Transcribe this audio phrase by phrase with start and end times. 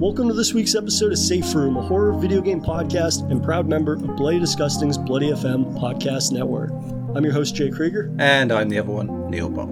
[0.00, 3.68] Welcome to this week's episode of Safe Room, a horror video game podcast and proud
[3.68, 6.70] member of Bloody Disgusting's Bloody FM podcast network.
[7.14, 8.10] I'm your host, Jay Krieger.
[8.18, 9.68] And I'm the other one, Neil Bolt.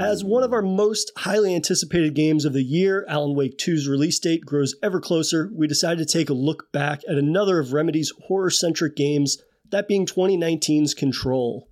[0.00, 4.20] As one of our most highly anticipated games of the year, Alan Wake 2's release
[4.20, 8.12] date grows ever closer, we decided to take a look back at another of Remedy's
[8.28, 11.68] horror centric games, that being 2019's Control.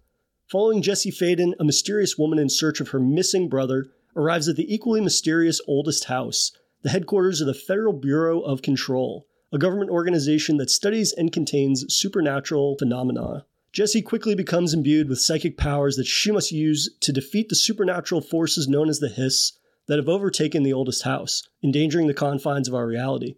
[0.50, 3.86] Following Jesse Faden, a mysterious woman in search of her missing brother
[4.16, 6.50] arrives at the equally mysterious oldest house,
[6.82, 11.84] the headquarters of the Federal Bureau of Control, a government organization that studies and contains
[11.92, 13.44] supernatural phenomena.
[13.72, 18.20] Jesse quickly becomes imbued with psychic powers that she must use to defeat the supernatural
[18.20, 19.52] forces known as the Hiss
[19.86, 23.36] that have overtaken the oldest house, endangering the confines of our reality.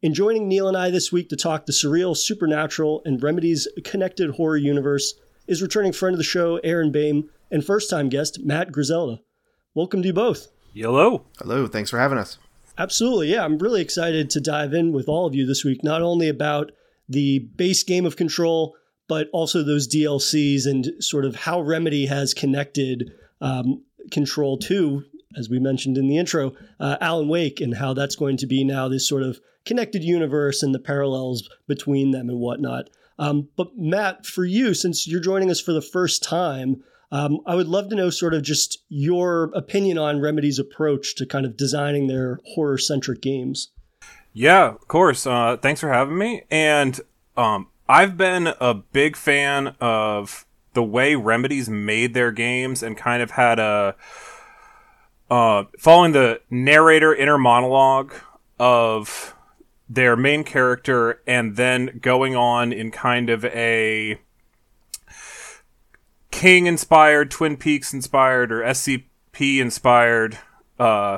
[0.00, 4.32] In joining Neil and I this week to talk the surreal, supernatural, and Remedy's connected
[4.32, 5.14] horror universe
[5.46, 9.20] is returning friend of the show, Aaron Bame, and first time guest, Matt Griselda.
[9.74, 10.48] Welcome to you both.
[10.74, 11.24] Hello.
[11.38, 12.38] Hello, thanks for having us.
[12.76, 13.32] Absolutely.
[13.32, 16.28] Yeah, I'm really excited to dive in with all of you this week, not only
[16.28, 16.72] about
[17.08, 18.74] the base game of Control,
[19.06, 25.04] but also those DLCs and sort of how Remedy has connected um, Control to,
[25.36, 28.64] as we mentioned in the intro, uh, Alan Wake, and how that's going to be
[28.64, 32.90] now this sort of connected universe and the parallels between them and whatnot.
[33.18, 37.54] Um, but Matt, for you, since you're joining us for the first time, um, I
[37.54, 41.56] would love to know sort of just your opinion on Remedy's approach to kind of
[41.56, 43.70] designing their horror centric games.
[44.32, 45.26] Yeah, of course.
[45.26, 46.42] Uh, thanks for having me.
[46.50, 47.00] And
[47.36, 53.22] um, I've been a big fan of the way Remedy's made their games and kind
[53.22, 53.94] of had a
[55.30, 58.12] uh, following the narrator inner monologue
[58.58, 59.34] of
[59.88, 64.18] their main character and then going on in kind of a
[66.44, 70.36] King inspired, Twin Peaks inspired, or SCP inspired
[70.78, 71.16] uh,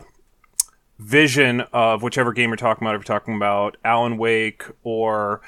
[1.01, 2.95] vision of whichever game you're talking about.
[2.95, 5.41] If you're talking about Alan Wake or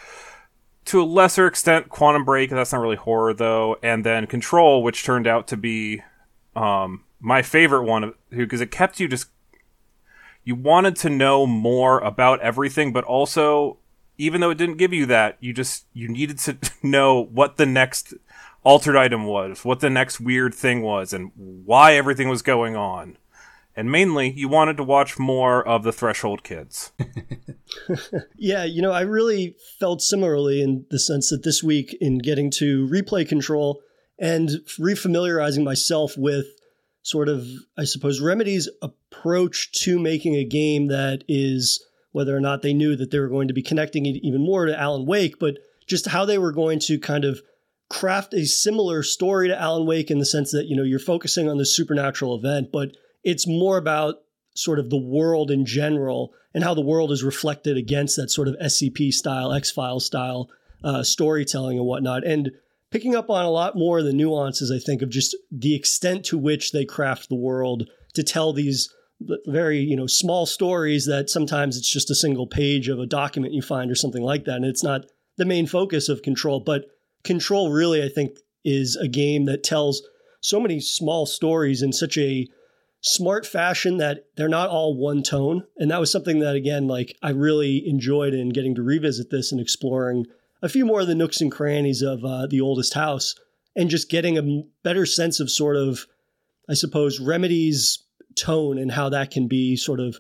[0.87, 5.05] to a lesser extent Quantum Break, that's not really horror though, and then Control, which
[5.05, 6.03] turned out to be
[6.57, 9.29] um, my favorite one because it kept you just
[10.43, 13.79] you wanted to know more about everything, but also
[14.21, 17.67] even though it didn't give you that, you just you needed to know what the
[17.67, 18.13] next
[18.69, 23.17] altered item was, what the next weird thing was, and why everything was going on.
[23.75, 26.93] And mainly, you wanted to watch more of the Threshold Kids.
[28.37, 32.51] yeah, you know, I really felt similarly in the sense that this week, in getting
[32.59, 33.81] to replay control
[34.19, 36.45] and refamiliarizing myself with
[37.01, 37.47] sort of,
[37.79, 42.97] I suppose, Remedy's approach to making a game that is whether or not they knew
[42.97, 46.09] that they were going to be connecting it even more to Alan Wake, but just
[46.09, 47.41] how they were going to kind of
[47.89, 51.49] craft a similar story to Alan Wake in the sense that, you know, you're focusing
[51.49, 52.91] on the supernatural event, but
[53.25, 54.17] it's more about
[54.55, 58.49] sort of the world in general and how the world is reflected against that sort
[58.49, 60.49] of SCP style, X Files style
[60.85, 62.27] uh, storytelling and whatnot.
[62.27, 62.51] And
[62.91, 66.25] picking up on a lot more of the nuances, I think, of just the extent
[66.27, 68.93] to which they craft the world to tell these
[69.47, 73.53] very you know small stories that sometimes it's just a single page of a document
[73.53, 75.07] you find or something like that and it's not
[75.39, 76.85] the main focus of control but
[77.25, 80.03] control really i think is a game that tells
[80.41, 82.47] so many small stories in such a
[83.01, 85.65] smart fashion that they're not all one tone.
[85.77, 89.53] And that was something that again like i really enjoyed in getting to revisit this
[89.53, 90.27] and exploring
[90.63, 93.37] a few more of the nooks and crannies of uh, the oldest house
[93.77, 96.07] and just getting a better sense of sort of
[96.69, 98.05] i suppose Remedy's
[98.37, 100.19] tone and how that can be sort of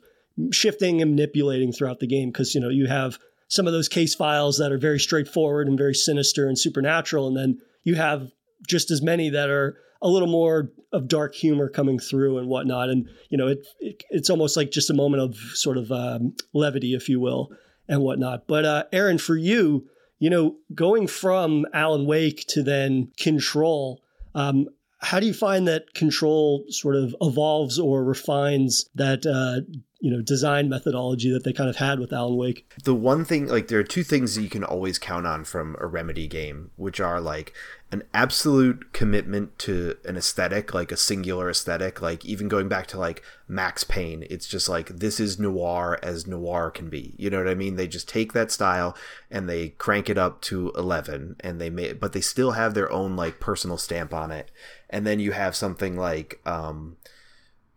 [0.52, 2.30] shifting and manipulating throughout the game.
[2.30, 3.18] Because you know you have
[3.48, 7.36] some of those case files that are very straightforward and very sinister and supernatural and
[7.36, 8.30] then you have
[8.66, 12.88] just as many that are a little more of dark humor coming through and whatnot.
[12.88, 16.34] And you know it, it it's almost like just a moment of sort of um,
[16.52, 17.50] levity if you will
[17.88, 18.46] and whatnot.
[18.46, 24.02] But uh, aaron for you you know going from alan wake to then control
[24.34, 24.68] um,
[25.00, 29.60] how do you find that control sort of evolves or refines that uh,
[30.00, 32.70] you know design methodology that they kind of had with Alan Wake.
[32.84, 35.76] The one thing, like, there are two things that you can always count on from
[35.80, 37.52] a Remedy game, which are like
[37.90, 42.00] an absolute commitment to an aesthetic, like a singular aesthetic.
[42.00, 46.26] Like even going back to like Max Payne, it's just like this is noir as
[46.26, 47.14] noir can be.
[47.16, 47.76] You know what I mean?
[47.76, 48.96] They just take that style
[49.30, 52.92] and they crank it up to eleven, and they may, but they still have their
[52.92, 54.50] own like personal stamp on it.
[54.90, 56.40] And then you have something like.
[56.46, 56.98] um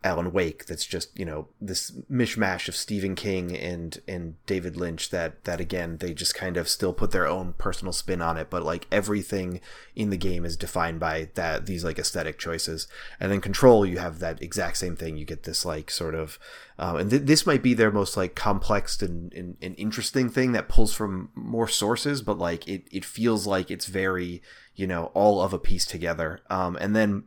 [0.04, 5.10] Alan Wake that's just you know this mishmash of Stephen King and and David Lynch
[5.10, 8.50] that that again they just kind of still put their own personal spin on it
[8.50, 9.60] but like everything
[9.94, 12.88] in the game is defined by that these like aesthetic choices.
[13.20, 15.16] And then Control you have that exact same thing.
[15.16, 16.38] You get this like sort of
[16.78, 20.52] um, and th- this might be their most like complex and, and, and interesting thing
[20.52, 24.42] that pulls from more sources but like it it feels like it's very
[24.74, 26.40] you know all of a piece together.
[26.50, 27.24] Um, and then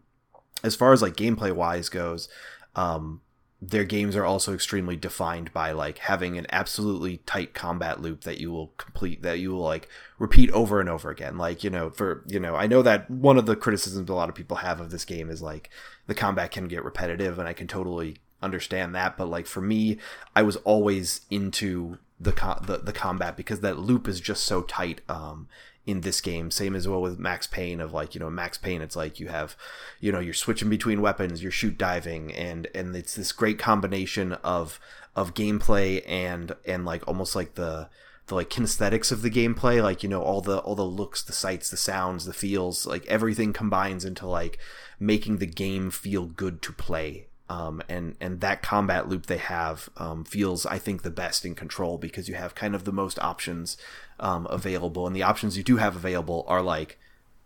[0.63, 2.27] as far as like gameplay wise goes
[2.75, 3.22] um,
[3.62, 8.39] their games are also extremely defined by like having an absolutely tight combat loop that
[8.39, 9.88] you will complete that you will like
[10.19, 11.38] repeat over and over again.
[11.38, 14.30] Like you know for you know i know that one of the criticisms a lot
[14.30, 15.69] of people have of this game is like
[16.07, 19.98] the combat can get repetitive and i can totally understand that but like for me
[20.36, 22.31] i was always into the
[22.66, 25.48] the, the combat because that loop is just so tight um
[25.86, 26.52] in this game.
[26.52, 29.28] Same as well with Max Payne of like, you know, Max Payne, it's like you
[29.28, 29.56] have,
[30.00, 34.34] you know, you're switching between weapons, you're shoot diving, and and it's this great combination
[34.34, 34.80] of
[35.16, 37.90] of gameplay and and like almost like the
[38.28, 41.34] the like kinesthetics of the gameplay, like, you know, all the all the looks, the
[41.34, 44.58] sights, the sounds, the feels, like everything combines into like
[45.00, 49.90] making the game feel good to play um, and and that combat loop they have
[49.98, 53.20] um, feels I think the best in control because you have kind of the most
[53.20, 53.78] options
[54.20, 56.98] um, available, and the options you do have available are like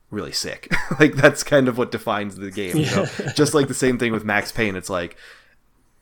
[0.10, 0.72] really sick.
[1.00, 2.78] like that's kind of what defines the game.
[2.78, 3.06] You know?
[3.36, 5.18] Just like the same thing with Max Payne, it's like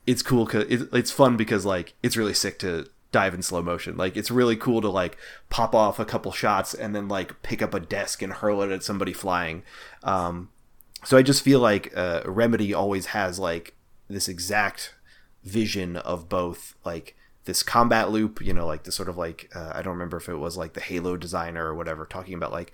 [0.06, 3.62] it's cool because it, it's fun because like it's really sick to dive in slow
[3.62, 3.98] motion.
[3.98, 5.18] Like it's really cool to like
[5.50, 8.72] pop off a couple shots and then like pick up a desk and hurl it
[8.72, 9.64] at somebody flying.
[10.04, 10.50] Um,
[11.04, 13.74] so I just feel like uh, Remedy always has like
[14.08, 14.94] this exact
[15.44, 17.16] vision of both like
[17.46, 20.30] this combat loop, you know, like the sort of like uh, I don't remember if
[20.30, 22.74] it was like the Halo designer or whatever talking about like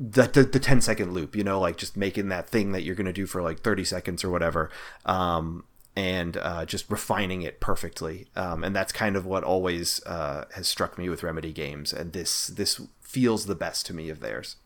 [0.00, 2.96] the, the, the 10 second loop, you know, like just making that thing that you're
[2.96, 4.70] going to do for like 30 seconds or whatever.
[5.04, 5.64] Um,
[5.94, 10.66] and uh, just refining it perfectly, um, and that's kind of what always uh, has
[10.66, 14.56] struck me with Remedy games, and this this feels the best to me of theirs.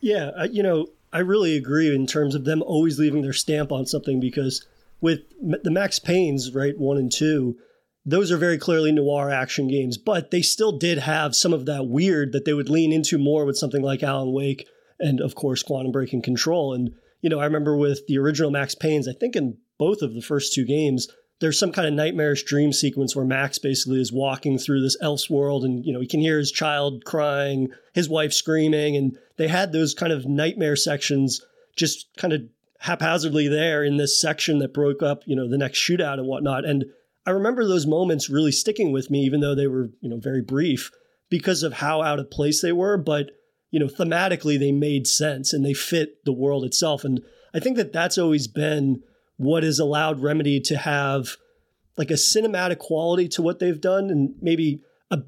[0.00, 3.86] Yeah, you know, I really agree in terms of them always leaving their stamp on
[3.86, 4.64] something because
[5.00, 7.56] with the Max Paynes, right, one and two,
[8.04, 11.88] those are very clearly noir action games, but they still did have some of that
[11.88, 14.66] weird that they would lean into more with something like Alan Wake
[15.00, 16.72] and, of course, Quantum Break and Control.
[16.72, 16.90] And,
[17.20, 20.22] you know, I remember with the original Max Paynes, I think in both of the
[20.22, 21.08] first two games,
[21.40, 25.28] there's some kind of nightmarish dream sequence where Max basically is walking through this elf's
[25.28, 29.48] world and, you know, he can hear his child crying, his wife screaming, and they
[29.48, 31.44] had those kind of nightmare sections
[31.76, 32.42] just kind of
[32.86, 36.64] haphazardly there in this section that broke up, you know, the next shootout and whatnot.
[36.64, 36.84] And
[37.26, 40.40] I remember those moments really sticking with me, even though they were, you know, very
[40.40, 40.90] brief
[41.28, 42.96] because of how out of place they were.
[42.96, 43.32] But,
[43.72, 47.04] you know, thematically, they made sense and they fit the world itself.
[47.04, 47.20] And
[47.52, 49.02] I think that that's always been
[49.36, 51.36] what has allowed Remedy to have
[51.96, 54.80] like a cinematic quality to what they've done and maybe
[55.10, 55.18] a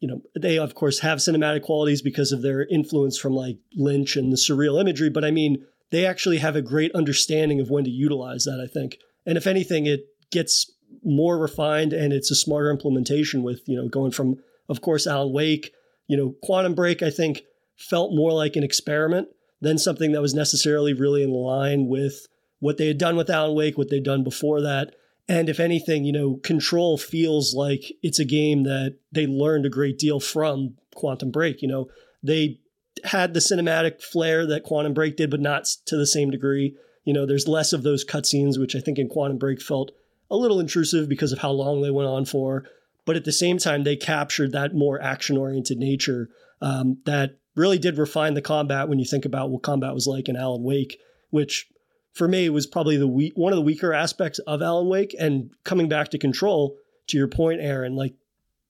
[0.00, 4.16] you know they of course have cinematic qualities because of their influence from like Lynch
[4.16, 7.84] and the surreal imagery but I mean they actually have a great understanding of when
[7.84, 8.96] to utilize that, I think.
[9.24, 10.72] And if anything, it gets
[11.04, 14.36] more refined and it's a smarter implementation with, you know, going from,
[14.68, 15.72] of course, Alan Wake,
[16.08, 17.42] you know, Quantum Break, I think,
[17.76, 19.28] felt more like an experiment
[19.60, 22.26] than something that was necessarily really in line with
[22.58, 24.94] what they had done with Alan Wake, what they'd done before that.
[25.28, 29.70] And if anything, you know, Control feels like it's a game that they learned a
[29.70, 31.62] great deal from Quantum Break.
[31.62, 31.88] You know,
[32.22, 32.60] they
[33.04, 36.76] had the cinematic flair that Quantum Break did, but not to the same degree.
[37.04, 39.92] You know, there's less of those cutscenes, which I think in Quantum Break felt
[40.30, 42.64] a little intrusive because of how long they went on for.
[43.04, 46.28] But at the same time, they captured that more action oriented nature
[46.60, 50.28] um, that really did refine the combat when you think about what combat was like
[50.28, 50.98] in Alan Wake,
[51.30, 51.66] which
[52.14, 55.14] for me was probably the we- one of the weaker aspects of Alan Wake.
[55.18, 56.76] And coming back to Control,
[57.08, 58.14] to your point, Aaron, like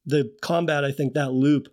[0.07, 1.69] the combat, I think that loop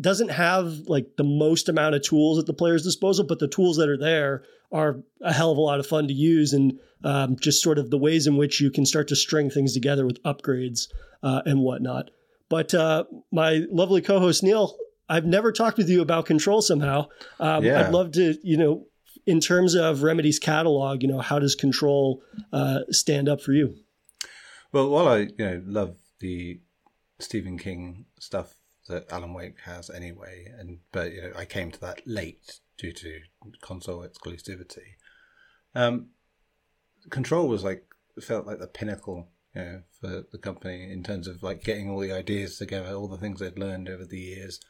[0.00, 3.76] doesn't have like the most amount of tools at the player's disposal, but the tools
[3.76, 7.36] that are there are a hell of a lot of fun to use and um,
[7.40, 10.22] just sort of the ways in which you can start to string things together with
[10.22, 10.88] upgrades
[11.22, 12.10] uh, and whatnot.
[12.48, 14.76] But uh, my lovely co-host Neil,
[15.08, 17.08] I've never talked with you about control somehow.
[17.38, 17.80] Um, yeah.
[17.80, 18.86] I'd love to, you know,
[19.26, 23.76] in terms of Remedy's catalog, you know, how does control uh, stand up for you?
[24.72, 26.60] Well, while I you know love the
[27.18, 28.54] Stephen King stuff
[28.90, 32.92] that Alan Wake has anyway, and but you know I came to that late due
[32.92, 33.20] to
[33.60, 34.96] console exclusivity.
[35.74, 36.08] Um,
[37.08, 37.84] Control was like
[38.20, 42.00] felt like the pinnacle, you know, for the company in terms of like getting all
[42.00, 44.60] the ideas together, all the things they'd learned over the years,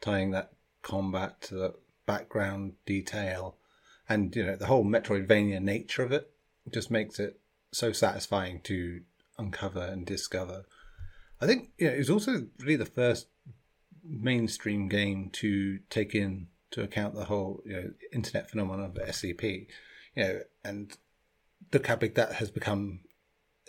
[0.00, 0.52] tying that
[0.82, 1.74] combat to the
[2.06, 3.56] background detail,
[4.08, 6.30] and you know the whole Metroidvania nature of it
[6.72, 7.40] just makes it
[7.72, 9.02] so satisfying to
[9.38, 10.64] uncover and discover.
[11.40, 13.26] I think you know, it was also really the first
[14.06, 19.66] mainstream game to take in to account the whole you know internet phenomenon of SCP,
[20.14, 20.96] you know, and
[21.86, 23.00] how big that has become,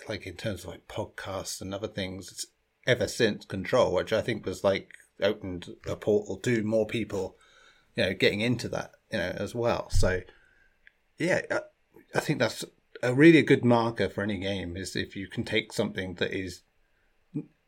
[0.07, 2.31] like in terms of like podcasts and other things.
[2.31, 2.47] It's
[2.87, 7.37] ever since Control, which I think was like opened a portal to more people,
[7.95, 9.89] you know, getting into that, you know, as well.
[9.89, 10.21] So,
[11.17, 11.59] yeah, I,
[12.13, 12.65] I think that's
[13.01, 16.61] a really good marker for any game is if you can take something that is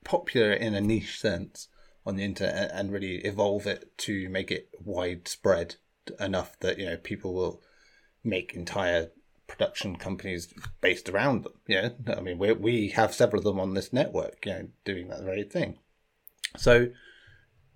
[0.03, 1.67] popular in a niche sense
[2.07, 5.75] on the internet and really evolve it to make it widespread
[6.19, 7.61] enough that you know people will
[8.23, 9.11] make entire
[9.45, 11.53] production companies based around them.
[11.67, 15.09] Yeah, I mean we we have several of them on this network, you know, doing
[15.09, 15.79] that very thing.
[16.55, 16.87] So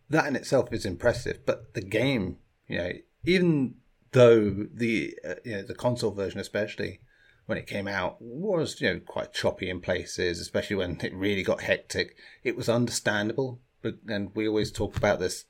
[0.09, 2.91] that in itself is impressive, but the game, you know,
[3.25, 3.75] even
[4.13, 7.01] though the uh, you know the console version especially
[7.47, 11.43] when it came out was you know quite choppy in places, especially when it really
[11.43, 12.15] got hectic.
[12.45, 15.45] It was understandable, but and we always talk about this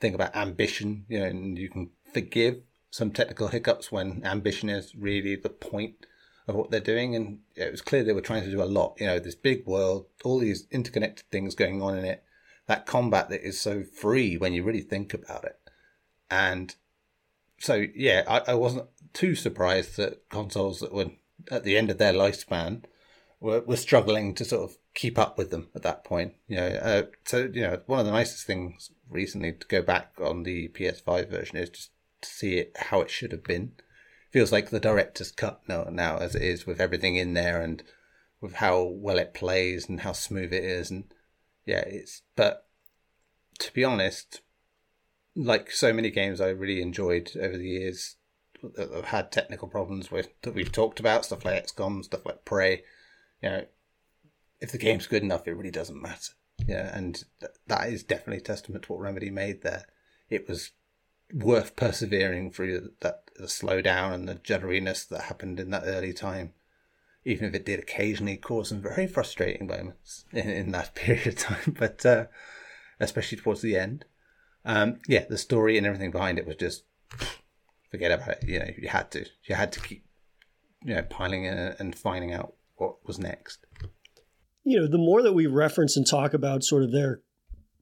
[0.00, 4.94] thing about ambition, you know, and you can forgive some technical hiccups when ambition is
[4.94, 6.06] really the point
[6.48, 7.14] of what they're doing.
[7.14, 8.96] And it was clear they were trying to do a lot.
[8.98, 12.24] You know, this big world, all these interconnected things going on in it,
[12.66, 15.58] that combat that is so free when you really think about it.
[16.30, 16.74] And
[17.58, 21.10] so, yeah, I, I wasn't too surprised that consoles that were
[21.50, 22.84] at the end of their lifespan
[23.40, 26.34] were, were struggling to sort of keep up with them at that point.
[26.48, 30.12] You know, uh, so you know, one of the nicest things recently to go back
[30.22, 31.90] on the PS5 version is just
[32.22, 33.72] to see it how it should have been.
[34.30, 37.82] Feels like the director's cut now, now as it is with everything in there and
[38.40, 41.04] with how well it plays and how smooth it is and
[41.64, 42.66] yeah, it's but
[43.58, 44.42] to be honest,
[45.34, 48.16] like so many games I really enjoyed over the years
[48.62, 52.44] that have had technical problems with that we've talked about, stuff like XCOM, stuff like
[52.44, 52.82] Prey,
[53.42, 53.64] you know,
[54.60, 56.32] if the game's good enough, it really doesn't matter.
[56.66, 59.84] Yeah, and th- that is definitely a testament to what Remedy made there.
[60.30, 60.72] It was
[61.32, 66.54] worth persevering through that the slowdown and the jitteriness that happened in that early time,
[67.24, 71.36] even if it did occasionally cause some very frustrating moments in, in that period of
[71.36, 71.76] time.
[71.78, 72.26] But uh,
[72.98, 74.04] especially towards the end,
[74.64, 76.84] um, yeah, the story and everything behind it was just
[77.90, 78.44] forget about it.
[78.48, 80.04] You know, you had to, you had to keep,
[80.82, 83.66] you know, piling in and finding out what was next
[84.66, 87.20] you know, the more that we reference and talk about sort of their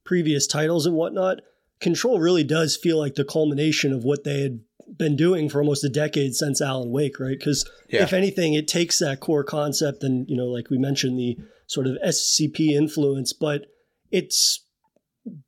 [0.05, 1.41] previous titles and whatnot,
[1.81, 4.59] Control really does feel like the culmination of what they had
[4.95, 7.37] been doing for almost a decade since Alan Wake, right?
[7.37, 8.03] Because yeah.
[8.03, 11.87] if anything, it takes that core concept and, you know, like we mentioned, the sort
[11.87, 13.65] of SCP influence, but
[14.11, 14.63] it's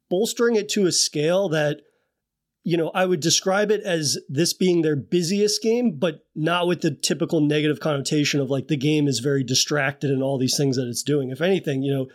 [0.09, 1.81] bolstering it to a scale that
[2.67, 6.81] you know, I would describe it as this being their busiest game, but not with
[6.81, 10.75] the typical negative connotation of like the game is very distracted and all these things
[10.75, 11.29] that it's doing.
[11.29, 12.07] If anything, you know,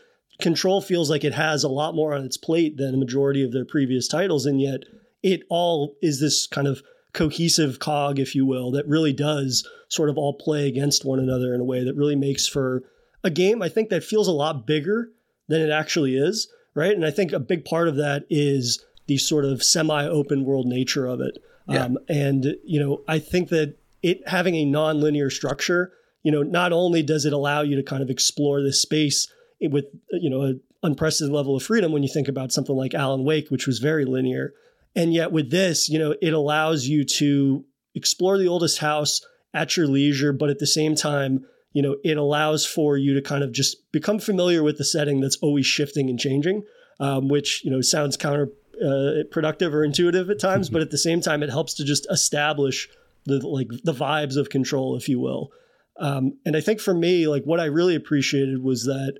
[0.42, 3.52] Control feels like it has a lot more on its plate than a majority of
[3.52, 4.82] their previous titles, and yet
[5.22, 6.82] it all is this kind of
[7.14, 11.54] cohesive cog, if you will, that really does sort of all play against one another
[11.54, 12.82] in a way that really makes for
[13.24, 15.10] a game I think that feels a lot bigger
[15.48, 16.92] than it actually is, right?
[16.92, 21.06] And I think a big part of that is the sort of semi-open world nature
[21.06, 21.38] of it.
[21.68, 21.84] Yeah.
[21.84, 25.92] Um, and you know, I think that it having a non-linear structure,
[26.22, 29.28] you know, not only does it allow you to kind of explore this space
[29.60, 33.24] with you know an unprecedented level of freedom when you think about something like Alan
[33.24, 34.54] Wake, which was very linear,
[34.94, 39.20] and yet with this, you know, it allows you to explore the oldest house
[39.54, 43.22] at your leisure, but at the same time, you know, it allows for you to
[43.22, 46.64] kind of just become familiar with the setting that's always shifting and changing,
[47.00, 48.48] um, which you know sounds counter
[48.84, 52.06] uh, productive or intuitive at times, but at the same time, it helps to just
[52.10, 52.88] establish
[53.24, 55.50] the like the vibes of control, if you will.
[55.98, 59.18] Um, and I think for me, like what I really appreciated was that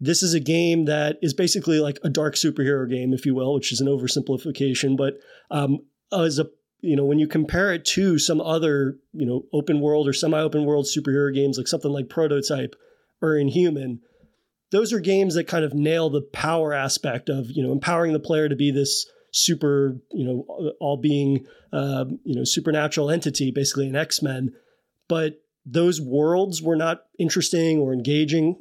[0.00, 3.54] this is a game that is basically like a dark superhero game, if you will,
[3.54, 4.96] which is an oversimplification.
[4.96, 5.14] But
[5.50, 5.80] um,
[6.12, 6.46] as a
[6.80, 10.64] you know, when you compare it to some other you know open world or semi-open
[10.64, 12.74] world superhero games, like something like Prototype
[13.20, 14.00] or inFAMOUS,
[14.72, 18.20] those are games that kind of nail the power aspect of you know empowering the
[18.20, 23.86] player to be this super you know all being uh, you know supernatural entity basically
[23.86, 24.52] an x-men
[25.08, 28.56] but those worlds were not interesting or engaging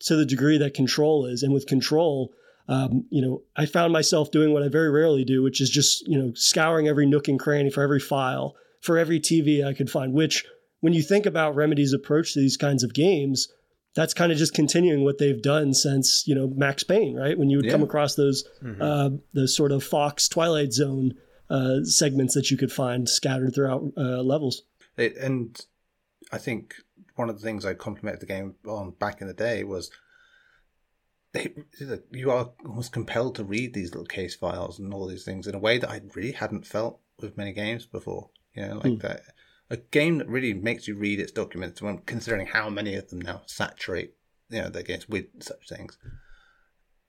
[0.00, 1.42] to the degree that control is.
[1.42, 2.32] And with control,
[2.68, 6.06] um, you know, I found myself doing what I very rarely do, which is just,
[6.08, 9.90] you know, scouring every nook and cranny for every file, for every TV I could
[9.90, 10.44] find, which
[10.80, 13.48] when you think about Remedy's approach to these kinds of games,
[13.94, 17.38] that's kind of just continuing what they've done since, you know, Max Payne, right?
[17.38, 17.72] When you would Yeah.
[17.72, 18.80] come across those, Mm-hmm.
[18.82, 21.14] uh, those sort of Fox Twilight Zone
[21.50, 24.62] uh, segments that you could find scattered throughout uh, levels.
[24.96, 25.58] It, and
[26.32, 26.74] I think
[27.16, 29.90] one of the things I complimented the game on back in the day was
[31.32, 31.52] they,
[32.10, 35.54] you are almost compelled to read these little case files and all these things in
[35.54, 38.30] a way that I really hadn't felt with many games before.
[38.54, 39.22] You know, like that.
[39.72, 43.22] A game that really makes you read its documents when considering how many of them
[43.22, 44.14] now saturate,
[44.50, 45.96] you know, their games with such things.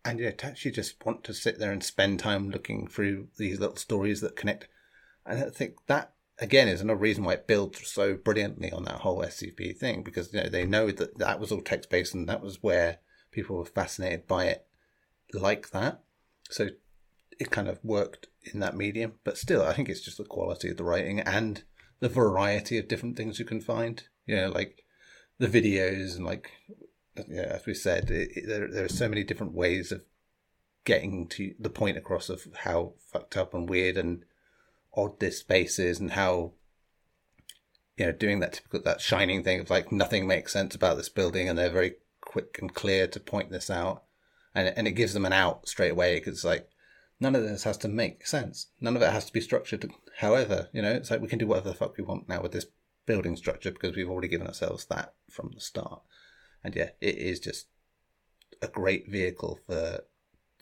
[0.06, 3.28] And you know, to actually just want to sit there and spend time looking through
[3.38, 4.70] these little stories that connect.
[5.26, 9.02] And I think that again is another reason why it builds so brilliantly on that
[9.02, 12.28] whole SCP thing because you know they know that that was all text based and
[12.28, 13.00] that was where
[13.32, 14.66] people were fascinated by it
[15.34, 16.02] like that.
[16.50, 16.70] So
[17.40, 20.70] it kind of worked in that medium, but still, I think it's just the quality
[20.70, 21.64] of the writing and
[22.00, 24.04] the variety of different things you can find.
[24.26, 24.84] You know, like
[25.40, 26.52] the videos and like
[27.28, 30.04] yeah, as we said, it, it, there there are so many different ways of
[30.86, 34.26] getting to the point across of how fucked up and weird and
[34.96, 36.52] odd this space is and how
[37.98, 41.10] you know doing that typical that shining thing of like nothing makes sense about this
[41.10, 44.04] building and they're very quick and clear to point this out
[44.54, 46.68] and and it gives them an out straight away because like
[47.24, 48.68] none of this has to make sense.
[48.82, 51.48] None of it has to be structured however you know it's like we can do
[51.48, 52.68] whatever the fuck we want now with this
[53.08, 56.02] building structure because we've already given ourselves that from the start.
[56.64, 57.68] And yeah it is just
[58.62, 60.02] a great vehicle for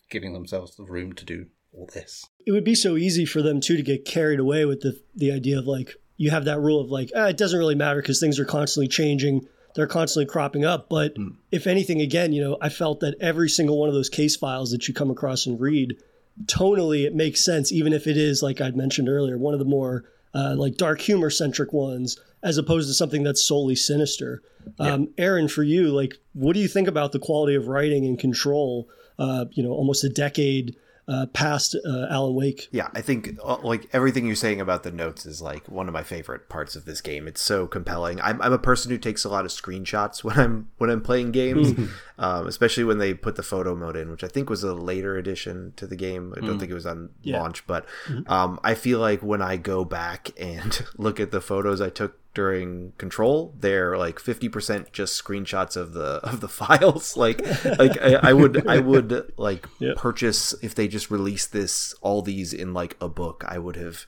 [0.09, 2.25] giving themselves the room to do all this.
[2.45, 5.31] It would be so easy for them too to get carried away with the the
[5.31, 8.19] idea of like you have that rule of like ah, it doesn't really matter because
[8.19, 9.47] things are constantly changing.
[9.73, 10.89] They're constantly cropping up.
[10.89, 11.15] But
[11.51, 14.71] if anything again you know i felt that every single one of those case files
[14.71, 15.97] that you come across and read
[16.45, 19.65] tonally it makes sense even if it is like i'd mentioned earlier one of the
[19.65, 24.41] more uh, like dark humor centric ones as opposed to something that's solely sinister.
[24.79, 28.18] Um, aaron for you like what do you think about the quality of writing and
[28.18, 28.87] control
[29.20, 30.75] uh, you know almost a decade
[31.07, 32.68] uh, past uh, Alan Wake.
[32.72, 35.94] Yeah, I think uh, like everything you're saying about the notes is like one of
[35.94, 37.27] my favorite parts of this game.
[37.27, 38.22] It's so compelling.
[38.22, 41.31] I'm, I'm a person who takes a lot of screenshots when I'm when I'm playing
[41.31, 41.74] games,
[42.18, 45.18] um, especially when they put the photo mode in, which I think was a later
[45.18, 46.33] addition to the game.
[46.37, 47.40] I don't think it was on Yeah.
[47.42, 47.85] launch, but
[48.27, 52.18] um, I feel like when I go back and look at the photos I took
[52.33, 57.46] during control they're like 50% just screenshots of the of the files like
[57.77, 59.94] like I, I would i would like Yeah.
[59.98, 64.05] purchase if they just released this all these in like a book i would have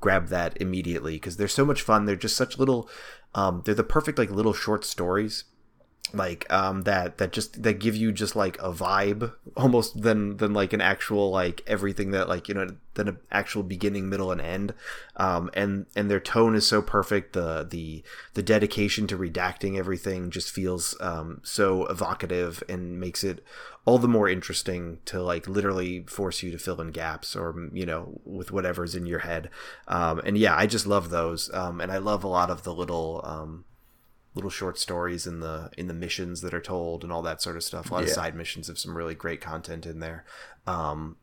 [0.00, 2.88] grabbed that immediately because they're so much fun they're just such little
[3.34, 5.44] um they're the perfect like little short stories
[6.12, 10.52] like um that that just that give you just like a vibe almost than than
[10.52, 14.40] like an actual like everything that like you know than an actual beginning middle and
[14.40, 14.74] end.
[15.16, 17.32] Um and and their tone is so perfect.
[17.32, 18.02] The the
[18.34, 23.42] the dedication to redacting everything just feels um so evocative and makes it
[23.86, 27.86] all the more interesting to like literally force you to fill in gaps or you
[27.86, 29.50] know with whatever's in your head.
[29.88, 31.52] Um and yeah i just love those.
[31.54, 33.64] Um and i love a lot of the little um
[34.34, 37.56] little short stories in the in the missions that are told and all that sort
[37.56, 37.90] of stuff.
[37.90, 40.24] A lot of side missions have some really great content in there.
[40.66, 41.16] Um,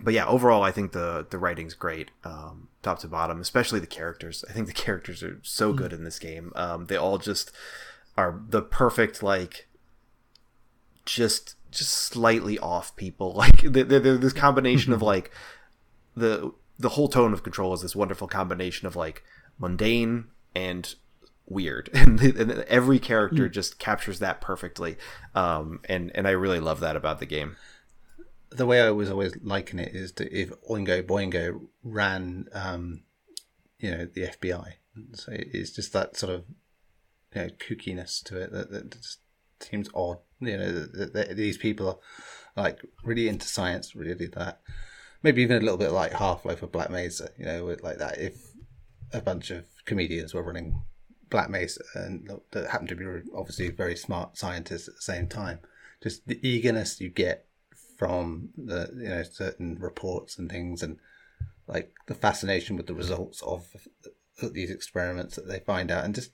[0.00, 3.40] but yeah, overall, I think the the writing's great, um, top to bottom.
[3.40, 4.44] Especially the characters.
[4.48, 6.52] I think the characters are so good in this game.
[6.54, 7.52] Um, they all just
[8.16, 9.68] are the perfect like
[11.04, 13.34] just just slightly off people.
[13.42, 15.30] Like they're, they're this combination of like
[16.14, 19.22] the the whole tone of control is this wonderful combination of like
[19.58, 20.94] mundane and
[21.46, 24.96] weird and, and every character just captures that perfectly
[25.34, 27.56] um and and i really love that about the game
[28.56, 33.02] the way I was always liking it is that if Oingo Boingo ran, um,
[33.78, 34.74] you know, the FBI,
[35.14, 36.44] so it's just that sort of
[37.34, 39.18] you know kookiness to it that, that just
[39.60, 40.18] seems odd.
[40.40, 42.02] You know, that, that these people
[42.56, 44.60] are like really into science, really that.
[45.22, 48.18] Maybe even a little bit like Half Life or Black Mesa, you know, like that.
[48.18, 48.42] If
[49.12, 50.82] a bunch of comedians were running
[51.32, 55.60] Black Mesa and that happen to be obviously very smart scientists at the same time,
[56.02, 57.46] just the eagerness you get
[57.98, 60.98] from the you know certain reports and things and
[61.66, 63.66] like the fascination with the results of
[64.52, 66.32] these experiments that they find out and just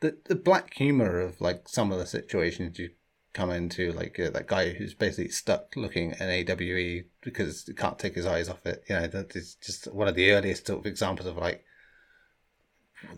[0.00, 2.90] the the black humor of like some of the situations you
[3.32, 7.72] come into like uh, that guy who's basically stuck looking at an AWE because he
[7.72, 10.66] can't take his eyes off it you know that is just one of the earliest
[10.66, 11.64] sort of examples of like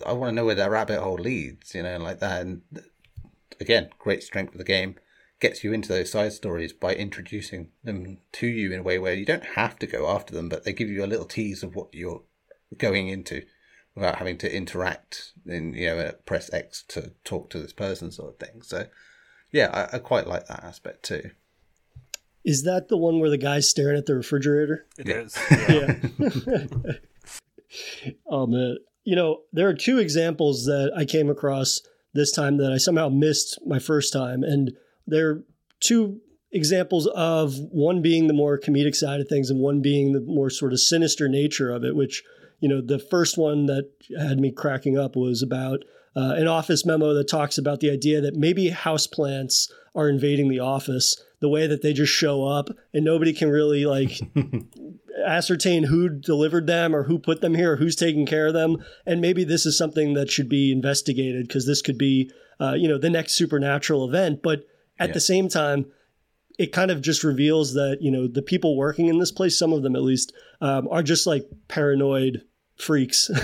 [0.04, 2.62] I want to know where that rabbit hole leads you know like that and
[3.60, 4.96] again great strength of the game
[5.40, 9.14] gets you into those side stories by introducing them to you in a way where
[9.14, 11.74] you don't have to go after them, but they give you a little tease of
[11.74, 12.22] what you're
[12.78, 13.42] going into
[13.94, 18.30] without having to interact and you know press X to talk to this person sort
[18.30, 18.62] of thing.
[18.62, 18.86] So
[19.52, 21.30] yeah, I, I quite like that aspect too.
[22.44, 24.86] Is that the one where the guy's staring at the refrigerator?
[24.98, 25.36] It is.
[25.50, 25.96] Yeah.
[26.46, 28.12] Yeah.
[28.30, 31.80] oh man, you know there are two examples that I came across
[32.12, 34.72] this time that I somehow missed my first time, and
[35.06, 35.42] they're
[35.80, 36.20] two
[36.52, 40.50] examples of one being the more comedic side of things and one being the more
[40.50, 42.22] sort of sinister nature of it, which
[42.60, 45.84] you know, the first one that had me cracking up was about
[46.16, 50.60] uh, an office memo that talks about the idea that maybe houseplants are invading the
[50.60, 54.18] office the way that they just show up and nobody can really like
[55.26, 58.76] ascertain who delivered them or who put them here or who's taking care of them
[59.04, 62.88] and maybe this is something that should be investigated because this could be uh, you
[62.88, 64.60] know the next supernatural event but
[64.98, 65.14] at Yeah.
[65.14, 65.86] the same time
[66.58, 69.72] it kind of just reveals that you know the people working in this place some
[69.72, 72.42] of them at least um, are just like paranoid
[72.76, 73.30] freaks.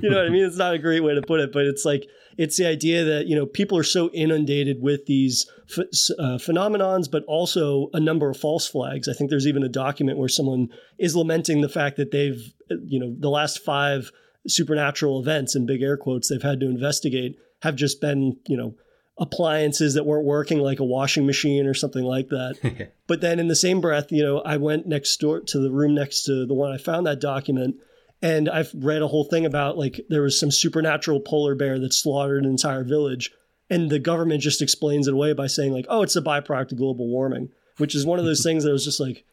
[0.00, 0.44] You know what i mean?
[0.44, 3.26] It's not a great way to put it but it's like it's the idea that
[3.26, 8.28] you know people are so inundated with these ph- uh, phenomenons but also a number
[8.28, 9.08] of false flags.
[9.08, 12.52] I think there's even a document where someone is lamenting the fact that they've
[12.86, 14.10] you know the last five
[14.46, 18.74] supernatural events in big air quotes they've had to investigate have just been you know
[19.18, 22.90] appliances that weren't working like a washing machine or something like that.
[23.06, 25.94] But then in the same breath you know i went next door to the room
[25.94, 27.76] next to the one i found that document
[28.24, 31.92] and i've read a whole thing about like there was some supernatural polar bear that
[31.92, 33.30] slaughtered an entire village
[33.70, 36.78] and the government just explains it away by saying like oh it's a byproduct of
[36.78, 39.24] global warming which is one of those things that was just like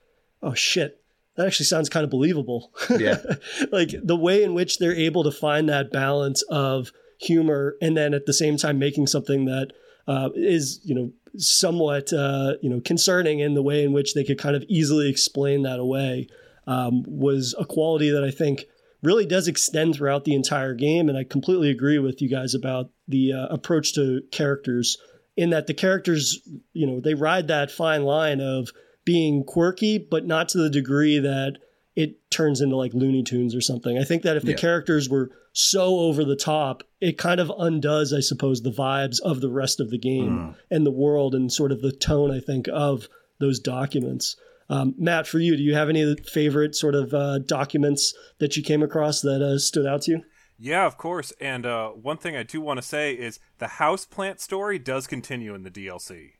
[0.43, 1.01] oh shit
[1.38, 3.17] that actually sounds kind of believable Yeah.
[3.71, 8.13] like the way in which they're able to find that balance of humor and then
[8.13, 9.71] at the same time making something that
[10.08, 14.23] uh, is you know somewhat uh, you know concerning in the way in which they
[14.23, 16.27] could kind of easily explain that away
[16.67, 18.65] um, was a quality that I think
[19.02, 22.90] really does extend throughout the entire game and I completely agree with you guys about
[23.08, 24.98] the uh, approach to characters
[25.38, 26.40] in that the characters
[26.74, 28.70] you know they ride that fine line of
[29.06, 31.58] being quirky but not to the degree that
[31.96, 33.98] it turns into like Looney Tunes or something.
[33.98, 34.58] I think that if the Yeah.
[34.58, 39.42] characters were so over the top, it kind of undoes, I suppose, the vibes of
[39.42, 42.70] the rest of the game and the world and sort of the tone, I think,
[42.72, 43.10] of
[43.42, 44.38] those documents.
[44.72, 48.64] Um, Matt, for you, do you have any favorite sort of uh, documents that you
[48.64, 50.24] came across that uh, stood out to you?
[50.58, 51.34] Yeah, of course.
[51.42, 55.08] And uh, one thing I do want to say is the house plant story does
[55.08, 56.34] continue in the DLC.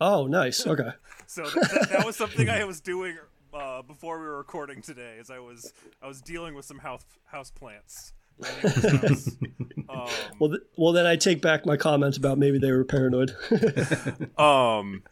[0.00, 0.66] Oh, nice.
[0.74, 0.90] Okay.
[1.26, 3.16] So th- that, that was something I was doing
[3.54, 5.16] uh, before we were recording today.
[5.20, 8.12] As I was I was dealing with some house house plants.
[8.38, 9.36] in the neighbor's house.
[9.88, 10.08] Um,
[10.40, 13.36] Well, th- well, then I take back my comment about maybe they were paranoid.
[14.38, 15.02] um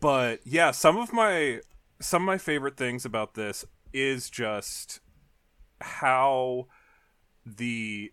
[0.00, 1.60] but yeah some of my
[2.00, 5.00] some of my favorite things about this is just
[5.80, 6.66] how
[7.44, 8.12] the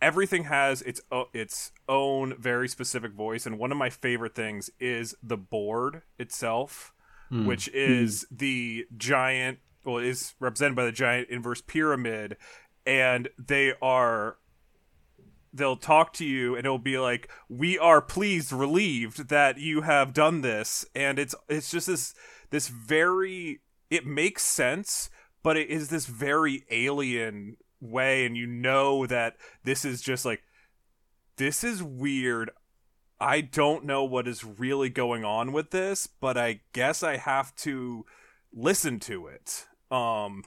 [0.00, 4.70] everything has its o- its own very specific voice and one of my favorite things
[4.80, 6.92] is the board itself
[7.28, 7.46] hmm.
[7.46, 7.72] which hmm.
[7.74, 12.36] is the giant well is represented by the giant inverse pyramid
[12.84, 14.36] and they are
[15.52, 20.12] they'll talk to you and it'll be like we are pleased relieved that you have
[20.12, 22.14] done this and it's it's just this
[22.52, 23.60] this very
[23.90, 25.10] it makes sense
[25.42, 30.42] but it is this very alien way and you know that this is just like
[31.36, 32.50] this is weird.
[33.18, 37.54] I don't know what is really going on with this but i guess i have
[37.56, 38.04] to
[38.52, 39.66] listen to it.
[39.90, 40.44] Um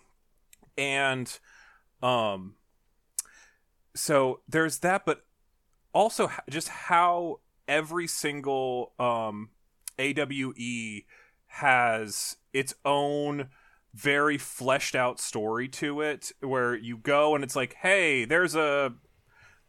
[0.78, 1.39] and
[2.02, 2.56] um
[3.96, 5.26] so there's that but
[5.94, 9.50] also just how every single um
[9.98, 11.04] AWE
[11.60, 13.50] has its own
[13.94, 18.94] very fleshed out story to it where you go and it's like hey there's a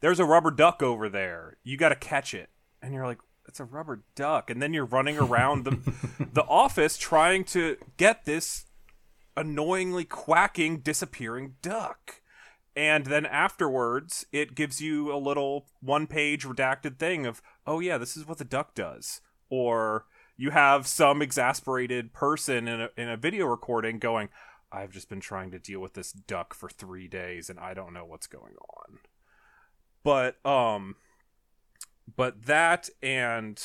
[0.00, 1.56] there's a rubber duck over there.
[1.64, 2.50] You got to catch it.
[2.82, 3.18] And you're like
[3.48, 4.50] it's a rubber duck.
[4.50, 5.78] And then you're running around the
[6.32, 8.66] the office trying to get this
[9.36, 12.20] annoyingly quacking disappearing duck.
[12.74, 17.98] And then afterwards it gives you a little one page redacted thing of oh yeah
[17.98, 19.20] this is what the duck does.
[19.48, 24.28] Or you have some exasperated person in a, in a video recording going
[24.72, 27.92] i've just been trying to deal with this duck for three days and i don't
[27.92, 28.98] know what's going on
[30.02, 30.96] but um
[32.16, 33.62] but that and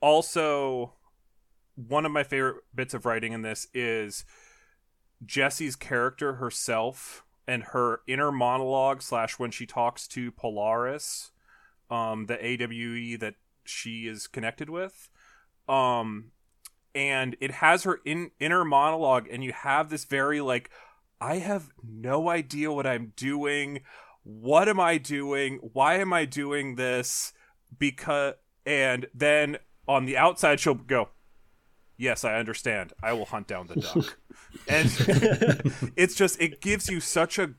[0.00, 0.92] also
[1.74, 4.24] one of my favorite bits of writing in this is
[5.24, 11.30] Jesse's character herself and her inner monologue slash when she talks to Polaris,
[11.90, 15.08] um, the AWE that she is connected with.
[15.68, 16.32] Um,
[16.94, 20.70] and it has her in inner monologue, and you have this very like,
[21.20, 23.80] I have no idea what I'm doing.
[24.24, 25.58] What am I doing?
[25.72, 27.32] Why am I doing this?
[27.78, 31.08] Because and then on the outside she'll go,
[31.96, 32.92] Yes, I understand.
[33.02, 34.18] I will hunt down the duck.
[34.68, 34.86] and
[35.96, 37.54] it's just it gives you such a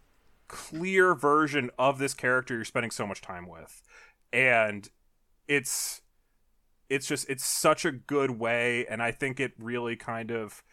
[0.48, 3.82] clear version of this character you're spending so much time with.
[4.32, 4.89] And
[5.48, 6.02] it's
[6.94, 10.64] it's just it's such a good way and I think it really kind of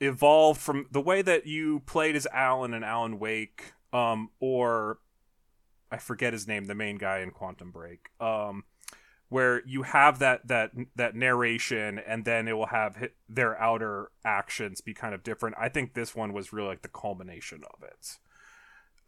[0.00, 4.98] evolved from the way that you played as Alan and Alan Wake um or
[5.90, 8.10] I forget his name, the main guy in Quantum Break.
[8.20, 8.64] Um
[9.28, 14.80] where you have that that that narration and then it will have their outer actions
[14.80, 15.56] be kind of different.
[15.58, 18.18] I think this one was really like the culmination of it.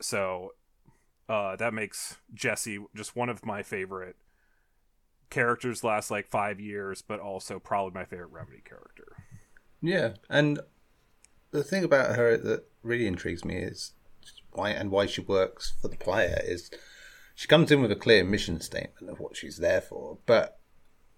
[0.01, 0.53] So
[1.29, 4.16] uh, that makes Jesse just one of my favorite
[5.30, 9.16] characters last like five years, but also probably my favorite Remedy character.
[9.80, 10.60] Yeah, and
[11.50, 13.92] the thing about her that really intrigues me is
[14.52, 16.70] why and why she works for the player is
[17.34, 20.58] she comes in with a clear mission statement of what she's there for, but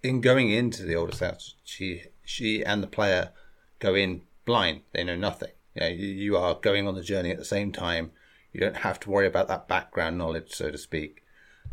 [0.02, 3.30] in going into the oldest house, she she and the player
[3.78, 4.82] go in blind.
[4.92, 5.52] They know nothing.
[5.74, 8.12] You, know, you are going on the journey at the same time.
[8.52, 11.22] You don't have to worry about that background knowledge, so to speak.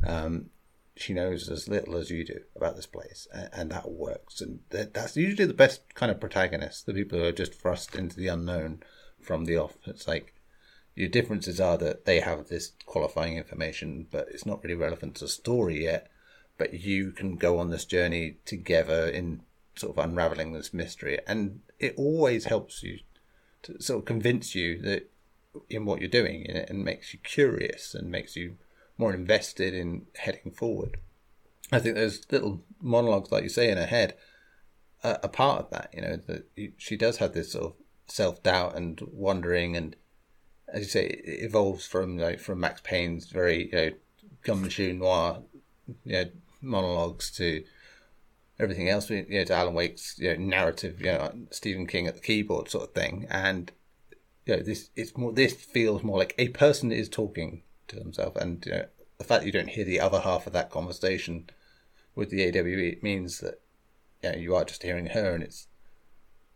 [0.05, 0.49] Um,
[0.97, 4.41] she knows as little as you do about this place, and, and that works.
[4.41, 7.95] And that, that's usually the best kind of protagonist, the people who are just thrust
[7.95, 8.81] into the unknown
[9.21, 9.77] from the off.
[9.85, 10.33] It's like
[10.95, 15.25] your differences are that they have this qualifying information, but it's not really relevant to
[15.25, 16.09] the story yet.
[16.57, 19.41] But you can go on this journey together in
[19.75, 22.99] sort of unraveling this mystery, and it always helps you
[23.61, 25.11] to sort of convince you that
[25.69, 28.57] in what you're doing, and makes you curious and makes you
[28.97, 30.97] more invested in heading forward.
[31.71, 34.15] I think those little monologues, like you say, in her head,
[35.03, 35.89] are, part of that.
[35.93, 37.73] You know that she does have this sort of
[38.07, 39.95] self doubt and wondering and
[40.67, 43.91] as you say, it evolves from like from Max Payne's very you know
[44.43, 45.41] gum noir
[46.03, 46.25] you know,
[46.61, 47.63] monologues to
[48.59, 52.15] everything else, you know, to Alan Wake's you know, narrative, you know, Stephen King at
[52.15, 53.71] the keyboard sort of thing, and
[54.45, 58.37] you know, this it's more this feels more like a person is talking to themselves,
[58.37, 58.85] and you know,
[59.17, 61.49] the fact that you don't hear the other half of that conversation
[62.15, 63.59] with the AWE means that
[64.23, 65.67] you, know, you are just hearing her, and it's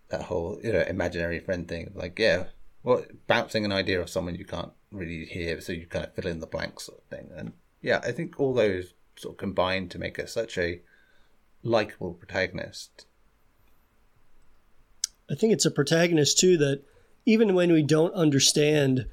[0.09, 2.45] that whole you know imaginary friend thing, like yeah
[2.83, 6.27] well, bouncing an idea of someone you can't really hear, so you kind of fill
[6.27, 7.29] in the blanks sort of thing.
[7.35, 10.81] And yeah, I think all those sort of combine to make her such a
[11.63, 13.05] likable protagonist.
[15.29, 16.83] I think it's a protagonist too that
[17.25, 19.05] even when we don't understand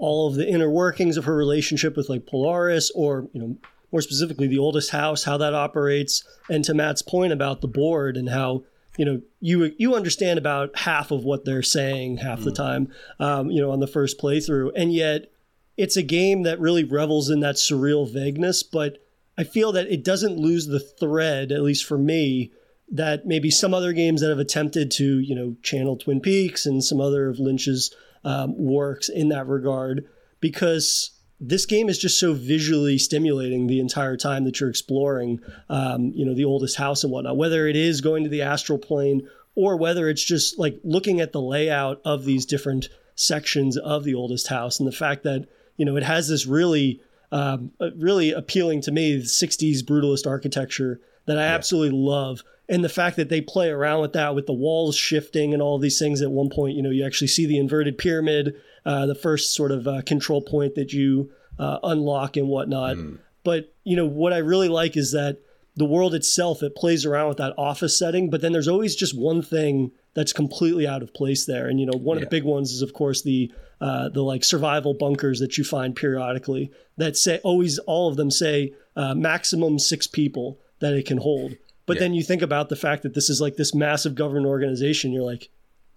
[0.00, 3.56] all of the inner workings of her relationship with like Polaris or, you know,
[3.92, 8.16] more specifically the oldest house, how that operates, and to Matt's point about the board
[8.16, 8.64] and how
[8.96, 12.44] you know you you understand about half of what they're saying half mm.
[12.44, 15.30] the time um, you know on the first playthrough and yet
[15.76, 18.98] it's a game that really revels in that surreal vagueness but
[19.38, 22.52] i feel that it doesn't lose the thread at least for me
[22.90, 26.82] that maybe some other games that have attempted to you know channel twin peaks and
[26.82, 30.04] some other of lynch's um, works in that regard
[30.40, 36.12] because this game is just so visually stimulating the entire time that you're exploring, um,
[36.14, 37.36] you know, the oldest house and whatnot.
[37.36, 41.32] Whether it is going to the astral plane or whether it's just like looking at
[41.32, 45.84] the layout of these different sections of the oldest house and the fact that you
[45.84, 47.00] know it has this really,
[47.32, 51.54] um, really appealing to me 60s brutalist architecture that I yeah.
[51.54, 52.42] absolutely love.
[52.70, 55.78] And the fact that they play around with that, with the walls shifting and all
[55.78, 56.22] these things.
[56.22, 58.54] At one point, you know, you actually see the inverted pyramid,
[58.86, 62.96] uh, the first sort of uh, control point that you uh, unlock and whatnot.
[62.96, 63.18] Mm.
[63.42, 65.38] But you know, what I really like is that
[65.76, 69.18] the world itself it plays around with that office setting, but then there's always just
[69.18, 71.68] one thing that's completely out of place there.
[71.68, 72.24] And you know, one yeah.
[72.24, 75.64] of the big ones is of course the uh, the like survival bunkers that you
[75.64, 81.06] find periodically that say always all of them say uh, maximum six people that it
[81.06, 81.56] can hold.
[81.90, 82.02] But yeah.
[82.02, 85.10] then you think about the fact that this is like this massive government organization.
[85.10, 85.48] You're like,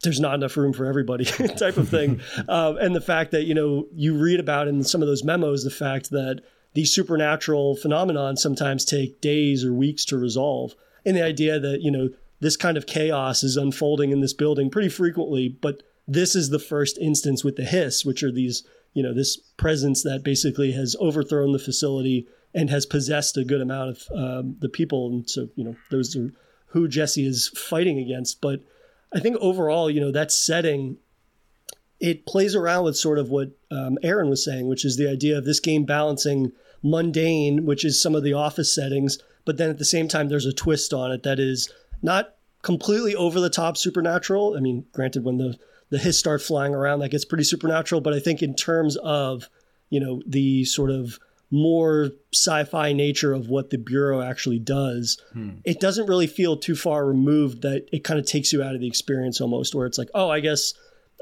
[0.01, 1.23] there's not enough room for everybody
[1.59, 2.19] type of thing.
[2.49, 5.63] um, and the fact that, you know, you read about in some of those memos,
[5.63, 6.41] the fact that
[6.73, 10.73] these supernatural phenomenon sometimes take days or weeks to resolve.
[11.05, 14.71] And the idea that, you know, this kind of chaos is unfolding in this building
[14.71, 18.63] pretty frequently, but this is the first instance with the hiss, which are these,
[18.95, 23.61] you know, this presence that basically has overthrown the facility and has possessed a good
[23.61, 25.07] amount of um, the people.
[25.07, 26.31] And so, you know, those are
[26.67, 28.41] who Jesse is fighting against.
[28.41, 28.61] But
[29.13, 30.97] I think overall, you know, that setting,
[31.99, 35.37] it plays around with sort of what um, Aaron was saying, which is the idea
[35.37, 36.51] of this game balancing
[36.83, 40.45] mundane, which is some of the office settings, but then at the same time, there's
[40.45, 44.55] a twist on it that is not completely over the top supernatural.
[44.55, 45.57] I mean, granted, when the
[45.89, 48.01] the hiss start flying around, that gets pretty supernatural.
[48.01, 49.49] But I think in terms of
[49.89, 51.19] you know the sort of
[51.51, 55.51] more sci-fi nature of what the bureau actually does hmm.
[55.63, 58.81] it doesn't really feel too far removed that it kind of takes you out of
[58.81, 60.73] the experience almost where it's like oh i guess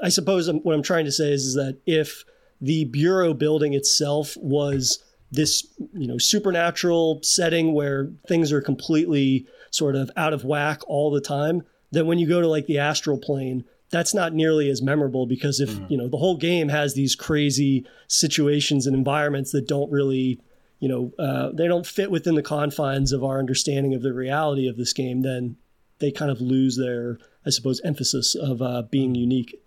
[0.02, 2.24] i suppose what i'm trying to say is, is that if
[2.60, 9.96] the bureau building itself was this you know supernatural setting where things are completely sort
[9.96, 13.18] of out of whack all the time then when you go to like the astral
[13.18, 15.86] plane that's not nearly as memorable because if mm-hmm.
[15.88, 20.40] you know the whole game has these crazy situations and environments that don't really
[20.80, 24.66] you know uh, they don't fit within the confines of our understanding of the reality
[24.66, 25.56] of this game then
[26.00, 29.62] they kind of lose their i suppose emphasis of uh, being unique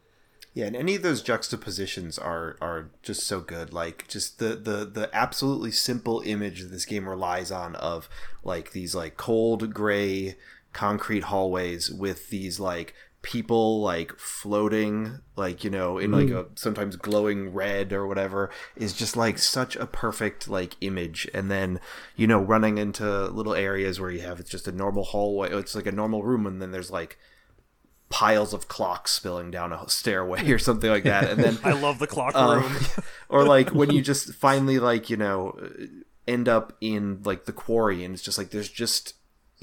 [0.54, 3.74] yeah, and any of those juxtapositions are are just so good.
[3.74, 8.08] Like just the the the absolutely simple image that this game relies on of
[8.42, 10.38] like these like cold gray
[10.72, 12.94] concrete hallways with these like
[13.26, 16.46] people like floating like you know in like mm.
[16.46, 21.28] a sometimes glowing red or whatever is just like such a perfect like image.
[21.34, 21.80] And then
[22.16, 25.74] you know running into little areas where you have it's just a normal hallway it's
[25.74, 27.18] like a normal room and then there's like
[28.10, 31.28] piles of clocks spilling down a stairway or something like that.
[31.32, 32.76] And then i love the clock um, room.
[33.30, 35.58] or like when you just finally like you know
[36.28, 39.16] end up in like the quarry and it's just like there's just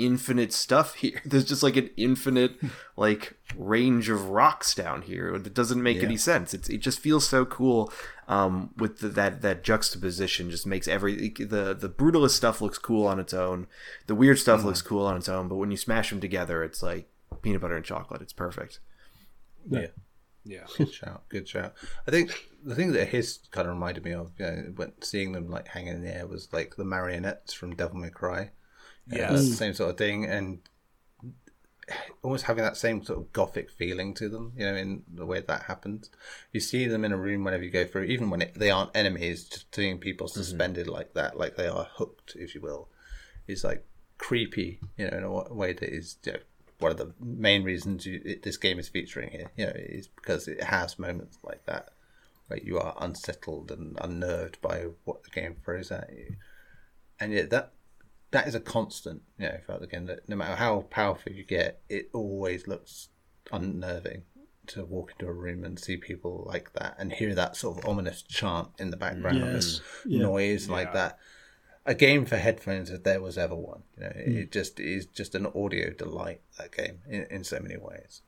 [0.05, 1.21] infinite stuff here.
[1.25, 2.53] There's just like an infinite
[2.97, 5.35] like range of rocks down here.
[5.35, 6.05] It doesn't make yeah.
[6.05, 6.55] any sense.
[6.55, 7.93] It's, it just feels so cool
[8.29, 10.51] um, with the, that that juxtaposition.
[10.51, 13.67] Just makes every the the brutalist stuff looks cool on its own.
[14.07, 14.65] The weird stuff mm.
[14.65, 15.49] looks cool on its own.
[15.49, 17.09] But when you smash them together, it's like
[17.43, 18.23] peanut butter and chocolate.
[18.23, 18.81] It's perfect.
[19.69, 19.88] Yeah.
[20.45, 21.75] Yeah, good shout, good shout.
[22.09, 25.31] I think the thing that his kind of reminded me of, you know, when seeing
[25.31, 28.51] them like hanging in the air, was like the marionettes from Devil May Cry
[29.09, 30.61] yeah, same sort of thing, and
[32.23, 34.53] almost having that same sort of gothic feeling to them.
[34.57, 36.11] You know, in the way that happens,
[36.53, 38.97] you see them in a room whenever you go through, even when it, they aren't
[38.97, 39.45] enemies.
[39.45, 40.41] Just seeing people mm-hmm.
[40.41, 40.95] suspended mm-hmm.
[40.95, 42.88] like that, like they are hooked, if you will,
[43.47, 43.87] is like
[44.19, 44.81] creepy.
[44.97, 46.17] You know, in a way that is.
[46.25, 46.38] You know,
[46.83, 50.09] one of the main reasons you, it, this game is featuring here, you know, is
[50.09, 51.91] because it has moments like that
[52.49, 56.35] where you are unsettled and unnerved by what the game throws at you,
[57.21, 57.73] and yet that
[58.33, 60.07] that is a constant, you know, throughout the game.
[60.07, 63.09] That no matter how powerful you get, it always looks
[63.53, 64.23] unnerving
[64.68, 67.88] to walk into a room and see people like that and hear that sort of
[67.88, 69.53] ominous chant in the background, yes.
[69.53, 70.23] this yeah.
[70.23, 70.75] noise yeah.
[70.75, 71.18] like that.
[71.85, 74.37] A game for headphones, if there was ever one, you know, mm.
[74.37, 76.40] it just is just an audio delight.
[76.59, 78.23] That game in, in so many ways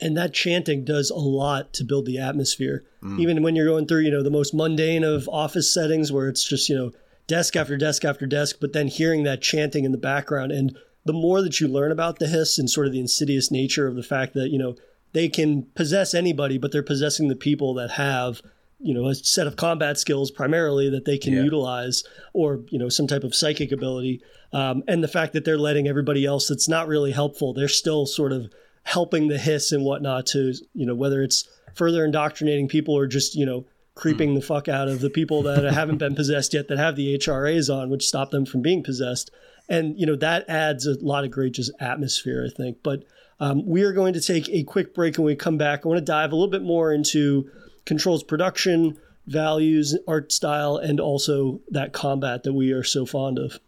[0.00, 3.18] and that chanting does a lot to build the atmosphere mm.
[3.18, 6.44] even when you're going through you know the most mundane of office settings where it's
[6.44, 6.92] just you know
[7.26, 10.52] desk after desk after desk, but then hearing that chanting in the background.
[10.52, 13.86] And the more that you learn about the hiss and sort of the insidious nature
[13.86, 14.76] of the fact that, you know,
[15.12, 18.42] they can possess anybody, but they're possessing the people that have,
[18.78, 21.42] you know, a set of combat skills primarily that they can yeah.
[21.42, 24.20] utilize or, you know, some type of psychic ability.
[24.52, 28.06] Um, and the fact that they're letting everybody else that's not really helpful, they're still
[28.06, 32.94] sort of helping the hiss and whatnot to, you know, whether it's further indoctrinating people
[32.94, 33.64] or just, you know,
[33.96, 37.18] creeping the fuck out of the people that haven't been possessed yet that have the
[37.18, 39.30] HRAs on, which stop them from being possessed.
[39.68, 42.78] And you know that adds a lot of great just atmosphere, I think.
[42.84, 43.02] But
[43.40, 45.88] um, we are going to take a quick break, and when we come back, I
[45.88, 47.50] want to dive a little bit more into
[47.84, 53.58] Control's production values, art style, and also that combat that we are so fond of.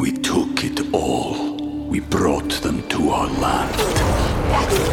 [0.00, 1.56] We took it all.
[1.86, 3.80] We brought them to our land.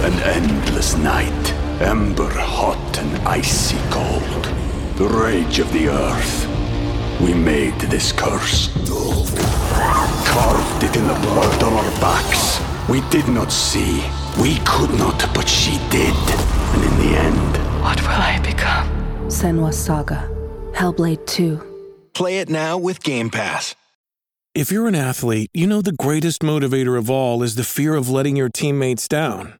[0.05, 4.45] An endless night Ember hot and icy cold.
[4.95, 6.47] The rage of the earth.
[7.19, 8.69] We made this curse.
[10.25, 12.61] Carved it in the blood on our backs.
[12.87, 14.01] We did not see.
[14.41, 16.15] We could not, but she did.
[16.15, 17.83] And in the end...
[17.83, 18.87] What will I become?
[19.27, 20.29] Senua's Saga.
[20.71, 21.61] Hellblade 2.
[22.13, 23.75] Play it now with Game Pass.
[24.53, 28.09] If you're an athlete, you know the greatest motivator of all is the fear of
[28.09, 29.59] letting your teammates down.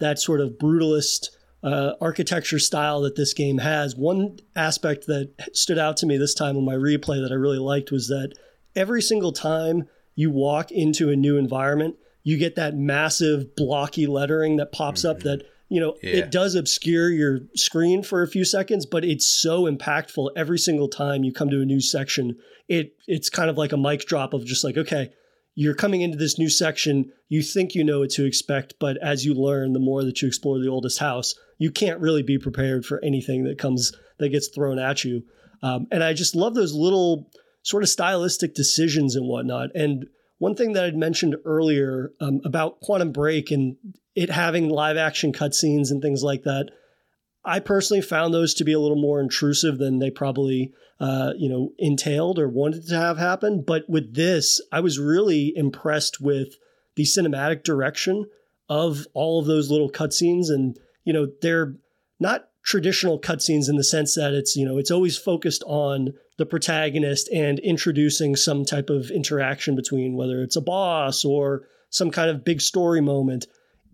[0.00, 1.28] that sort of brutalist
[1.62, 3.94] uh, architecture style that this game has.
[3.94, 7.58] One aspect that stood out to me this time on my replay that I really
[7.58, 8.32] liked was that
[8.74, 14.56] every single time you walk into a new environment, you get that massive blocky lettering
[14.56, 15.10] that pops mm-hmm.
[15.10, 16.16] up that you know yeah.
[16.16, 20.88] it does obscure your screen for a few seconds but it's so impactful every single
[20.88, 22.36] time you come to a new section
[22.68, 25.10] it it's kind of like a mic drop of just like okay
[25.54, 29.24] you're coming into this new section, you think you know what to expect, but as
[29.24, 32.84] you learn, the more that you explore the oldest house, you can't really be prepared
[32.84, 35.22] for anything that comes that gets thrown at you.
[35.62, 37.30] Um, and I just love those little
[37.62, 39.70] sort of stylistic decisions and whatnot.
[39.74, 40.06] And
[40.38, 43.76] one thing that I'd mentioned earlier um, about Quantum Break and
[44.14, 46.70] it having live action cutscenes and things like that,
[47.44, 51.48] I personally found those to be a little more intrusive than they probably, uh, you
[51.48, 53.62] know, entailed or wanted to have happen.
[53.66, 56.56] But with this, I was really impressed with
[56.96, 58.26] the cinematic direction
[58.68, 61.76] of all of those little cutscenes, and you know, they're
[62.18, 66.46] not traditional cutscenes in the sense that it's you know it's always focused on the
[66.46, 72.30] protagonist and introducing some type of interaction between whether it's a boss or some kind
[72.30, 73.46] of big story moment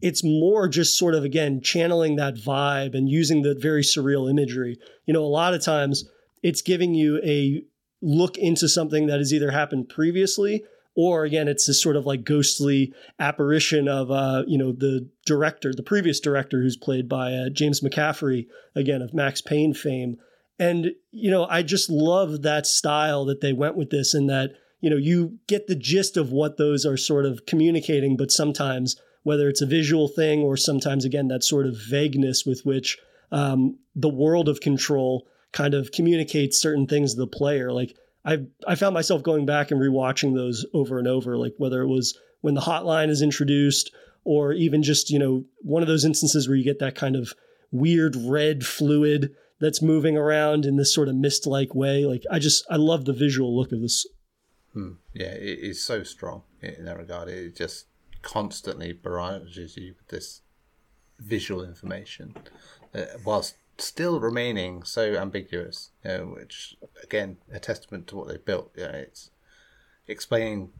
[0.06, 4.78] it's more just sort of again channeling that vibe and using the very surreal imagery.
[5.04, 6.08] You know, a lot of times
[6.44, 7.64] it's giving you a
[8.00, 10.62] look into something that has either happened previously
[10.94, 15.72] or again it's this sort of like ghostly apparition of uh, you know the director
[15.74, 18.46] the previous director who's played by uh, james mccaffrey
[18.76, 20.16] again of max payne fame
[20.58, 24.50] and you know i just love that style that they went with this and that
[24.80, 28.94] you know you get the gist of what those are sort of communicating but sometimes
[29.26, 32.96] whether it's a visual thing or sometimes, again, that sort of vagueness with which
[33.32, 37.72] um, the world of control kind of communicates certain things to the player.
[37.72, 41.82] Like I, I found myself going back and rewatching those over and over, like whether
[41.82, 46.04] it was when the hotline is introduced or even just, you know, one of those
[46.04, 47.32] instances where you get that kind of
[47.72, 52.04] weird red fluid that's moving around in this sort of mist like way.
[52.04, 54.06] Like I just, I love the visual look of this.
[54.72, 54.92] Hmm.
[55.14, 57.28] Yeah, it is so strong in that regard.
[57.28, 57.86] It just
[58.26, 60.42] constantly barrages you with this
[61.20, 62.34] visual information,
[62.92, 65.90] uh, whilst still remaining so ambiguous.
[66.04, 68.72] You know, which again, a testament to what they built.
[68.76, 69.30] You know, it's
[70.08, 70.70] explaining.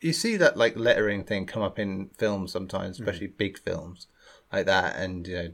[0.00, 3.08] You see that like lettering thing come up in films sometimes, mm-hmm.
[3.08, 3.36] especially mm.
[3.36, 4.08] big films
[4.52, 5.50] like that, and you know,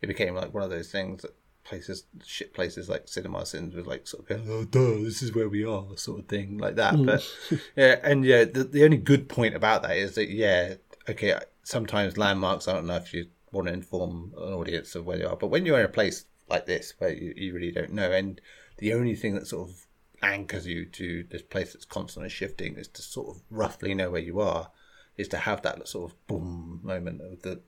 [0.00, 1.34] it became like one of those things that
[1.64, 5.64] places, shit places like CinemaSins with like sort of, oh, duh, this is where we
[5.64, 6.94] are, sort of thing like that.
[6.94, 7.06] Mm.
[7.06, 7.30] But
[7.76, 10.74] yeah, and yeah, the, the only good point about that is that yeah,
[11.08, 12.68] okay, sometimes landmarks.
[12.68, 15.48] I don't know if you want to inform an audience of where they are, but
[15.48, 18.40] when you're in a place like this where you, you really don't know, and
[18.78, 19.86] the only thing that sort of
[20.22, 24.20] anchors you to this place that's constantly shifting is to sort of roughly know where
[24.20, 24.70] you are,
[25.16, 27.60] is to have that sort of boom moment of the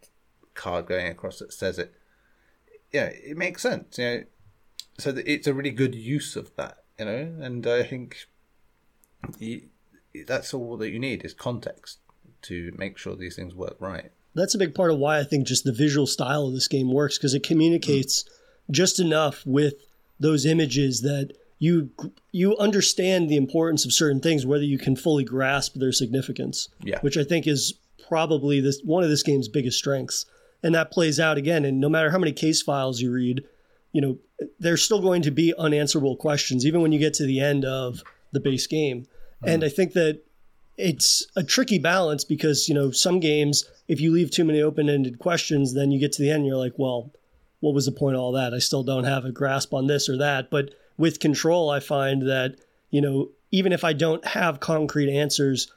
[0.55, 1.93] card going across that says it
[2.95, 3.99] yeah, it makes sense.
[3.99, 4.25] You know,
[4.99, 6.85] so it's a really good use of that.
[6.99, 8.29] You know, and I think
[10.27, 11.99] that's all that you need is context
[12.43, 14.13] to make sure these things work right.
[14.37, 16.93] That's a big part of why I think just the visual style of this game
[16.93, 18.29] works because it communicates mm.
[18.71, 19.75] just enough with
[20.21, 21.91] those images that you
[22.31, 26.69] you understand the importance of certain things, whether you can fully grasp their significance.
[26.81, 27.01] Yeah.
[27.01, 27.75] Which I think is
[28.07, 30.27] probably this one of this game's biggest strengths
[30.65, 31.65] and that plays out again.
[31.65, 33.45] And no matter how many case files you read,
[33.93, 34.19] you know,
[34.59, 38.03] there's still going to be unanswerable questions, even when you get to the end of
[38.33, 39.03] the base game.
[39.03, 39.49] Mm-hmm.
[39.49, 40.23] And I think that
[40.77, 44.89] it's a tricky balance because, you know, some games, if you leave too many open
[44.89, 47.13] ended questions, then you get to the end and you're like, well,
[47.61, 48.53] what was the point of all that?
[48.53, 50.51] I still don't have a grasp on this or that.
[50.51, 52.57] But with control, I find that,
[52.91, 55.71] you know, even if I don't have concrete answers,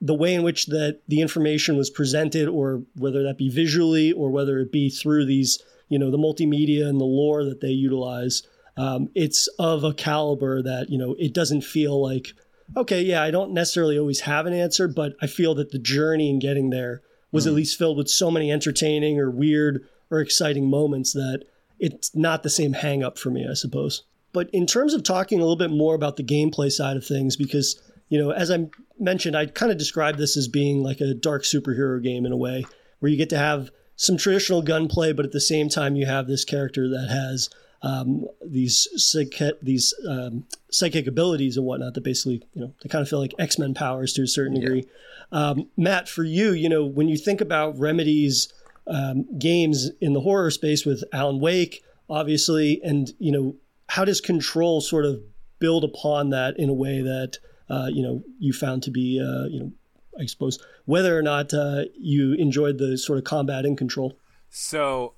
[0.00, 4.30] the way in which that the information was presented, or whether that be visually, or
[4.30, 8.42] whether it be through these, you know, the multimedia and the lore that they utilize,
[8.76, 12.32] um, it's of a caliber that you know it doesn't feel like,
[12.76, 16.28] okay, yeah, I don't necessarily always have an answer, but I feel that the journey
[16.28, 17.48] in getting there was mm.
[17.48, 21.44] at least filled with so many entertaining or weird or exciting moments that
[21.78, 24.04] it's not the same hang up for me, I suppose.
[24.32, 27.36] But in terms of talking a little bit more about the gameplay side of things,
[27.36, 28.66] because you know, as I
[28.98, 32.36] mentioned, I kind of describe this as being like a dark superhero game in a
[32.36, 32.64] way,
[33.00, 36.26] where you get to have some traditional gunplay, but at the same time, you have
[36.26, 37.48] this character that has
[37.82, 43.02] um, these psychic, these um, psychic abilities and whatnot that basically, you know, they kind
[43.02, 44.84] of feel like X Men powers to a certain degree.
[45.32, 45.48] Yeah.
[45.48, 48.52] Um, Matt, for you, you know, when you think about Remedy's
[48.86, 53.56] um, games in the horror space with Alan Wake, obviously, and you know,
[53.88, 55.20] how does Control sort of
[55.58, 57.38] build upon that in a way that
[57.68, 59.72] uh, you know you found to be uh, you know
[60.20, 64.18] I suppose whether or not uh, you enjoyed the sort of combat and control.
[64.50, 65.14] So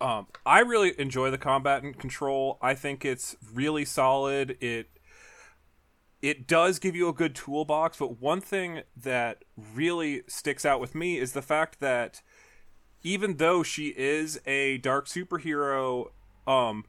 [0.00, 2.58] um, I really enjoy the combat and control.
[2.60, 4.56] I think it's really solid.
[4.60, 4.90] It
[6.22, 9.44] it does give you a good toolbox, but one thing that
[9.74, 12.22] really sticks out with me is the fact that
[13.02, 16.10] even though she is a dark superhero,
[16.46, 16.84] um,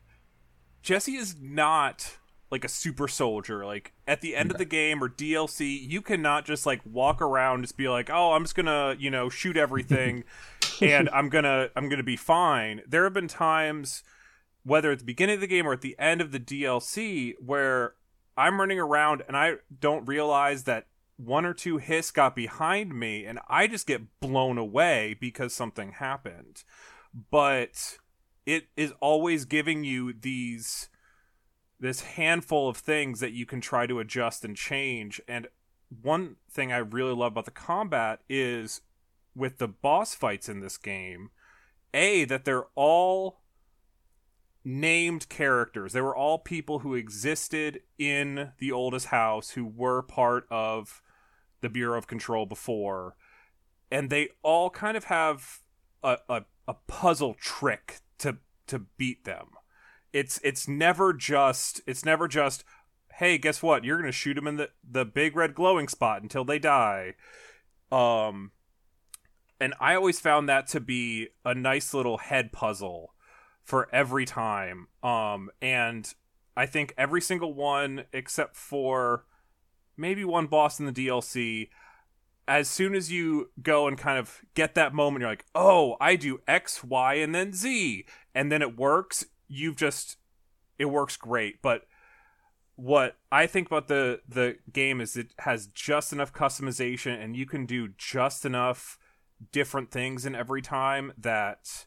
[0.82, 2.18] Jesse is not
[2.50, 3.66] like a super soldier.
[3.66, 7.64] Like at the end of the game or DLC, you cannot just like walk around
[7.64, 10.24] just be like, "Oh, I'm just going to, you know, shoot everything
[10.82, 14.04] and I'm going to I'm going to be fine." There have been times
[14.64, 17.94] whether at the beginning of the game or at the end of the DLC where
[18.36, 23.26] I'm running around and I don't realize that one or two hiss got behind me
[23.26, 26.64] and I just get blown away because something happened.
[27.32, 27.98] But
[28.46, 30.90] it is always giving you these
[31.80, 35.48] this handful of things that you can try to adjust and change and
[36.02, 38.82] one thing I really love about the combat is
[39.36, 41.30] with the boss fights in this game
[41.94, 43.42] a that they're all
[44.64, 45.94] named characters.
[45.94, 51.02] They were all people who existed in the oldest house who were part of
[51.62, 53.16] the Bureau of Control before.
[53.90, 55.60] And they all kind of have
[56.04, 59.48] a, a, a puzzle trick to to beat them.
[60.18, 62.64] It's it's never just it's never just
[63.14, 63.84] hey, guess what?
[63.84, 67.14] You're gonna shoot them in the, the big red glowing spot until they die.
[67.92, 68.52] Um
[69.60, 73.14] and I always found that to be a nice little head puzzle
[73.64, 74.88] for every time.
[75.04, 76.12] Um, and
[76.56, 79.26] I think every single one except for
[79.96, 81.70] maybe one boss in the DLC.
[82.48, 86.16] As soon as you go and kind of get that moment, you're like, "Oh, I
[86.16, 89.26] do X, Y, and then Z," and then it works.
[89.48, 90.18] You've just
[90.78, 91.62] it works great.
[91.62, 91.84] But
[92.76, 97.46] what I think about the the game is it has just enough customization, and you
[97.46, 98.98] can do just enough
[99.52, 101.86] different things in every time that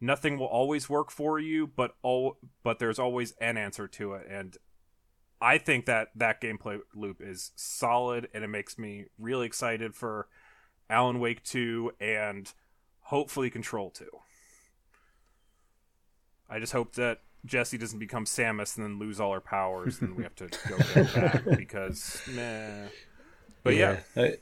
[0.00, 4.26] nothing will always work for you, but all but there's always an answer to it,
[4.30, 4.56] and
[5.40, 10.28] I think that that gameplay loop is solid, and it makes me really excited for
[10.88, 12.52] Alan Wake 2 and
[13.00, 14.06] hopefully Control 2.
[16.50, 20.16] I just hope that Jesse doesn't become Samus and then lose all her powers, and
[20.16, 22.86] we have to go back because meh.
[23.62, 24.22] But yeah, yeah.
[24.22, 24.34] I,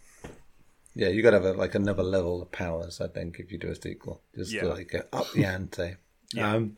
[0.95, 3.01] yeah, you got to have a, like another level of powers.
[3.01, 4.63] I think if you do a sequel, just Yeah.
[4.63, 5.97] to like up the ante.
[6.33, 6.55] Yeah.
[6.55, 6.77] Um,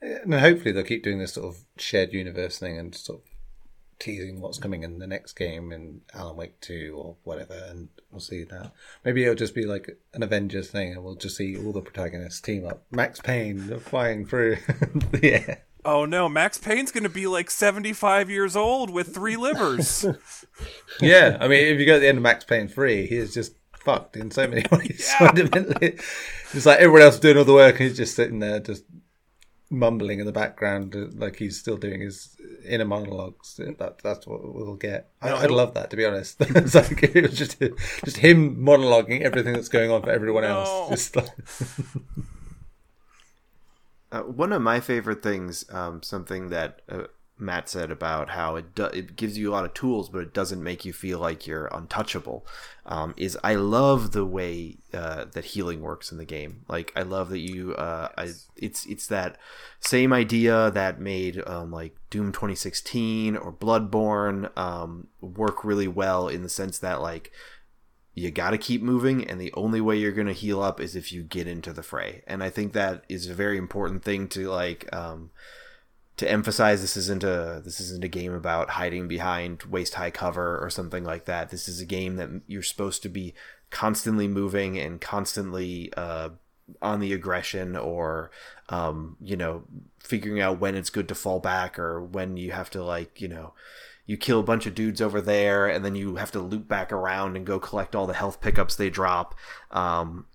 [0.00, 3.24] and hopefully they'll keep doing this sort of shared universe thing and sort of
[3.98, 8.20] teasing what's coming in the next game in Alan Wake Two or whatever, and we'll
[8.20, 8.72] see that.
[9.04, 12.40] Maybe it'll just be like an Avengers thing, and we'll just see all the protagonists
[12.40, 12.84] team up.
[12.90, 14.56] Max Payne flying through
[15.12, 15.62] the air.
[15.84, 20.04] Oh no, Max Payne's going to be like 75 years old with three livers.
[21.00, 23.34] Yeah, I mean, if you go to the end of Max Payne 3, he is
[23.34, 25.06] just fucked in so many ways.
[25.06, 25.26] Yeah.
[25.26, 25.98] Fundamentally,
[26.54, 28.84] it's like everyone else doing all the work, and he's just sitting there, just
[29.70, 33.56] mumbling in the background, uh, like he's still doing his inner monologues.
[33.56, 35.10] That, that's what we'll get.
[35.20, 36.36] I, No, I'd love that, to be honest.
[36.40, 37.58] it's like it was just
[38.04, 40.60] just him monologuing everything that's going on for everyone No.
[40.60, 40.88] else.
[40.90, 41.28] Just like,
[44.12, 47.02] Uh, one of my favorite things, um, something that uh,
[47.38, 50.32] Matt said about how it do- it gives you a lot of tools, but it
[50.32, 52.46] doesn't make you feel like you're untouchable.
[52.86, 56.64] Um, is I love the way uh, that healing works in the game.
[56.68, 59.36] Like I love that you, uh, I, it's it's that
[59.80, 66.42] same idea that made um, like Doom 2016 or Bloodborne um, work really well in
[66.42, 67.32] the sense that like
[68.14, 70.96] you got to keep moving and the only way you're going to heal up is
[70.96, 74.26] if you get into the fray and i think that is a very important thing
[74.26, 75.30] to like um
[76.16, 80.58] to emphasize this isn't a this isn't a game about hiding behind waist high cover
[80.58, 81.50] or something like that.
[81.50, 83.34] This is a game that you're supposed to be
[83.70, 86.30] constantly moving and constantly uh
[86.80, 88.30] on the aggression or
[88.70, 89.64] um you know
[90.00, 93.28] figuring out when it's good to fall back or when you have to like you
[93.28, 93.52] know
[94.06, 96.92] you kill a bunch of dudes over there and then you have to loop back
[96.92, 99.34] around and go collect all the health pickups they drop.
[99.72, 100.26] Um,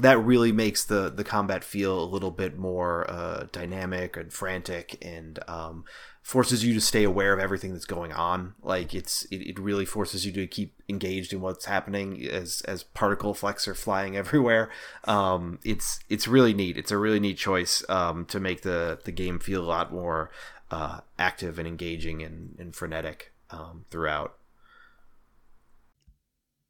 [0.00, 4.98] that really makes the the combat feel a little bit more uh, dynamic and frantic
[5.04, 5.84] and um,
[6.22, 8.54] forces you to stay aware of everything that's going on.
[8.62, 12.82] Like it's it, it really forces you to keep engaged in what's happening as as
[12.82, 14.70] particle flecks are flying everywhere.
[15.04, 16.76] Um, it's it's really neat.
[16.76, 20.30] It's a really neat choice um, to make the the game feel a lot more
[20.70, 24.36] uh, active and engaging and, and frenetic um, throughout.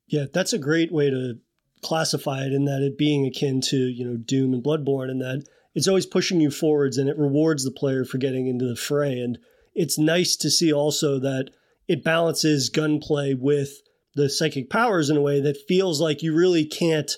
[0.07, 1.39] Yeah, that's a great way to
[1.83, 5.45] classify it in that it being akin to, you know, Doom and Bloodborne and that
[5.75, 9.19] it's always pushing you forwards and it rewards the player for getting into the fray.
[9.19, 9.39] And
[9.75, 11.51] it's nice to see also that
[11.89, 13.71] it balances gunplay with
[14.15, 17.11] the psychic powers in a way that feels like you really can't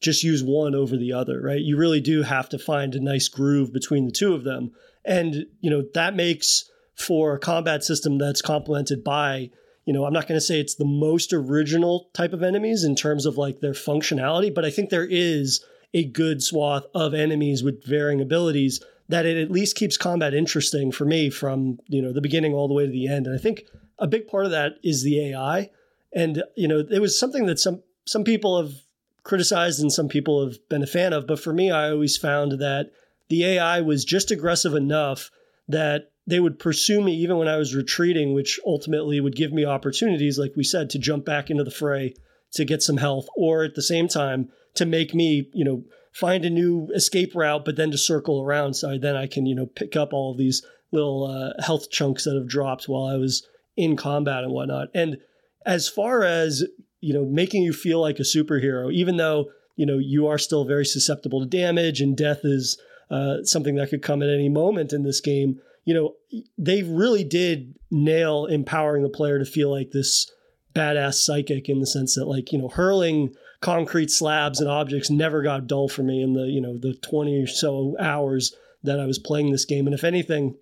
[0.00, 1.60] just use one over the other, right?
[1.60, 4.70] You really do have to find a nice groove between the two of them.
[5.04, 6.64] And, you know, that makes
[6.96, 9.50] for a combat system that's complemented by,
[9.88, 12.94] you know, I'm not going to say it's the most original type of enemies in
[12.94, 15.64] terms of like their functionality, but I think there is
[15.94, 20.92] a good swath of enemies with varying abilities that it at least keeps combat interesting
[20.92, 23.26] for me from, you know, the beginning all the way to the end.
[23.26, 23.62] And I think
[23.98, 25.70] a big part of that is the AI.
[26.12, 28.74] And, you know, it was something that some some people have
[29.22, 32.52] criticized and some people have been a fan of, but for me I always found
[32.60, 32.90] that
[33.30, 35.30] the AI was just aggressive enough
[35.66, 39.64] that they would pursue me even when I was retreating, which ultimately would give me
[39.64, 42.14] opportunities, like we said, to jump back into the fray
[42.52, 46.44] to get some health, or at the same time to make me, you know, find
[46.44, 49.54] a new escape route, but then to circle around so I, then I can, you
[49.54, 50.62] know, pick up all of these
[50.92, 54.88] little uh, health chunks that have dropped while I was in combat and whatnot.
[54.94, 55.18] And
[55.64, 56.64] as far as,
[57.00, 60.64] you know, making you feel like a superhero, even though, you know, you are still
[60.64, 62.78] very susceptible to damage and death is
[63.10, 67.24] uh, something that could come at any moment in this game you know, they really
[67.24, 70.30] did nail empowering the player to feel like this
[70.74, 75.40] badass psychic in the sense that like, you know, hurling concrete slabs and objects never
[75.40, 79.06] got dull for me in the, you know, the 20 or so hours that I
[79.06, 79.86] was playing this game.
[79.86, 80.56] And if anything,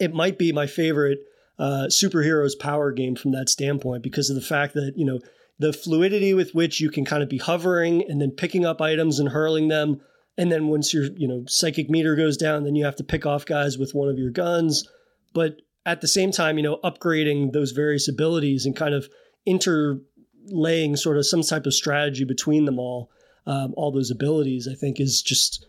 [0.00, 1.20] it might be my favorite
[1.56, 5.20] uh, superheroes power game from that standpoint because of the fact that, you know,
[5.60, 9.20] the fluidity with which you can kind of be hovering and then picking up items
[9.20, 10.00] and hurling them
[10.38, 13.26] and then once your you know psychic meter goes down then you have to pick
[13.26, 14.88] off guys with one of your guns.
[15.32, 15.56] But
[15.86, 19.08] at the same time you know upgrading those various abilities and kind of
[19.48, 23.10] interlaying sort of some type of strategy between them all
[23.46, 25.66] um, all those abilities i think is just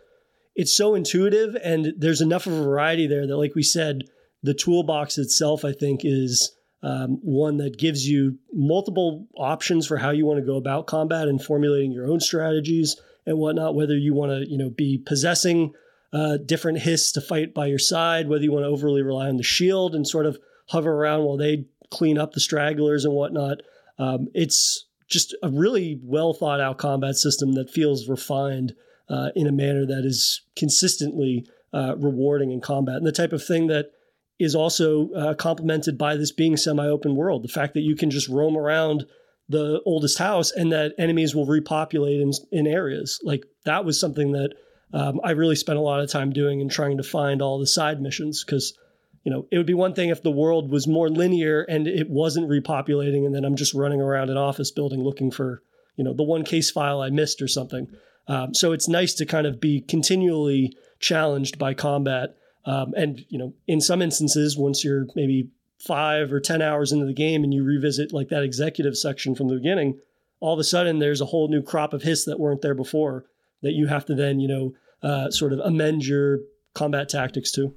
[0.55, 1.55] it's so intuitive.
[1.63, 4.03] And there's enough of a variety there that like we said
[4.43, 6.51] the toolbox itself i think is
[6.83, 11.27] um, one that gives you multiple options for how you want to go about combat
[11.27, 15.73] and formulating your own strategies and whatnot, whether you want to, you know, be possessing
[16.13, 19.37] uh, different hiss to fight by your side, whether you want to overly rely on
[19.37, 20.37] the shield and sort of
[20.69, 23.61] hover around while they clean up the stragglers and whatnot.
[23.97, 28.73] Um, it's just a really well thought out combat system that feels refined
[29.09, 33.45] uh, in a manner that is consistently uh, rewarding in combat and the type of
[33.45, 33.91] thing that
[34.39, 37.43] is also uh, complemented by this being semi open world.
[37.43, 39.05] The fact that you can just roam around
[39.51, 43.19] the oldest house and that enemies will repopulate in, in areas.
[43.23, 44.53] Like that was something that
[44.93, 47.67] um, I really spent a lot of time doing and trying to find all the
[47.67, 48.77] side missions because,
[49.23, 52.09] you know, it would be one thing if the world was more linear and it
[52.09, 55.61] wasn't repopulating and then I'm just running around an office building looking for,
[55.95, 57.87] you know, the one case file I missed or something.
[58.27, 62.35] Um, so it's nice to kind of be continually challenged by combat.
[62.65, 65.49] Um, and, you know, in some instances, once you're maybe
[65.81, 69.47] five or 10 hours into the game and you revisit like that executive section from
[69.47, 69.99] the beginning,
[70.39, 73.25] all of a sudden there's a whole new crop of hiss that weren't there before
[73.61, 74.73] that you have to then, you know,
[75.03, 76.39] uh, sort of amend your
[76.73, 77.73] combat tactics to.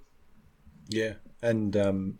[0.88, 1.14] Yeah.
[1.42, 2.18] And um,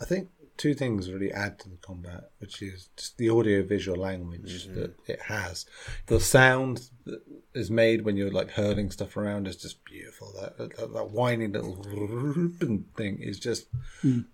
[0.00, 3.98] I think two things really add to the combat, which is just the audio visual
[3.98, 4.80] language mm-hmm.
[4.80, 5.66] that it has.
[6.06, 7.22] The sound that
[7.54, 10.32] is made when you're like hurling stuff around is just beautiful.
[10.40, 11.76] That that, that whining little
[12.96, 13.66] thing is just
[14.02, 14.24] mm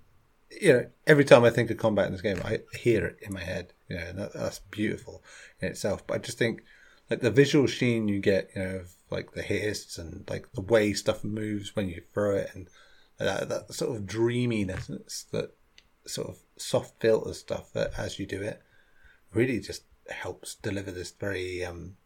[0.61, 3.32] you know, every time I think of combat in this game, I hear it in
[3.32, 3.72] my head.
[3.88, 5.22] You know, that, that's beautiful
[5.61, 6.07] in itself.
[6.07, 6.62] But I just think
[7.11, 10.61] like the visual sheen you get, you know, of like the hiss and like the
[10.61, 12.68] way stuff moves when you throw it, and
[13.18, 15.50] that, that sort of dreaminess, that
[16.07, 18.62] sort of soft filter stuff that as you do it,
[19.32, 21.96] really just helps deliver this very um,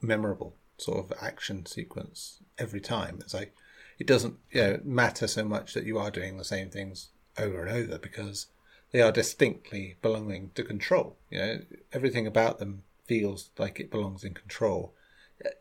[0.00, 3.18] memorable sort of action sequence every time.
[3.20, 3.54] It's like
[3.98, 7.08] it doesn't you know, matter so much that you are doing the same things
[7.38, 8.46] over and over because
[8.92, 11.16] they are distinctly belonging to control.
[11.30, 11.58] You know,
[11.92, 14.94] everything about them feels like it belongs in control.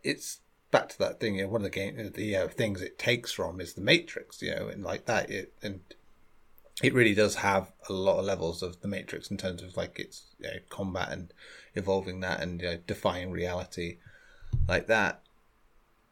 [0.04, 0.40] It's
[0.72, 1.36] back to that thing.
[1.36, 4.42] You know, one of the game, the uh, things it takes from is the Matrix.
[4.42, 5.82] You know, and like that, it and
[6.84, 9.98] it really does have a lot of levels of the Matrix in terms of like
[10.00, 11.34] its you know, combat and
[11.74, 13.98] evolving that and you know, defying reality
[14.68, 15.22] like that.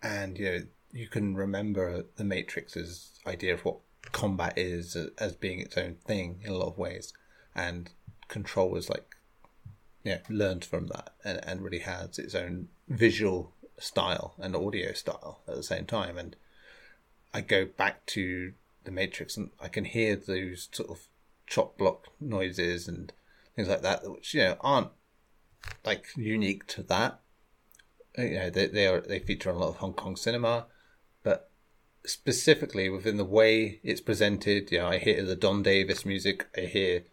[0.02, 0.62] And you know,
[0.92, 3.78] you can remember the Matrix's idea of what
[4.12, 7.14] combat is uh, as being its own thing in a lot of ways,
[7.56, 7.92] and
[8.28, 9.16] control is like
[10.04, 15.42] yeah learned from that and, and really has its own visual style and audio style
[15.48, 16.18] at the same time.
[16.18, 16.36] And
[17.34, 21.08] I go back to the Matrix and I can hear those sort of
[21.48, 23.12] chop block noises and
[23.56, 24.90] things like that, which you know aren't
[25.86, 27.20] like unique to that.
[28.18, 30.68] You know, they they are they feature on a lot of Hong Kong cinema,
[32.06, 34.72] specifically within the way it's presented.
[34.72, 37.04] You know, I hear the Don Davis music, I hear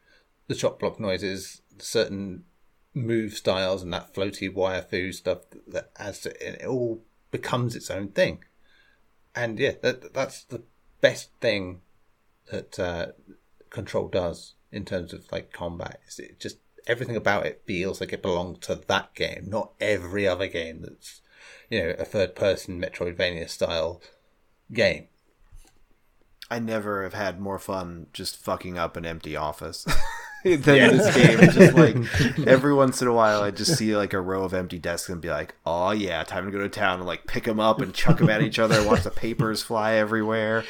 [0.48, 2.44] the chop block noises, certain
[2.94, 5.38] move styles, and that floaty wire fu stuff
[5.68, 8.44] that as it all becomes its own thing.
[9.34, 10.62] And yeah, that that's the
[11.00, 11.82] best thing
[12.50, 13.06] that uh,
[13.70, 16.00] Control does in terms of like combat.
[16.06, 20.26] It's, it just everything about it feels like it belongs to that game, not every
[20.26, 21.22] other game that's
[21.68, 24.02] you know a third person Metroidvania style
[24.72, 25.06] game.
[26.50, 29.86] I never have had more fun just fucking up an empty office.
[30.44, 31.38] than this game.
[31.40, 31.96] It's Just like
[32.46, 35.20] every once in a while, I just see like a row of empty desks and
[35.20, 37.92] be like, "Oh yeah, time to go to town and like pick them up and
[37.92, 40.64] chuck them at each other, and watch the papers fly everywhere."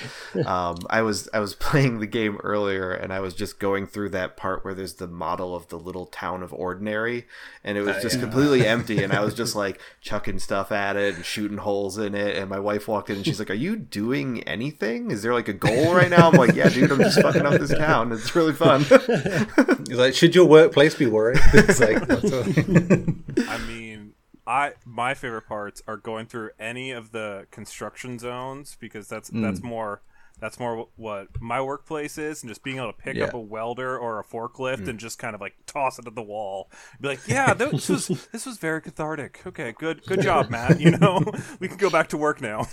[0.44, 4.08] Um, I was I was playing the game earlier, and I was just going through
[4.10, 7.26] that part where there's the model of the little town of Ordinary,
[7.62, 8.22] and it was just yeah.
[8.22, 12.16] completely empty, and I was just like chucking stuff at it and shooting holes in
[12.16, 12.34] it.
[12.34, 15.12] And my wife walked in and she's like, "Are you doing anything?
[15.12, 17.60] Is there like a goal right now?" I'm like, "Yeah, dude, I'm just fucking up
[17.60, 18.10] this town.
[18.10, 18.84] It's really fun."
[19.88, 21.40] He's like, should your workplace be worried?
[21.52, 24.14] It's like, I mean,
[24.46, 29.42] I my favorite parts are going through any of the construction zones because that's mm.
[29.42, 30.02] that's more
[30.40, 33.24] that's more what my workplace is, and just being able to pick yeah.
[33.24, 34.88] up a welder or a forklift mm.
[34.88, 36.70] and just kind of like toss it at the wall.
[37.00, 39.42] Be like, yeah, this was this was very cathartic.
[39.46, 40.80] Okay, good good job, Matt.
[40.80, 41.22] You know,
[41.60, 42.66] we can go back to work now.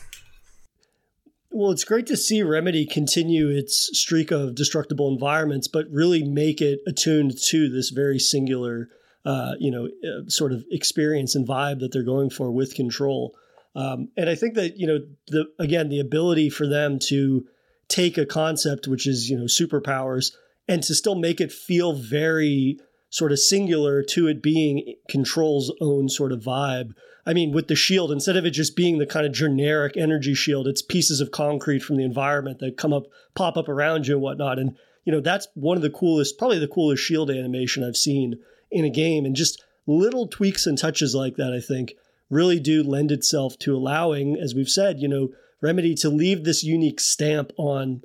[1.57, 6.61] Well, it's great to see Remedy continue its streak of destructible environments, but really make
[6.61, 8.89] it attuned to this very singular,
[9.25, 13.35] uh, you know, uh, sort of experience and vibe that they're going for with Control.
[13.73, 14.99] Um, and I think that you know,
[15.29, 17.47] the again, the ability for them to
[17.87, 20.33] take a concept which is you know superpowers
[20.67, 22.77] and to still make it feel very
[23.09, 26.91] sort of singular to it being Control's own sort of vibe
[27.27, 30.33] I mean, with the shield, instead of it just being the kind of generic energy
[30.33, 34.13] shield, it's pieces of concrete from the environment that come up, pop up around you
[34.13, 34.57] and whatnot.
[34.57, 38.39] And, you know, that's one of the coolest, probably the coolest shield animation I've seen
[38.71, 39.25] in a game.
[39.25, 41.95] And just little tweaks and touches like that, I think,
[42.29, 46.63] really do lend itself to allowing, as we've said, you know, Remedy to leave this
[46.63, 48.03] unique stamp on,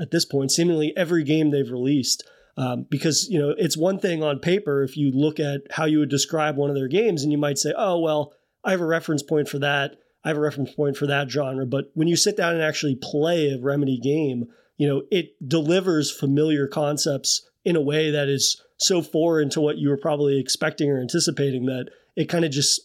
[0.00, 2.24] at this point, seemingly every game they've released.
[2.56, 5.98] Um, because you know it's one thing on paper if you look at how you
[5.98, 8.32] would describe one of their games and you might say oh well
[8.64, 9.96] I have a reference point for that.
[10.24, 11.66] I have a reference point for that genre.
[11.66, 14.46] But when you sit down and actually play a Remedy game,
[14.76, 19.78] you know, it delivers familiar concepts in a way that is so foreign to what
[19.78, 22.80] you were probably expecting or anticipating that it kind of just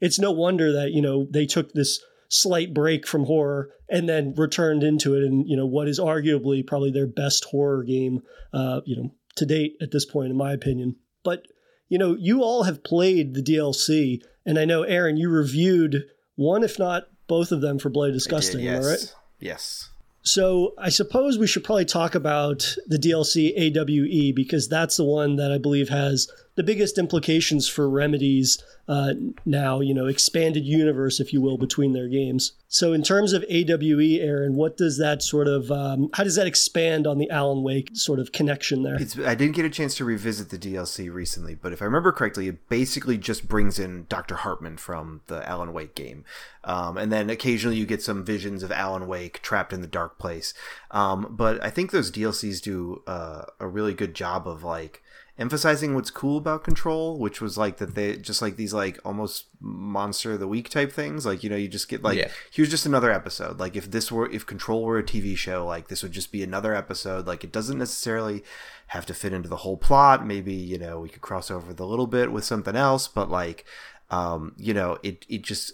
[0.00, 4.34] it's no wonder that, you know, they took this slight break from horror and then
[4.36, 8.20] returned into it and, you know, what is arguably probably their best horror game
[8.52, 10.96] uh, you know, to date at this point, in my opinion.
[11.22, 11.46] But,
[11.88, 16.04] you know, you all have played the DLC and I know, Aaron, you reviewed
[16.36, 18.86] one, if not both of them for Bloody Disgusting, did, yes.
[18.86, 19.14] right?
[19.40, 19.90] Yes.
[20.22, 25.36] So I suppose we should probably talk about the DLC AWE because that's the one
[25.36, 29.14] that I believe has the biggest implications for Remedy's uh,
[29.46, 32.52] now, you know, expanded universe, if you will, between their games.
[32.68, 36.46] So, in terms of AWE, Aaron, what does that sort of, um, how does that
[36.46, 39.00] expand on the Alan Wake sort of connection there?
[39.00, 42.12] It's, I didn't get a chance to revisit the DLC recently, but if I remember
[42.12, 44.36] correctly, it basically just brings in Dr.
[44.36, 46.24] Hartman from the Alan Wake game.
[46.64, 50.18] Um, and then occasionally you get some visions of Alan Wake trapped in the dark
[50.18, 50.54] place.
[50.90, 55.02] Um, but I think those DLCs do uh, a really good job of like,
[55.38, 59.46] emphasizing what's cool about control which was like that they just like these like almost
[59.60, 61.24] monster of the week type things.
[61.24, 62.28] Like you know you just get like yeah.
[62.50, 63.58] here's just another episode.
[63.58, 66.42] Like if this were if control were a tv show like this would just be
[66.42, 67.26] another episode.
[67.26, 68.44] Like it doesn't necessarily
[68.88, 70.26] have to fit into the whole plot.
[70.26, 73.64] Maybe you know we could cross over the little bit with something else but like
[74.10, 75.72] um you know it it just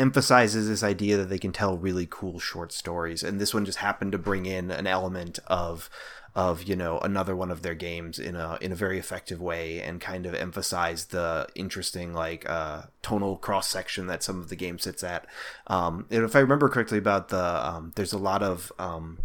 [0.00, 3.22] emphasizes this idea that they can tell really cool short stories.
[3.22, 5.90] And this one just happened to bring in an element of
[6.34, 9.80] of you know another one of their games in a in a very effective way
[9.82, 14.56] and kind of emphasize the interesting like uh, tonal cross section that some of the
[14.56, 15.26] game sits at.
[15.66, 19.18] Um, and if I remember correctly about the um, there's a lot of um,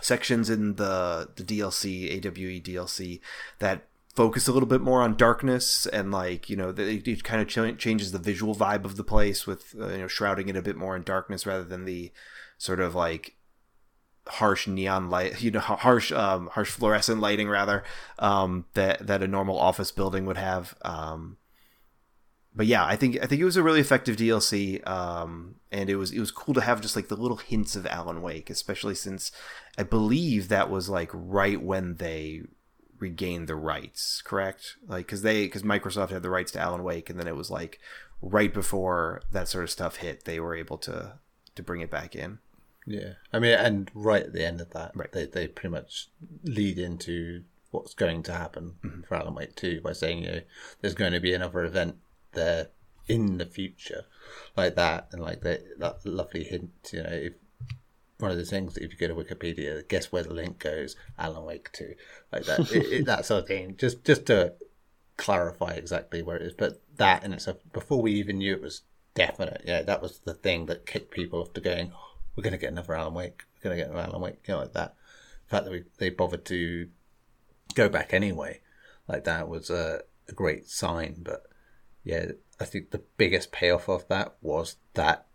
[0.00, 3.20] sections in the the DLC AWE DLC
[3.58, 7.40] that focus a little bit more on darkness and like you know it, it kind
[7.40, 10.56] of ch- changes the visual vibe of the place with uh, you know shrouding it
[10.56, 12.10] a bit more in darkness rather than the
[12.58, 13.36] sort of like
[14.26, 17.84] harsh neon light, you know, harsh, um, harsh fluorescent lighting rather,
[18.18, 20.74] um, that, that a normal office building would have.
[20.82, 21.36] Um,
[22.54, 24.86] but yeah, I think, I think it was a really effective DLC.
[24.88, 27.86] Um, and it was, it was cool to have just like the little hints of
[27.86, 29.30] Alan Wake, especially since
[29.78, 32.42] I believe that was like right when they
[32.98, 34.76] regained the rights, correct?
[34.86, 37.50] Like, cause they, cause Microsoft had the rights to Alan Wake and then it was
[37.50, 37.80] like
[38.20, 41.14] right before that sort of stuff hit, they were able to,
[41.54, 42.38] to bring it back in.
[42.86, 45.12] Yeah, I mean, and right at the end of that, right.
[45.12, 46.08] they they pretty much
[46.42, 49.02] lead into what's going to happen mm-hmm.
[49.02, 50.40] for Alan Wake Two by saying you know
[50.80, 51.96] there's going to be another event
[52.32, 52.68] there
[53.08, 54.04] in the future
[54.56, 57.32] like that, and like that that lovely hint, you know, if
[58.18, 60.96] one of the things if you go to Wikipedia, guess where the link goes?
[61.18, 61.94] Alan Wake Two,
[62.32, 63.76] like that, it, it, that sort of thing.
[63.76, 64.54] Just just to
[65.16, 68.82] clarify exactly where it is, but that in itself, before we even knew it was
[69.14, 72.52] definite, yeah, that was the thing that kicked people off to going, oh, we're going
[72.52, 74.72] to get another Alan Wake, we're going to get another Alan Wake, you know, like
[74.72, 74.94] that.
[75.46, 76.88] The fact that we, they bothered to
[77.74, 78.60] go back anyway,
[79.08, 81.16] like that was a, a great sign.
[81.22, 81.44] But
[82.04, 85.26] yeah, I think the biggest payoff of that was that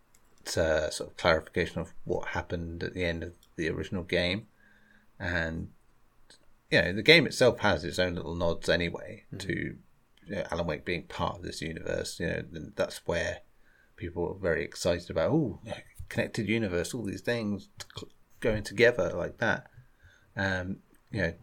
[0.48, 4.48] uh, sort of clarification of what happened at the end of the original game,
[5.20, 5.70] and
[6.70, 9.48] you know the game itself has its own little nods anyway mm-hmm.
[9.48, 9.76] to
[10.28, 12.20] you know, Alan Wake being part of this universe.
[12.20, 12.44] You know
[12.76, 13.40] that's where
[13.96, 15.32] people are very excited about.
[15.32, 15.60] Oh,
[16.10, 17.70] connected universe, all these things
[18.40, 19.68] going together like that.
[20.36, 20.78] Um,
[21.12, 21.34] you know,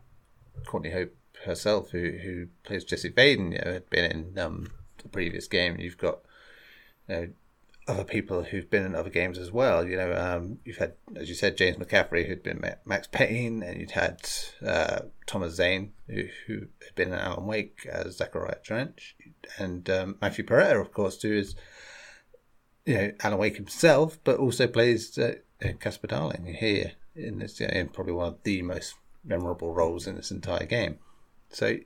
[0.67, 4.69] Courtney Hope herself, who who plays Jesse Faden, you know, had been in um,
[5.03, 5.77] the previous game.
[5.79, 6.21] You've got
[7.09, 7.29] you know,
[7.89, 9.87] other people who've been in other games as well.
[9.87, 13.81] You know, um, you've had, as you said, James McCaffrey, who'd been Max Payne, and
[13.81, 14.21] you'd had
[14.65, 19.17] uh, Thomas Zane, who, who, had been in Alan Wake as Zachariah Trench,
[19.59, 21.57] and um, Matthew Porretta, of course, who is
[22.85, 25.35] you know Alan Wake himself, but also plays uh,
[25.81, 30.31] Casper Darling here in this, in probably one of the most memorable roles in this
[30.31, 30.99] entire game.
[31.51, 31.79] So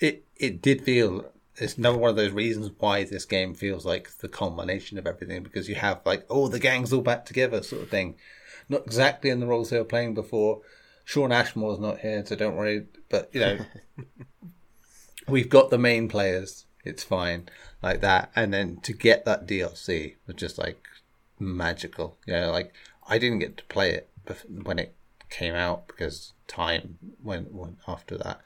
[0.00, 4.10] it it did feel it's another one of those reasons why this game feels like
[4.18, 7.82] the culmination of everything because you have like oh the gang's all back together sort
[7.82, 8.16] of thing,
[8.68, 10.60] not exactly in the roles they were playing before.
[11.04, 12.86] Shawn Ashmore's not here, so don't worry.
[13.08, 13.58] But you know,
[15.28, 16.66] we've got the main players.
[16.84, 17.48] It's fine
[17.86, 20.82] like that, and then to get that DLC was just like
[21.38, 22.18] magical.
[22.26, 22.72] You know, like
[23.08, 24.10] I didn't get to play it
[24.48, 24.94] when it
[25.30, 28.40] came out because time went, went after that.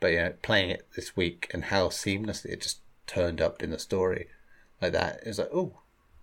[0.00, 3.70] But you know, playing it this week and how seamlessly it just turned up in
[3.70, 4.28] the story
[4.80, 5.72] like that is like, oh,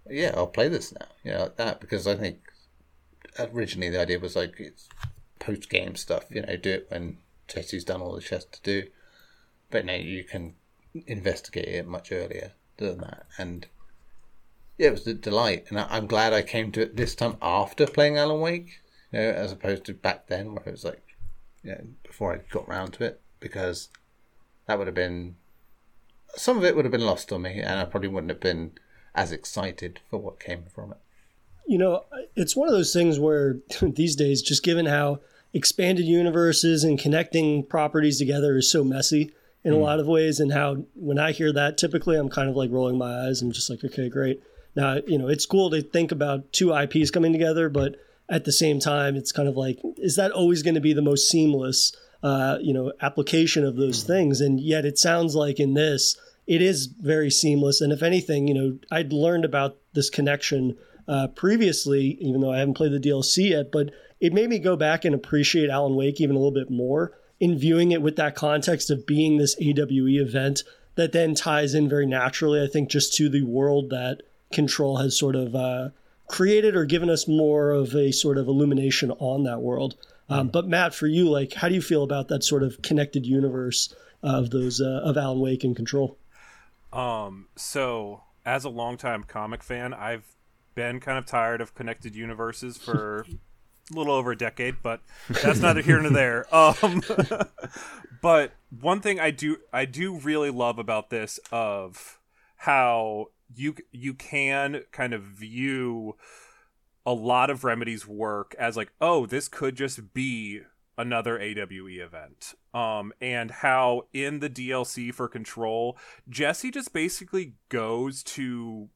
[0.09, 1.07] yeah, I'll play this now.
[1.23, 2.39] You know, like that because I think
[3.39, 4.87] originally the idea was like it's
[5.39, 6.25] post game stuff.
[6.29, 8.87] You know, do it when Jesse's done all the she has to do.
[9.69, 10.55] But now you can
[10.93, 13.67] investigate it much earlier than that, and
[14.77, 15.65] yeah, it was a delight.
[15.69, 18.79] And I, am glad I came to it this time after playing Alan Wake,
[19.11, 21.15] you know, as opposed to back then where it was like,
[21.63, 23.89] you know, before I got round to it because
[24.65, 25.35] that would have been
[26.35, 28.71] some of it would have been lost on me, and I probably wouldn't have been
[29.13, 30.97] as excited for what came from it.
[31.67, 35.19] You know, it's one of those things where these days, just given how
[35.53, 39.33] expanded universes and connecting properties together is so messy
[39.63, 39.77] in mm.
[39.77, 42.71] a lot of ways, and how when I hear that, typically I'm kind of like
[42.71, 44.41] rolling my eyes and just like, okay, great.
[44.75, 47.95] Now, you know, it's cool to think about two IPs coming together, but
[48.29, 51.01] at the same time, it's kind of like, is that always going to be the
[51.01, 51.91] most seamless?
[52.23, 56.61] uh, you know application of those things and yet it sounds like in this it
[56.61, 62.17] is very seamless and if anything you know i'd learned about this connection uh, previously
[62.21, 63.89] even though i haven't played the dlc yet but
[64.19, 67.11] it made me go back and appreciate alan wake even a little bit more
[67.41, 70.63] in viewing it with that context of being this awe event
[70.95, 74.21] that then ties in very naturally i think just to the world that
[74.53, 75.89] control has sort of uh,
[76.27, 79.95] created or given us more of a sort of illumination on that world
[80.31, 83.25] um, but Matt, for you, like, how do you feel about that sort of connected
[83.25, 86.17] universe of those uh, of Alan Wake and Control?
[86.93, 90.23] Um, so as a longtime comic fan, I've
[90.73, 93.25] been kind of tired of connected universes for
[93.91, 95.01] a little over a decade, but
[95.43, 96.45] that's neither here nor there.
[96.53, 97.01] Um,
[98.21, 102.19] but one thing I do I do really love about this of
[102.57, 106.15] how you you can kind of view
[107.05, 110.61] a lot of Remedy's work as like, oh, this could just be
[110.97, 112.53] another AWE event.
[112.73, 115.97] Um, and how in the DLC for Control,
[116.29, 118.89] Jesse just basically goes to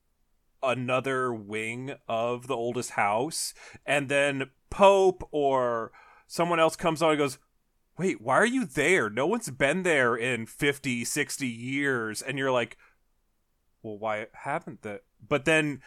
[0.69, 3.53] another wing of the oldest house,
[3.85, 5.91] and then Pope or
[6.27, 7.37] someone else comes on and goes,
[7.97, 9.09] Wait, why are you there?
[9.09, 12.21] No one's been there in 50, 60 years.
[12.21, 12.77] And you're like,
[13.81, 15.03] Well, why haven't that?
[15.25, 15.81] But then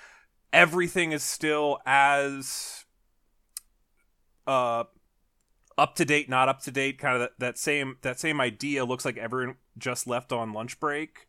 [0.52, 2.86] everything is still as
[4.46, 4.84] uh
[5.76, 8.82] up to date not up to date kind of that, that same that same idea
[8.82, 11.28] looks like everyone just left on lunch break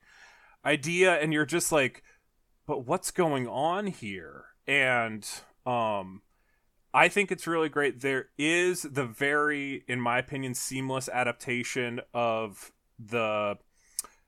[0.66, 2.02] idea and you're just like
[2.70, 5.28] but what's going on here and
[5.66, 6.22] um
[6.94, 8.02] I think it's really great.
[8.02, 13.60] There is the very, in my opinion, seamless adaptation of the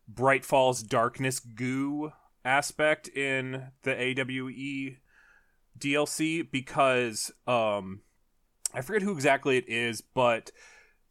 [0.08, 2.12] Bright Falls Darkness goo
[2.46, 4.98] aspect in the AWE
[5.78, 8.02] DLC because um
[8.74, 10.52] I forget who exactly it is, but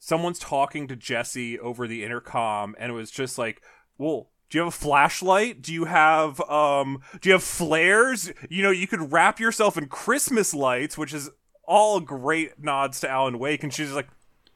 [0.01, 3.62] someone's talking to Jesse over the intercom and it was just like,
[3.99, 5.62] "Well, do you have a flashlight?
[5.62, 8.32] Do you have um do you have flares?
[8.51, 11.30] You know, you could wrap yourself in Christmas lights, which is
[11.64, 14.09] all great nods to Alan Wake, and she's like,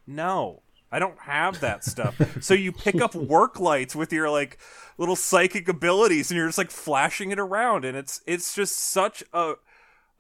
[0.04, 4.58] "No, I don't have that stuff." so you pick up work lights with your like
[4.98, 9.22] little psychic abilities, and you're just like flashing it around, and it's it's just such
[9.32, 9.54] a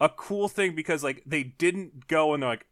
[0.00, 2.66] a cool thing because like they didn't go and they're like,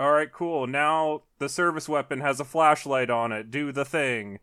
[0.00, 0.66] "All right, cool.
[0.66, 3.52] Now the service weapon has a flashlight on it.
[3.52, 4.40] Do the thing."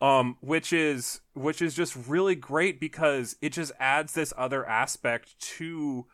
[0.00, 5.38] Um which is which is just really great because it just adds this other aspect
[5.38, 6.06] to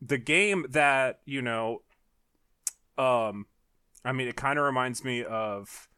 [0.00, 1.82] the game that you know
[2.96, 3.46] um
[4.04, 5.88] i mean it kind of reminds me of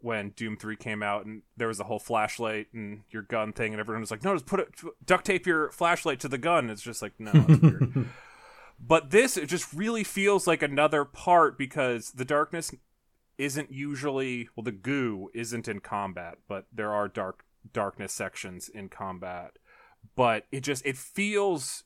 [0.00, 3.72] when doom 3 came out and there was a whole flashlight and your gun thing
[3.72, 4.68] and everyone was like no just put it
[5.04, 6.70] duct tape your flashlight to the gun.
[6.70, 8.06] It's just like no it's weird.
[8.80, 12.72] But this it just really feels like another part because the darkness
[13.38, 18.88] isn't usually well the goo isn't in combat but there are dark darkness sections in
[18.88, 19.58] combat.
[20.16, 21.84] But it just it feels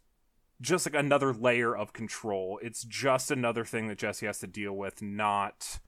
[0.61, 2.59] just like another layer of control.
[2.62, 5.80] It's just another thing that jesse has to deal with not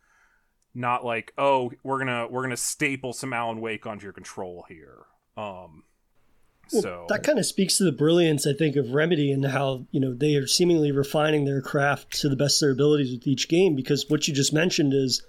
[0.75, 5.05] not like oh we're gonna we're gonna staple some alan wake onto your control here.
[5.37, 5.85] Um
[6.73, 7.07] well, so.
[7.11, 10.15] that kind of speaks to the brilliance, I think, of Remedy and how you know
[10.15, 13.77] they are seemingly refining their craft to the best of their abilities with each game.
[13.77, 15.23] Because what you just mentioned is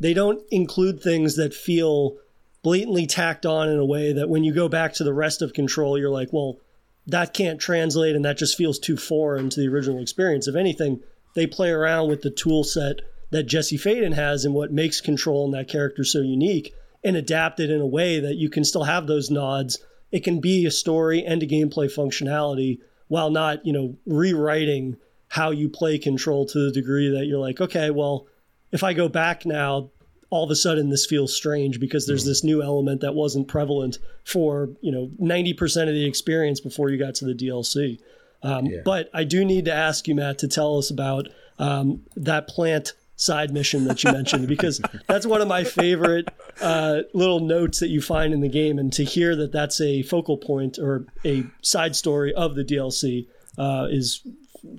[0.00, 2.16] they don't include things that feel
[2.62, 5.52] blatantly tacked on in a way that when you go back to the rest of
[5.52, 6.58] Control, you're like, well,
[7.06, 10.48] that can't translate and that just feels too foreign to the original experience.
[10.48, 11.00] If anything,
[11.34, 15.44] they play around with the tool set that Jesse Faden has and what makes Control
[15.44, 16.74] and that character so unique
[17.04, 19.78] and adapt it in a way that you can still have those nods
[20.12, 22.78] it can be a story and a gameplay functionality
[23.08, 24.96] while not, you know, rewriting
[25.28, 28.26] how you play control to the degree that you're like, okay, well,
[28.72, 29.90] if I go back now,
[30.30, 33.98] all of a sudden this feels strange because there's this new element that wasn't prevalent
[34.24, 37.98] for, you know, 90% of the experience before you got to the DLC.
[38.42, 38.80] Um, yeah.
[38.84, 42.94] But I do need to ask you, Matt, to tell us about um, that plant
[43.16, 46.28] side mission that you mentioned because that's one of my favorite
[46.62, 50.02] uh, little notes that you find in the game, and to hear that that's a
[50.02, 53.26] focal point or a side story of the DLC
[53.58, 54.26] uh, is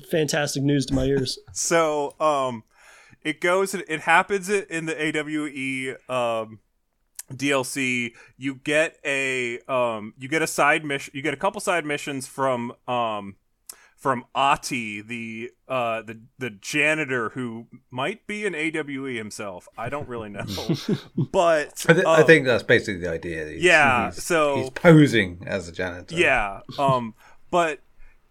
[0.10, 1.38] fantastic news to my ears.
[1.54, 2.64] So, um,
[3.24, 6.60] it goes, it happens in the AWE um,
[7.32, 8.14] DLC.
[8.38, 11.12] You get a um, you get a side mission.
[11.16, 13.36] You get a couple side missions from um,
[14.02, 19.68] from Ahti, the uh, the the janitor who might be an AWE himself.
[19.78, 20.46] I don't really know,
[21.32, 23.46] but I, th- um, I, think that's basically the idea.
[23.48, 26.16] He's, yeah, he's, so he's posing as a janitor.
[26.16, 27.14] Yeah, um,
[27.52, 27.82] but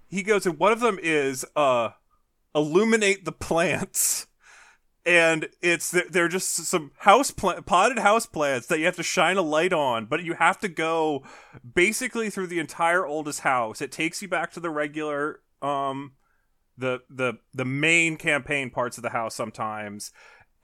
[0.09, 1.91] he goes and one of them is uh,
[2.55, 4.27] illuminate the plants.
[5.07, 9.39] And it's they're just some house plant, potted house plants that you have to shine
[9.39, 11.23] a light on, but you have to go
[11.75, 13.81] basically through the entire oldest house.
[13.81, 16.13] It takes you back to the regular um
[16.81, 20.13] the the the main campaign parts of the house sometimes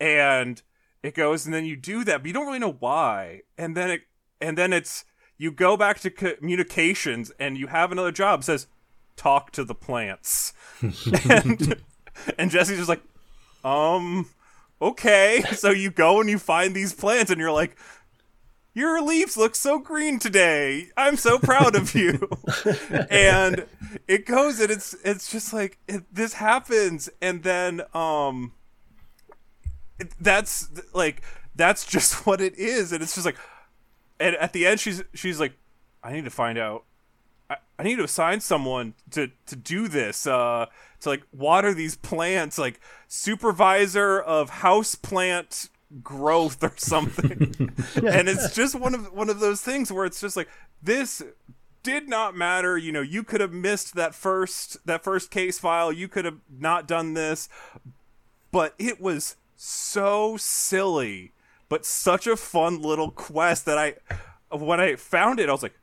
[0.01, 0.63] and
[1.03, 3.91] it goes and then you do that but you don't really know why and then
[3.91, 4.01] it
[4.41, 5.05] and then it's
[5.39, 8.67] you go back to communications and you have another job says
[9.15, 10.53] talk to the plants
[11.29, 11.83] and
[12.39, 13.03] and jesse's just like
[13.67, 14.29] um
[14.81, 15.43] okay.
[15.53, 17.77] So you go and you find these plants and you're like
[18.75, 20.91] your leaves look so green today.
[20.99, 22.29] I'm so proud of you.
[23.11, 23.67] and
[24.07, 27.09] it goes and it's it's just like it, this happens.
[27.21, 28.53] And then um
[29.99, 31.23] it, that's like
[31.55, 32.93] that's just what it is.
[32.93, 33.39] And it's just like
[34.21, 35.55] and at the end she's she's like
[36.05, 36.85] I need to find out.
[37.51, 40.27] I, I need to assign someone to to do this.
[40.27, 40.67] Uh
[41.07, 45.71] to like water these plants like supervisor of house plant
[46.03, 47.31] growth or something.
[47.97, 50.49] and it's just one of one of those things where it's just like
[50.83, 51.23] this
[51.83, 52.77] did not matter.
[52.77, 55.93] You know, you could have missed that first that first case file.
[55.93, 57.49] You could have not done this,
[58.51, 61.33] but it was so silly,
[61.69, 63.95] but such a fun little quest that I
[64.51, 65.79] when I found it, I was like,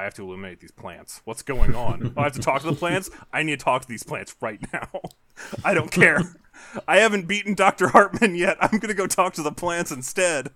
[0.00, 1.20] I have to illuminate these plants.
[1.26, 2.14] What's going on?
[2.16, 3.10] I have to talk to the plants.
[3.34, 4.88] I need to talk to these plants right now.
[5.64, 6.22] I don't care.
[6.88, 7.88] I haven't beaten Dr.
[7.88, 8.56] Hartman yet.
[8.62, 10.52] I'm going to go talk to the plants instead.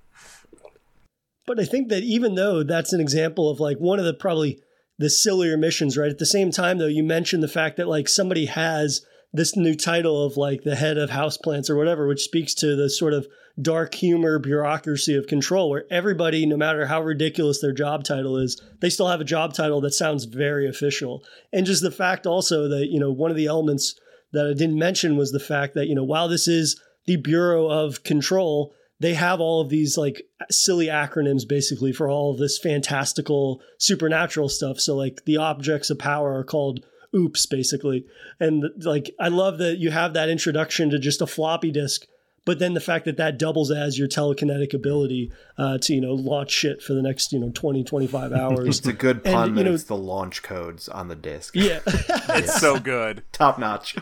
[1.47, 4.62] But I think that even though that's an example of like one of the probably
[4.99, 6.11] the sillier missions, right?
[6.11, 9.74] At the same time, though, you mentioned the fact that like somebody has this new
[9.74, 13.26] title of like the head of houseplants or whatever, which speaks to the sort of
[13.61, 18.61] dark humor bureaucracy of control where everybody no matter how ridiculous their job title is
[18.80, 22.66] they still have a job title that sounds very official and just the fact also
[22.66, 23.94] that you know one of the elements
[24.34, 27.68] that I didn't mention was the fact that, you know, while this is the Bureau
[27.68, 32.59] of Control, they have all of these like silly acronyms basically for all of this
[32.59, 34.78] fantastical supernatural stuff.
[34.80, 36.84] So like the objects of power are called
[37.14, 38.05] oops, basically.
[38.40, 42.07] And like, I love that you have that introduction to just a floppy disk
[42.45, 46.14] but then the fact that that doubles as your telekinetic ability uh, to you know
[46.14, 48.78] launch shit for the next you know 20 25 hours.
[48.78, 51.55] it's a good pun and, you know, it's the launch codes on the disc.
[51.55, 51.80] Yeah.
[52.36, 53.22] It's so good.
[53.32, 53.97] Top notch.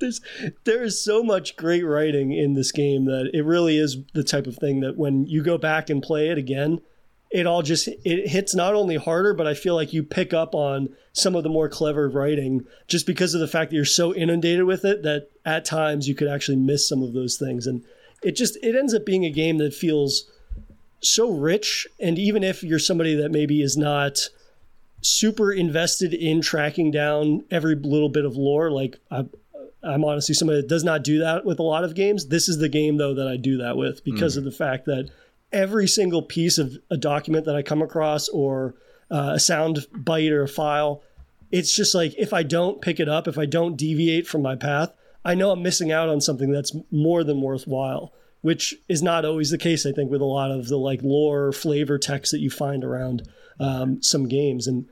[0.00, 0.20] There's
[0.64, 4.46] there is so much great writing in this game that it really is the type
[4.46, 6.80] of thing that when you go back and play it again
[7.34, 10.54] it all just it hits not only harder but i feel like you pick up
[10.54, 14.12] on some of the more clever writing just because of the fact that you're so
[14.14, 17.68] inundated with it that at times you could actually miss some of those things.
[17.68, 17.84] And
[18.22, 20.28] it just it ends up being a game that feels
[21.00, 21.86] so rich.
[22.00, 24.28] And even if you're somebody that maybe is not
[25.02, 29.26] super invested in tracking down every little bit of lore like I,
[29.82, 32.28] i'm honestly somebody that does not do that with a lot of games.
[32.28, 34.38] This is the game though that i do that with because mm.
[34.38, 35.10] of the fact that
[35.54, 38.74] every single piece of a document that I come across or
[39.10, 41.02] uh, a sound bite or a file,
[41.50, 44.56] it's just like if I don't pick it up, if I don't deviate from my
[44.56, 44.92] path,
[45.24, 49.50] I know I'm missing out on something that's more than worthwhile, which is not always
[49.50, 52.50] the case, I think, with a lot of the like lore flavor text that you
[52.50, 53.26] find around
[53.60, 54.66] um, some games.
[54.66, 54.86] And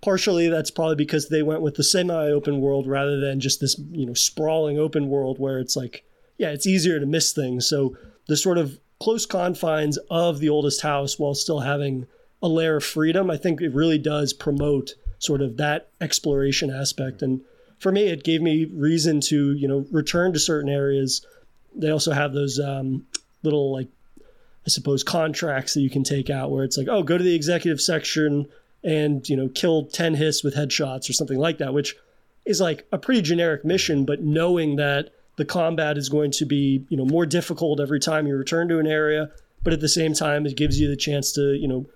[0.00, 4.06] partially that's probably because they went with the semi-open world rather than just this, you
[4.06, 6.02] know, sprawling open world where it's like,
[6.38, 7.68] yeah, it's easier to miss things.
[7.68, 7.96] So
[8.26, 12.06] the sort of close confines of the oldest house while still having
[12.42, 17.22] a layer of freedom, I think it really does promote sort of that exploration aspect.
[17.22, 17.40] And
[17.78, 21.26] for me, it gave me reason to, you know, return to certain areas.
[21.74, 23.06] They also have those um,
[23.42, 23.88] little, like,
[24.20, 27.34] I suppose, contracts that you can take out where it's like, oh, go to the
[27.34, 28.46] executive section
[28.82, 31.96] and, you know, kill 10 hiss with headshots or something like that, which
[32.44, 36.84] is like a pretty generic mission, but knowing that the combat is going to be
[36.88, 39.30] you know more difficult every time you return to an area
[39.62, 41.86] but at the same time it gives you the chance to you know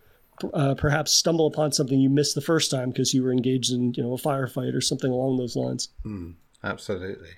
[0.54, 3.92] uh, perhaps stumble upon something you missed the first time because you were engaged in
[3.94, 5.90] you know a firefight or something along those lines.
[6.06, 6.34] Mm,
[6.64, 7.32] absolutely.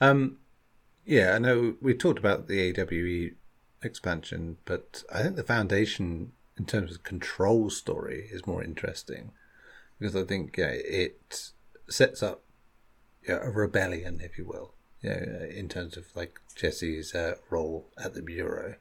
[0.00, 0.38] Um,
[1.08, 3.34] yeah i know we talked about the awe
[3.82, 9.32] expansion but i think the foundation in terms of control story is more interesting
[9.98, 11.50] because i think yeah, it
[11.88, 12.42] sets up
[13.26, 17.86] yeah, a rebellion if you will you know, in terms of like Jesse's uh, role
[18.02, 18.74] at the bureau,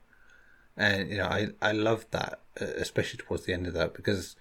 [0.75, 4.35] and you know I I love that, uh, especially towards the end of that because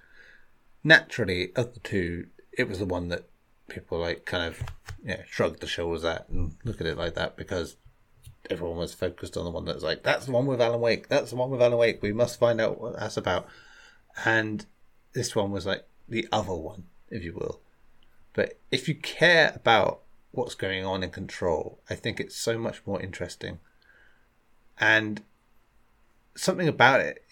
[0.85, 3.24] naturally of the two, it was the one that
[3.68, 4.62] people like kind of
[5.05, 7.77] yeah shrugged the shoulders at and look at it like that because
[8.49, 11.31] everyone was focused on the one that's like that's the one with Alan Wake, that's
[11.31, 12.03] the one with Alan Wake.
[12.03, 13.49] We must find out what that's about,
[14.24, 14.64] and
[15.12, 17.61] this one was like the other one, if you will.
[18.33, 20.03] But if you care about
[20.37, 21.80] what's going on in control.
[21.89, 23.59] I think it's so much more interesting.
[24.78, 25.22] And
[26.37, 27.24] something about it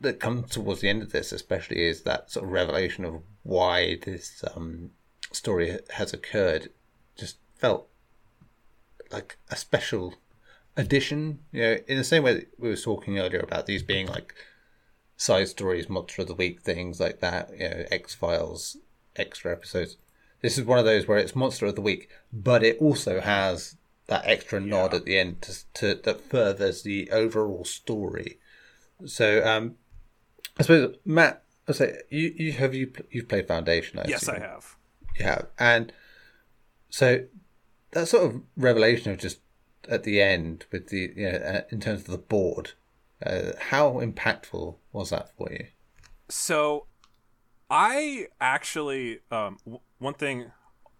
[0.00, 3.98] that comes towards the end of this, especially, is that sort of revelation of why
[4.04, 4.90] this um,
[5.32, 6.70] story has occurred.
[7.16, 7.88] Just felt
[9.10, 10.14] like a special
[10.76, 11.40] addition.
[11.52, 14.34] You know, in the same way that we were talking earlier about these being like
[15.16, 17.50] side stories, monster of the week, things like that.
[17.52, 18.76] You know, X Files
[19.16, 19.96] extra episodes.
[20.42, 23.76] This is one of those where it's monster of the week, but it also has
[24.06, 24.98] that extra nod yeah.
[24.98, 28.38] at the end to, to, that furthers the overall story.
[29.04, 29.76] So, um,
[30.58, 33.98] I suppose Matt, I say you, you have you you've played Foundation.
[33.98, 34.36] I yes, assume.
[34.36, 34.76] I have.
[35.18, 35.92] You have, and
[36.88, 37.24] so
[37.92, 39.40] that sort of revelation of just
[39.88, 42.72] at the end with the you know uh, in terms of the board,
[43.24, 45.66] uh, how impactful was that for you?
[46.28, 46.86] So,
[47.68, 49.58] I actually um,
[49.98, 50.52] one thing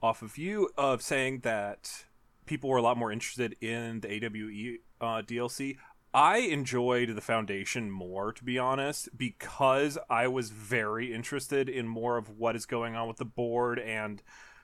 [0.03, 2.05] off of you of saying that
[2.47, 5.77] people were a lot more interested in the AWE uh, DLC.
[6.15, 12.17] I enjoyed the Foundation more, to be honest, because I was very interested in more
[12.17, 14.23] of what is going on with the board and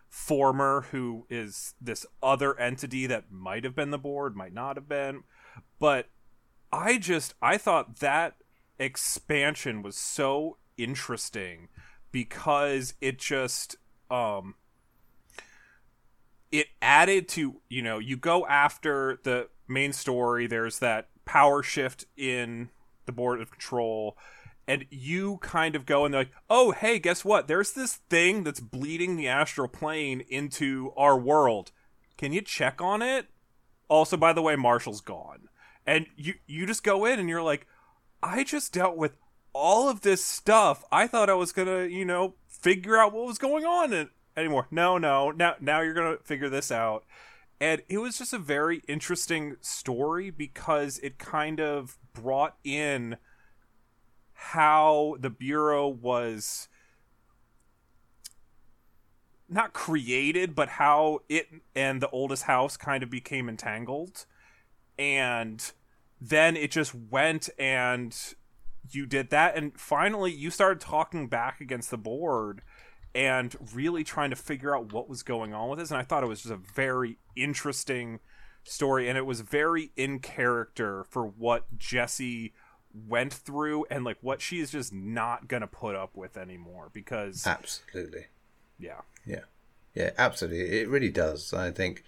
[0.09, 4.87] Former, who is this other entity that might have been the board, might not have
[4.87, 5.23] been.
[5.79, 6.11] But
[6.71, 8.37] I just, I thought that
[8.79, 11.69] expansion was so interesting
[12.11, 13.77] because it just
[14.13, 14.55] um
[16.53, 22.05] it added to you know you go after the main story there's that power shift
[22.17, 22.69] in
[23.07, 24.17] the board of control
[24.67, 27.49] and you kind of go and they're like oh hey guess what?
[27.49, 31.73] There's this thing that's bleeding the astral plane into our world.
[32.17, 33.29] Can you check on it?
[33.89, 35.49] Also by the way marshall's gone.
[35.87, 37.67] And you you just go in and you're like
[38.23, 39.17] i just dealt with
[39.53, 40.85] all of this stuff.
[40.93, 44.67] I thought i was gonna you know figure out what was going on anymore.
[44.71, 45.31] No, no.
[45.31, 47.05] Now now you're to figure this out.
[47.61, 53.19] And it was just a very interesting story because it kind of brought in
[54.33, 56.69] how the bureau was
[59.49, 64.27] not created, but how it and the oldest house kind of became entangled,
[64.99, 65.73] and
[66.21, 68.35] then it just went and
[68.91, 72.63] you did that, and finally you started talking back against the board
[73.15, 75.91] and really trying to figure out what was going on with this.
[75.91, 78.21] And I thought it was just a very interesting
[78.65, 82.55] story, and it was very in character for what Jesse
[82.95, 87.47] went through and like what she is just not gonna put up with anymore because
[87.47, 88.27] absolutely.
[88.79, 89.01] Yeah.
[89.25, 89.45] Yeah.
[89.95, 90.81] Yeah absolutely.
[90.81, 91.53] It really does.
[91.53, 92.05] I think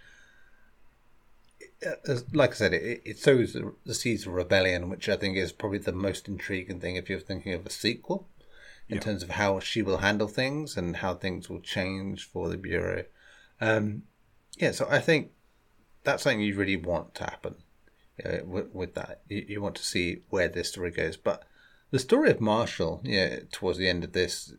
[2.32, 5.78] like i said it, it sows the seeds of rebellion which i think is probably
[5.78, 8.28] the most intriguing thing if you're thinking of a sequel
[8.88, 9.00] in yeah.
[9.00, 13.04] terms of how she will handle things and how things will change for the bureau
[13.60, 14.02] um
[14.56, 15.30] yeah so i think
[16.04, 17.56] that's something you really want to happen
[18.22, 19.22] you know, with, with, that.
[19.28, 21.16] You, you, want to see where this story goes.
[21.16, 21.42] But
[21.90, 24.54] the story of Marshall, yeah, towards the end of this,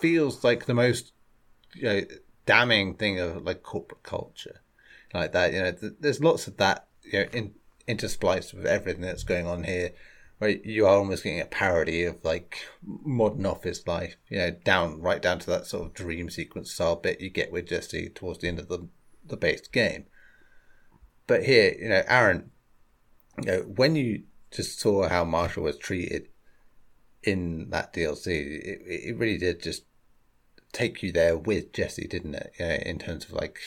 [0.00, 1.12] feels like the most
[1.74, 2.00] you know,
[2.46, 4.62] damning thing of like corporate culture,
[5.14, 5.52] like that.
[5.52, 7.54] You know, th- there's lots of that you know in,
[7.86, 9.92] interspliced with everything that's going on here.
[10.38, 15.00] Where you are almost getting a parody of like modern office life, you know, down
[15.00, 18.38] right down to that sort of dream sequence style bit you get with Jesse towards
[18.38, 18.86] the end of the
[19.26, 20.06] the base game
[21.28, 22.50] but here, you know, Aaron,
[23.36, 26.28] you know, when you just saw how Marshall was treated
[27.22, 29.84] in that DLC, it, it really did just
[30.72, 32.52] take you there with Jesse, didn't it?
[32.58, 33.60] You know, in terms of like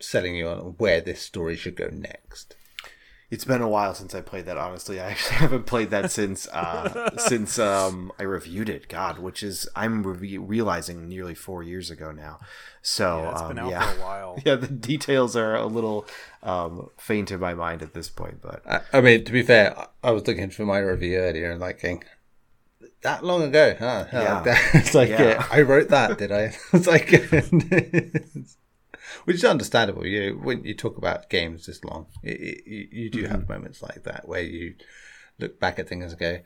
[0.00, 2.56] selling you on where this story should go next.
[3.30, 4.58] It's been a while since I played that.
[4.58, 8.88] Honestly, I actually haven't played that since uh, since um, I reviewed it.
[8.88, 12.38] God, which is I'm re- realizing nearly four years ago now.
[12.82, 13.90] So yeah, it's um, been out yeah.
[13.90, 14.38] for a while.
[14.44, 16.06] yeah, the details are a little
[16.42, 18.40] um, faint in my mind at this point.
[18.40, 21.60] But I, I mean, to be fair, I was looking for my review earlier and
[21.60, 21.82] like
[23.02, 24.04] that long ago, huh?
[24.12, 24.42] Yeah.
[24.42, 25.22] Like it's like Yeah.
[25.22, 26.54] yeah, I wrote that, did I?
[26.72, 27.10] It's like,
[29.24, 30.06] which is understandable.
[30.06, 33.52] You when you talk about games this long, you, you, you do have mm-hmm.
[33.52, 34.74] moments like that where you
[35.38, 36.40] look back at things and go,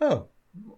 [0.00, 0.28] "Oh,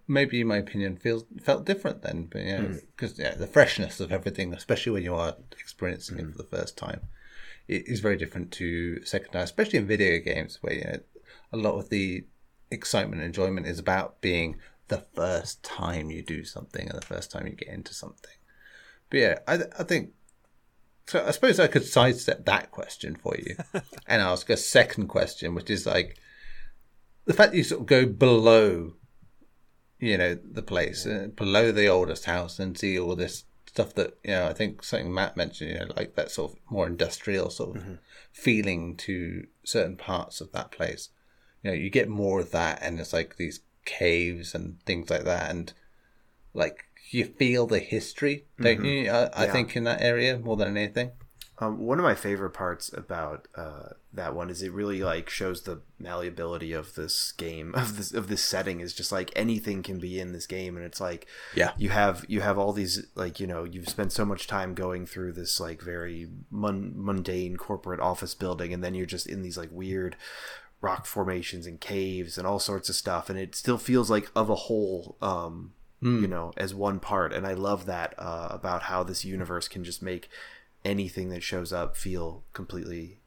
[0.06, 2.80] maybe my opinion feels felt different then." But you know, mm.
[2.96, 6.32] because yeah, the freshness of everything, especially when you are experiencing it mm.
[6.32, 7.02] for the first time,
[7.66, 11.00] it is very different to second time, especially in video games where you know,
[11.52, 12.24] a lot of the
[12.70, 14.56] excitement and enjoyment is about being
[14.88, 18.32] the first time you do something and the first time you get into something.
[19.10, 20.10] But yeah, I, I think
[21.08, 21.24] so.
[21.26, 23.56] I suppose I could sidestep that question for you
[24.06, 26.18] and ask a second question, which is like
[27.24, 28.94] the fact that you sort of go below,
[29.98, 34.16] you know, the place, uh, below the oldest house and see all this stuff that,
[34.24, 37.50] you know, I think something Matt mentioned, you know, like that sort of more industrial
[37.50, 37.98] sort of
[38.32, 41.10] feeling to certain parts of that place.
[41.62, 45.24] You know, you get more of that and it's like these caves and things like
[45.24, 45.50] that.
[45.50, 45.72] And
[46.54, 49.10] like you feel the history, don't you?
[49.10, 51.12] I, I think in that area more than anything.
[51.60, 55.62] Um, one of my favorite parts about uh, that one is it really like shows
[55.62, 59.98] the malleability of this game of this of this setting is just like anything can
[59.98, 61.26] be in this game and it's like
[61.56, 61.72] Yeah.
[61.76, 65.04] you have you have all these like you know you've spent so much time going
[65.04, 69.58] through this like very mun- mundane corporate office building and then you're just in these
[69.58, 70.14] like weird
[70.80, 74.48] rock formations and caves and all sorts of stuff and it still feels like of
[74.48, 79.02] a whole um you know as one part and i love that uh, about how
[79.02, 80.28] this universe can just make
[80.84, 83.18] anything that shows up feel completely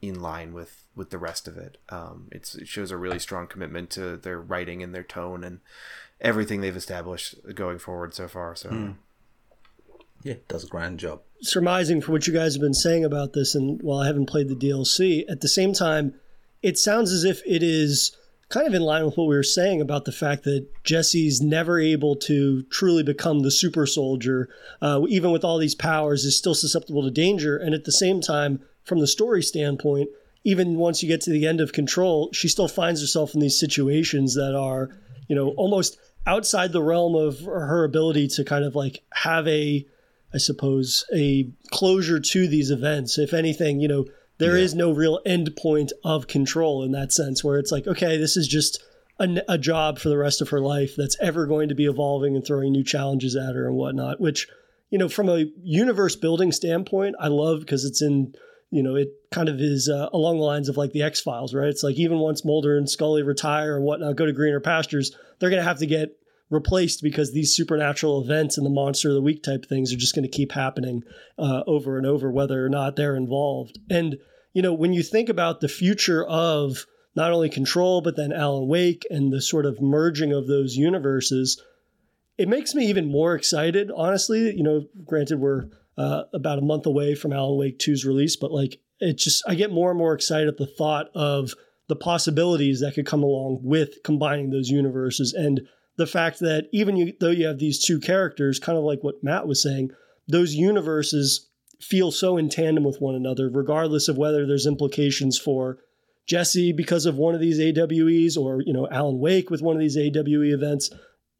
[0.00, 1.76] in line with with the rest of it.
[1.88, 5.60] Um it's it shows a really strong commitment to their writing and their tone and
[6.20, 8.94] everything they've established going forward so far so.
[10.22, 11.22] Yeah, does a grand job.
[11.40, 14.50] surmising for what you guys have been saying about this, and while I haven't played
[14.50, 16.12] the DLC, at the same time,
[16.62, 18.14] it sounds as if it is
[18.50, 21.78] kind of in line with what we were saying about the fact that Jesse's never
[21.78, 24.48] able to truly become the super soldier,
[24.82, 27.56] uh, even with all these powers, is still susceptible to danger.
[27.56, 30.10] And at the same time, from the story standpoint,
[30.44, 33.58] even once you get to the end of control, she still finds herself in these
[33.58, 34.90] situations that are,
[35.28, 39.86] you know, almost outside the realm of her ability to kind of like have a
[40.32, 43.18] I suppose, a closure to these events.
[43.18, 44.06] If anything, you know,
[44.40, 48.16] there is no real end point of control in that sense, where it's like, okay,
[48.16, 48.82] this is just
[49.20, 52.34] a, a job for the rest of her life that's ever going to be evolving
[52.34, 54.20] and throwing new challenges at her and whatnot.
[54.20, 54.48] Which,
[54.88, 58.34] you know, from a universe building standpoint, I love because it's in,
[58.70, 61.54] you know, it kind of is uh, along the lines of like the X Files,
[61.54, 61.68] right?
[61.68, 65.50] It's like even once Mulder and Scully retire and whatnot, go to greener pastures, they're
[65.50, 66.16] going to have to get
[66.48, 70.14] replaced because these supernatural events and the monster of the week type things are just
[70.14, 71.02] going to keep happening
[71.38, 73.78] uh, over and over, whether or not they're involved.
[73.88, 74.16] And,
[74.52, 76.86] you know, when you think about the future of
[77.16, 81.62] not only Control, but then Alan Wake and the sort of merging of those universes,
[82.38, 84.54] it makes me even more excited, honestly.
[84.56, 85.66] You know, granted, we're
[85.98, 89.54] uh, about a month away from Alan Wake 2's release, but like it just, I
[89.54, 91.54] get more and more excited at the thought of
[91.88, 95.60] the possibilities that could come along with combining those universes and
[95.96, 99.22] the fact that even you, though you have these two characters, kind of like what
[99.22, 99.90] Matt was saying,
[100.28, 101.49] those universes
[101.80, 105.78] feel so in tandem with one another, regardless of whether there's implications for
[106.26, 109.80] Jesse because of one of these AWEs or, you know, Alan Wake with one of
[109.80, 110.90] these AWE events.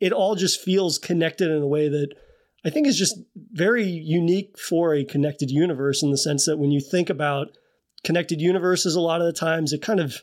[0.00, 2.14] It all just feels connected in a way that
[2.64, 3.18] I think is just
[3.52, 7.56] very unique for a connected universe in the sense that when you think about
[8.02, 10.22] connected universes a lot of the times it kind of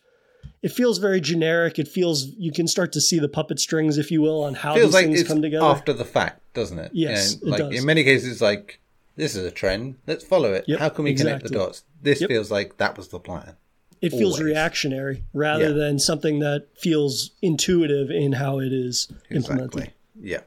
[0.63, 1.77] it feels very generic.
[1.77, 4.73] It feels you can start to see the puppet strings, if you will, on how
[4.73, 5.65] feels these like things come together.
[5.65, 6.91] after the fact, doesn't it?
[6.93, 7.79] Yes, And, it like does.
[7.79, 8.79] in many cases, like
[9.17, 9.95] this is a trend.
[10.07, 10.63] Let's follow it.
[10.67, 11.83] Yep, How can we connect the dots?
[12.01, 12.29] This Yep.
[12.29, 13.55] feels like that was the plan.
[13.99, 14.43] it feels always.
[14.53, 15.71] reactionary rather Yeah.
[15.71, 19.73] than something that feels intuitive in how it is implemented.
[19.79, 19.93] Exactly.
[20.21, 20.41] Yeah.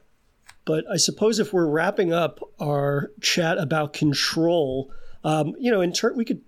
[0.63, 4.89] But I suppose if we're wrapping up our chat about control,
[5.25, 6.39] um, you know, in turn, we could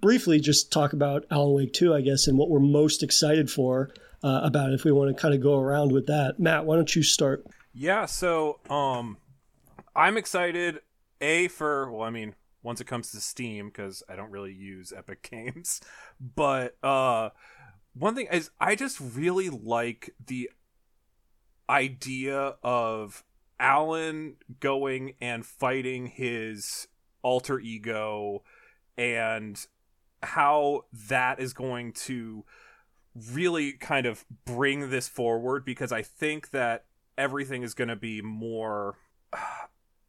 [0.00, 3.90] briefly just talk about Alan Wake 2, I guess, and what we're most excited for
[4.22, 6.38] uh, about it if we want to kind of go around with that.
[6.38, 7.44] Matt, why don't you start?
[7.74, 9.16] Yeah, so um
[9.96, 10.78] I'm excited
[11.22, 14.92] a for well I mean once it comes to Steam cuz I don't really use
[14.94, 15.80] Epic Games,
[16.20, 17.30] but uh
[17.94, 20.50] one thing is I just really like the
[21.68, 23.24] idea of
[23.58, 26.88] Alan going and fighting his
[27.22, 28.42] alter ego
[28.98, 29.66] and
[30.22, 32.44] how that is going to
[33.14, 36.84] really kind of bring this forward because I think that
[37.16, 38.96] everything is going to be more.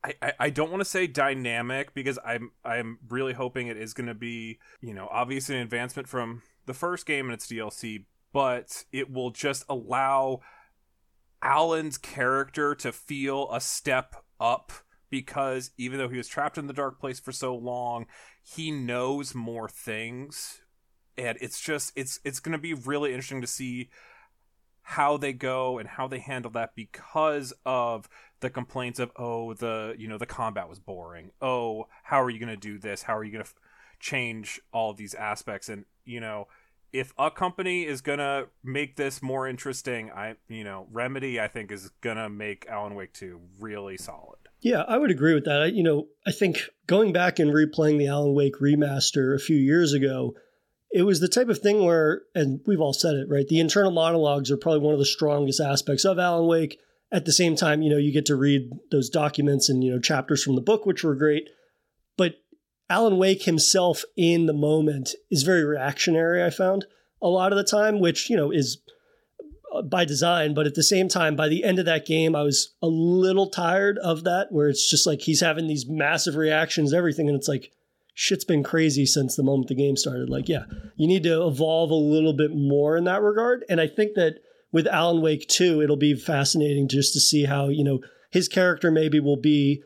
[0.03, 4.07] I, I, don't want to say dynamic because I'm I'm really hoping it is going
[4.07, 8.83] to be you know obviously an advancement from the first game and its DLC, but
[8.91, 10.41] it will just allow
[11.41, 14.71] Alan's character to feel a step up
[15.09, 18.07] because even though he was trapped in the dark place for so long,
[18.41, 20.61] he knows more things.
[21.17, 23.89] And it's just it's it's going to be really interesting to see
[24.83, 28.07] how they go and how they handle that because of
[28.41, 31.31] the complaints of oh the you know the combat was boring.
[31.41, 33.03] Oh how are you going to do this?
[33.03, 33.55] How are you going to f-
[33.99, 35.69] change all these aspects?
[35.69, 36.47] And you know
[36.91, 41.47] if a company is going to make this more interesting i you know remedy i
[41.47, 44.37] think is going to make alan wake 2 really solid.
[44.63, 45.61] Yeah, I would agree with that.
[45.61, 49.57] I, you know, I think going back and replaying the Alan Wake remaster a few
[49.57, 50.35] years ago,
[50.93, 53.47] it was the type of thing where, and we've all said it, right?
[53.47, 56.79] The internal monologues are probably one of the strongest aspects of Alan Wake.
[57.11, 59.99] At the same time, you know, you get to read those documents and, you know,
[59.99, 61.49] chapters from the book, which were great.
[62.15, 62.35] But
[62.91, 66.85] Alan Wake himself in the moment is very reactionary, I found
[67.23, 68.77] a lot of the time, which, you know, is
[69.73, 72.43] uh, by design, but at the same time, by the end of that game, I
[72.43, 76.93] was a little tired of that, where it's just like he's having these massive reactions,
[76.93, 77.71] everything, and it's like
[78.13, 80.29] shit's been crazy since the moment the game started.
[80.29, 80.65] Like, yeah,
[80.95, 84.35] you need to evolve a little bit more in that regard, and I think that
[84.71, 87.99] with Alan Wake 2, it'll be fascinating just to see how you know
[88.31, 89.83] his character maybe will be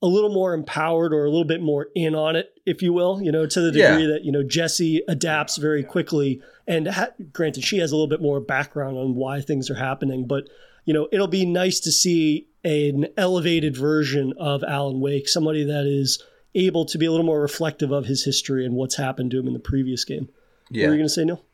[0.00, 3.20] a little more empowered or a little bit more in on it, if you will,
[3.20, 3.88] you know, to the Yeah.
[3.96, 6.40] degree that, you know, Jesse adapts very quickly.
[6.68, 10.24] And ha- granted, she has a little bit more background on why things are happening,
[10.28, 10.44] but,
[10.84, 15.84] you know, it'll be nice to see an elevated version of Alan Wake, somebody that
[15.86, 16.22] is
[16.54, 19.46] able to be a little more reflective of his history and what's happened to him
[19.46, 20.28] in the previous game.
[20.70, 20.84] Yeah.
[20.84, 21.44] What were you going to say, Neil?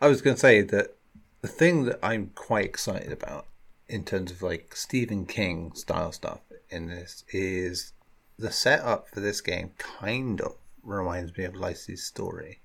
[0.00, 0.96] I was going to say that
[1.42, 3.46] the thing that I'm quite excited about
[3.88, 7.92] in terms of like Stephen King style stuff in this is
[8.38, 12.60] the setup for this game kind of reminds me of Lisey's story,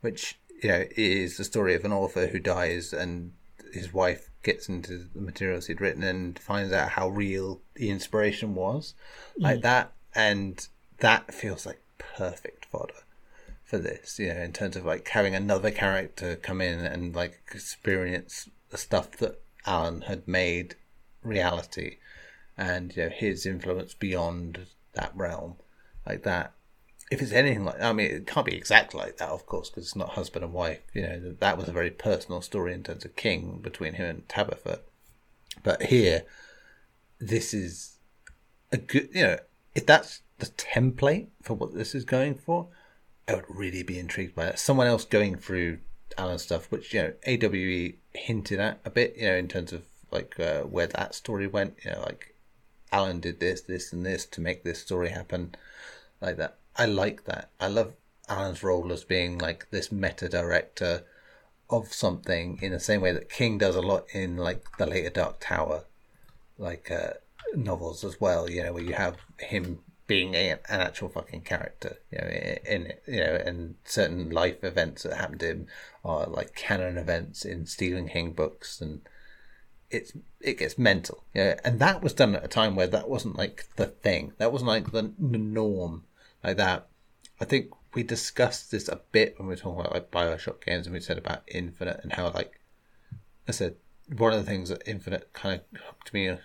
[0.00, 3.32] which you know is the story of an author who dies and
[3.72, 8.54] his wife gets into the materials he'd written and finds out how real the inspiration
[8.54, 8.94] was,
[9.36, 9.62] like mm.
[9.62, 10.68] that, and
[10.98, 12.94] that feels like perfect fodder
[13.64, 17.40] for this, you know, in terms of like having another character come in and like
[17.52, 20.76] experience the stuff that Alan had made
[21.22, 21.96] reality
[22.56, 25.56] and you know his influence beyond that realm.
[26.06, 26.52] Like that
[27.10, 29.84] if it's anything like i mean it can't be exact like that of course because
[29.84, 33.04] it's not husband and wife you know that was a very personal story in terms
[33.04, 34.80] of king between him and tabitha.
[35.62, 36.22] But here
[37.18, 37.98] this is
[38.72, 39.38] a good you know
[39.74, 42.68] if that's the template for what this is going for
[43.26, 44.58] I would really be intrigued by that.
[44.58, 45.78] Someone else going through
[46.18, 49.82] Alan's stuff, which you know AWE hinted at a bit, you know, in terms of
[50.10, 51.76] like uh, where that story went.
[51.84, 52.34] You know, like
[52.92, 55.54] Alan did this, this, and this to make this story happen,
[56.20, 56.58] like that.
[56.76, 57.50] I like that.
[57.58, 57.94] I love
[58.28, 61.04] Alan's role as being like this meta director
[61.70, 65.10] of something in the same way that King does a lot in like the later
[65.10, 65.84] Dark Tower,
[66.58, 67.14] like uh,
[67.56, 68.50] novels as well.
[68.50, 71.98] You know, where you have him being a, an actual fucking character.
[72.10, 72.28] You know,
[72.66, 75.66] in you know, and certain life events that happened to him
[76.04, 79.02] are like canon events in Stephen King books, and
[79.90, 81.24] it's it gets mental.
[81.34, 84.32] Yeah, and that was done at a time where that wasn't like the thing.
[84.38, 86.04] That wasn't like the, the norm
[86.42, 86.88] like that.
[87.40, 90.86] I think we discussed this a bit when we were talking about like Bioshock games,
[90.86, 92.60] and we said about Infinite and how like
[93.48, 93.76] I said
[94.16, 96.36] one of the things that Infinite kind of hooked me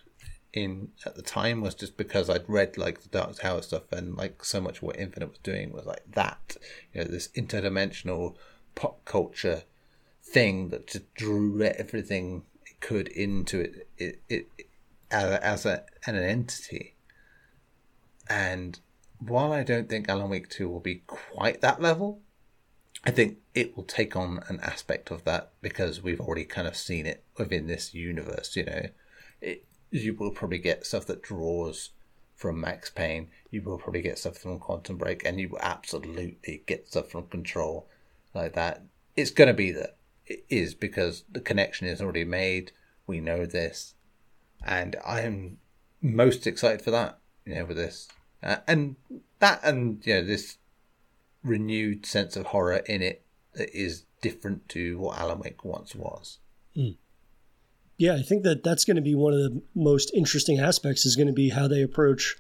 [0.54, 4.16] in at the time was just because I'd read like the Dark Tower stuff and
[4.18, 6.58] like so much what Infinite was doing was like that,
[6.94, 8.36] you know, this interdimensional
[8.76, 9.64] pop culture
[10.24, 14.70] thing that just drew everything it could into it, it, it, it
[15.12, 16.96] as, a, as a, an entity.
[18.28, 18.80] And
[19.20, 22.22] while I don't think Alan Wake 2 will be quite that level,
[23.04, 26.76] I think it will take on an aspect of that because we've already kind of
[26.76, 28.88] seen it within this universe, you know.
[29.42, 31.92] It, you will probably get stuff that draws
[32.36, 33.30] from Max Payne.
[33.52, 37.88] You will probably get stuff from Quantum Break, and you absolutely get stuff from Control
[38.34, 38.84] like that.
[39.16, 39.98] It's going to be that.
[40.26, 42.72] It is because the connection is already made.
[43.08, 43.96] We know this,
[44.66, 45.58] and I am
[46.02, 47.20] most excited for that.
[47.46, 48.08] You know, with this,
[48.44, 48.96] uh, and
[49.40, 50.58] that, and you know, this
[51.44, 56.38] renewed sense of horror in it that is different to what Alan Wake once was.
[56.76, 56.98] Mm.
[58.00, 61.18] Yeah, I think that that's going to be one of the most interesting aspects is
[61.18, 62.38] going to be how they approach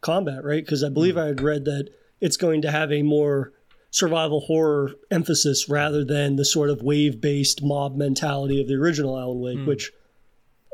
[0.00, 0.64] combat, right?
[0.64, 1.22] Because I believe mm.
[1.22, 3.52] I had read that it's going to have a more
[3.90, 9.20] survival horror emphasis rather than the sort of wave based mob mentality of the original
[9.20, 9.66] Alan Wake, mm.
[9.66, 9.92] which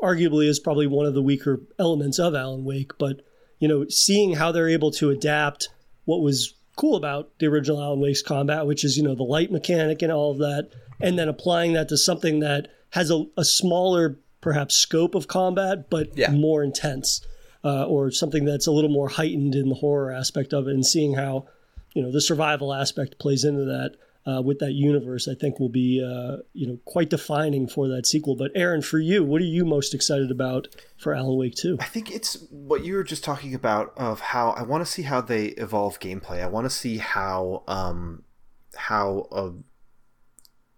[0.01, 2.97] arguably is probably one of the weaker elements of Alan Wake.
[2.97, 3.19] But,
[3.59, 5.67] you know, seeing how they're able to adapt
[6.05, 9.51] what was cool about the original Alan Wake's combat, which is, you know, the light
[9.51, 10.69] mechanic and all of that,
[11.01, 15.89] and then applying that to something that has a, a smaller perhaps scope of combat,
[15.89, 16.31] but yeah.
[16.31, 17.21] more intense,
[17.63, 20.85] uh, or something that's a little more heightened in the horror aspect of it, and
[20.85, 21.47] seeing how
[21.93, 23.95] you know the survival aspect plays into that.
[24.27, 28.05] Uh, with that universe, I think will be uh, you know quite defining for that
[28.05, 28.35] sequel.
[28.35, 30.67] But Aaron, for you, what are you most excited about
[30.97, 31.77] for Alan Wake Two?
[31.79, 35.03] I think it's what you were just talking about of how I want to see
[35.03, 36.43] how they evolve gameplay.
[36.43, 38.23] I want to see how um,
[38.75, 39.51] how uh,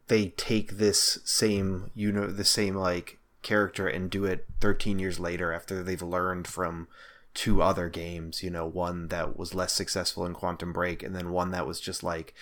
[0.07, 5.19] they take this same you know the same like character and do it 13 years
[5.19, 6.87] later after they've learned from
[7.33, 11.31] two other games you know one that was less successful in quantum break and then
[11.31, 12.33] one that was just like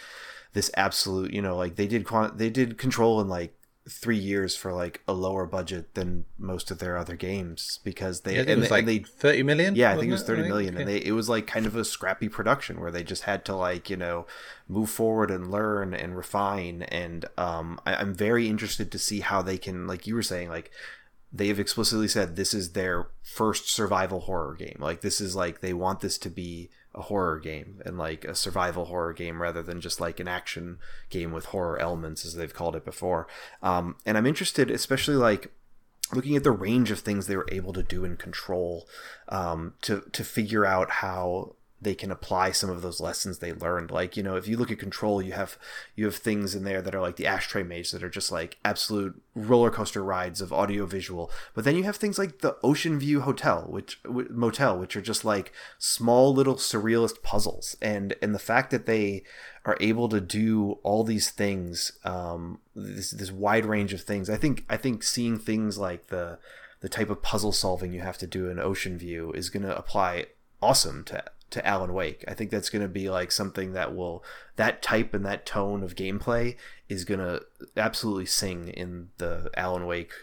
[0.54, 3.56] this absolute you know like they did quant- they did control in like
[3.90, 8.36] three years for like a lower budget than most of their other games because they
[8.36, 10.88] yeah, and, they, like they 30 million yeah i think it was 30 million and
[10.88, 13.90] they it was like kind of a scrappy production where they just had to like
[13.90, 14.28] you know
[14.68, 19.41] move forward and learn and refine and um I, i'm very interested to see how
[19.41, 20.72] they can like you were saying like
[21.32, 24.78] they have explicitly said this is their first survival horror game.
[24.80, 28.36] Like this is like they want this to be a horror game and like a
[28.36, 30.80] survival horror game rather than just like an action
[31.10, 33.28] game with horror elements as they've called it before.
[33.61, 35.52] Um, and I'm interested, especially like
[36.14, 38.88] looking at the range of things they were able to do and control
[39.28, 43.91] um, to to figure out how they can apply some of those lessons they learned.
[43.91, 45.57] Like, you know, if you look at control, you have
[45.95, 48.57] you have things in there that are like the Ashtray Maze that are just like
[48.65, 51.31] absolute roller coaster rides of audio visual.
[51.53, 55.23] But then you have things like the Ocean View Hotel, which motel, which are just
[55.23, 57.77] like small little surrealist puzzles.
[57.81, 59.23] And and the fact that they
[59.65, 64.30] are able to do all these things, um, this this wide range of things.
[64.30, 66.39] I think I think seeing things like the
[66.81, 69.77] the type of puzzle solving you have to do in Ocean View is going to
[69.77, 70.27] apply
[70.61, 72.24] awesome to to Alan Wake.
[72.28, 74.24] I think that's going to be like something that will
[74.56, 76.56] that type and that tone of gameplay
[76.88, 77.42] is going to
[77.78, 80.14] absolutely sing in the Alan Wake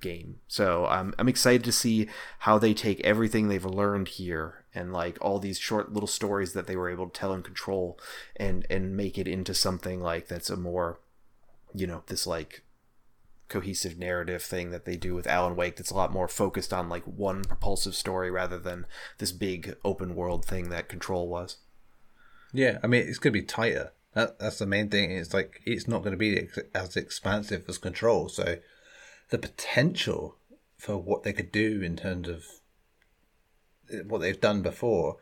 [0.00, 0.40] game.
[0.48, 2.08] So I'm I'm excited to see
[2.40, 6.66] how they take everything they've learned here and like all these short little stories that
[6.66, 7.98] they were able to tell and control
[8.36, 11.00] and and make it into something like that's a more
[11.74, 12.62] you know this like
[13.52, 16.88] cohesive narrative thing that they do with Alan Wake that's a lot more focused on
[16.88, 18.86] like one propulsive story rather than
[19.18, 21.58] this big open world thing that Control was.
[22.50, 23.92] Yeah, I mean it's going to be tighter.
[24.14, 25.10] That, that's the main thing.
[25.10, 28.30] It's like it's not going to be as expansive as Control.
[28.30, 28.56] So
[29.28, 30.36] the potential
[30.78, 32.44] for what they could do in terms of
[33.92, 35.18] eh, what they've done before,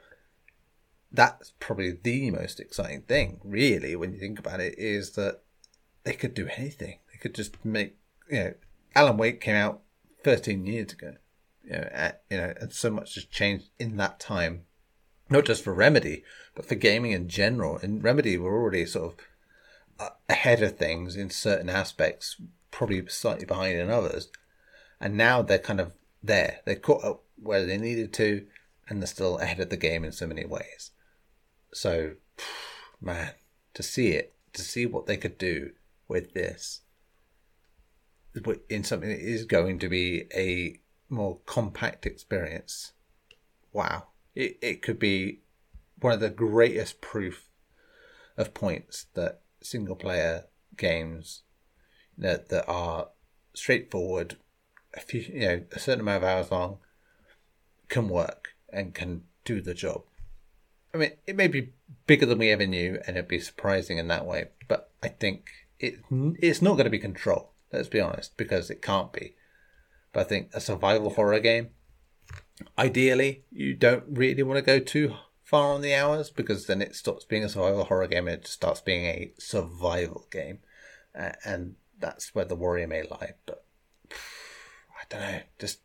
[1.11, 5.41] that's probably the most exciting thing, really, when you think about it, is that
[6.05, 7.01] they could do anything.
[7.13, 7.97] They could just make
[8.31, 8.55] you know,
[8.95, 9.83] Alan Wake came out
[10.25, 11.15] 13 years ago.
[11.65, 14.65] You know, at, you know, and so much has changed in that time,
[15.29, 16.25] not just for Remedy,
[16.55, 17.79] but for gaming in general.
[17.79, 19.19] And Remedy were already sort of
[19.99, 22.41] uh, ahead of things in certain aspects,
[22.71, 24.29] probably slightly behind in others.
[25.01, 25.93] And now they're kind of
[26.23, 26.61] there.
[26.65, 28.47] They're caught up where they needed to,
[28.89, 30.91] and they're still ahead of the game in so many ways.
[31.73, 32.15] So,
[33.01, 33.33] man,
[33.75, 35.73] to see it, to see what they could do
[36.09, 36.81] with this
[38.69, 42.93] in something that is going to be a more compact experience.
[43.73, 44.09] Wow.
[44.35, 45.41] It, it could be
[46.01, 47.49] one of the greatest proof
[48.37, 50.45] of points that single player
[50.77, 51.43] games
[52.17, 53.09] that, that are
[53.55, 54.37] straightforward,
[54.95, 56.79] a few, you know, a certain amount of hours long,
[57.89, 60.03] can work and can do the job.
[60.95, 61.73] I mean, it may be
[62.07, 64.49] bigger than we ever knew, and it'd be surprising in that way.
[64.69, 66.33] But I think it hmm?
[66.41, 67.50] it's not going to be control.
[67.73, 69.35] Let's be honest, because it can't be.
[70.13, 71.71] But I think a survival horror game,
[72.77, 75.15] ideally, you don't really want to go too
[75.45, 78.47] far on the hours because then it stops being a survival horror game and it
[78.47, 80.59] starts being a survival game,
[81.19, 83.35] uh, and that's where the warrior may lie.
[83.47, 83.65] But
[84.11, 85.81] I don't know, just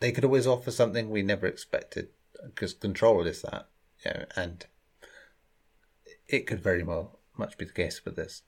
[0.00, 2.08] they could always offer something we never expected
[2.44, 3.68] because control is that,
[4.04, 4.66] you know, and
[6.28, 8.42] it could very well much be the case with this.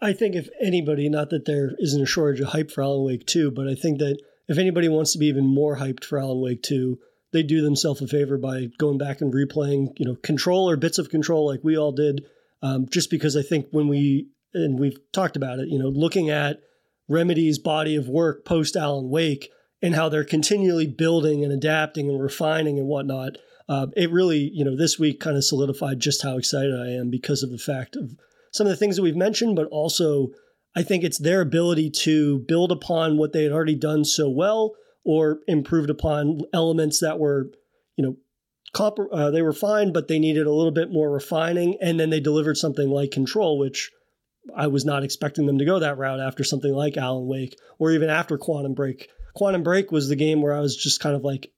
[0.00, 3.26] I think if anybody, not that there isn't a shortage of hype for Alan Wake
[3.26, 6.40] 2, but I think that if anybody wants to be even more hyped for Alan
[6.40, 6.98] Wake 2,
[7.32, 10.98] they do themselves a favor by going back and replaying, you know, control or bits
[10.98, 12.24] of control like we all did.
[12.62, 16.30] Um, just because I think when we, and we've talked about it, you know, looking
[16.30, 16.60] at
[17.08, 19.50] Remedy's body of work post Alan Wake
[19.82, 23.36] and how they're continually building and adapting and refining and whatnot,
[23.68, 27.10] uh, it really, you know, this week kind of solidified just how excited I am
[27.10, 28.16] because of the fact of
[28.52, 30.28] some of the things that we've mentioned, but also
[30.74, 34.74] I think it's their ability to build upon what they had already done so well
[35.04, 37.50] or improved upon elements that were,
[37.96, 38.16] you know,
[38.72, 41.78] comp- uh, they were fine, but they needed a little bit more refining.
[41.80, 43.90] And then they delivered something like Control, which
[44.54, 47.90] I was not expecting them to go that route after something like Alan Wake or
[47.90, 49.08] even after Quantum Break.
[49.34, 51.50] Quantum Break was the game where I was just kind of like,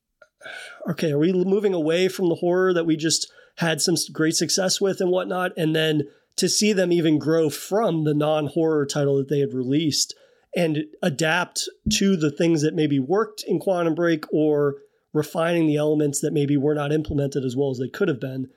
[0.88, 4.80] okay, are we moving away from the horror that we just had some great success
[4.80, 5.52] with and whatnot?
[5.56, 6.04] And then
[6.40, 10.14] to see them even grow from the non horror title that they had released
[10.56, 14.76] and adapt to the things that maybe worked in Quantum Break or
[15.12, 18.48] refining the elements that maybe were not implemented as well as they could have been,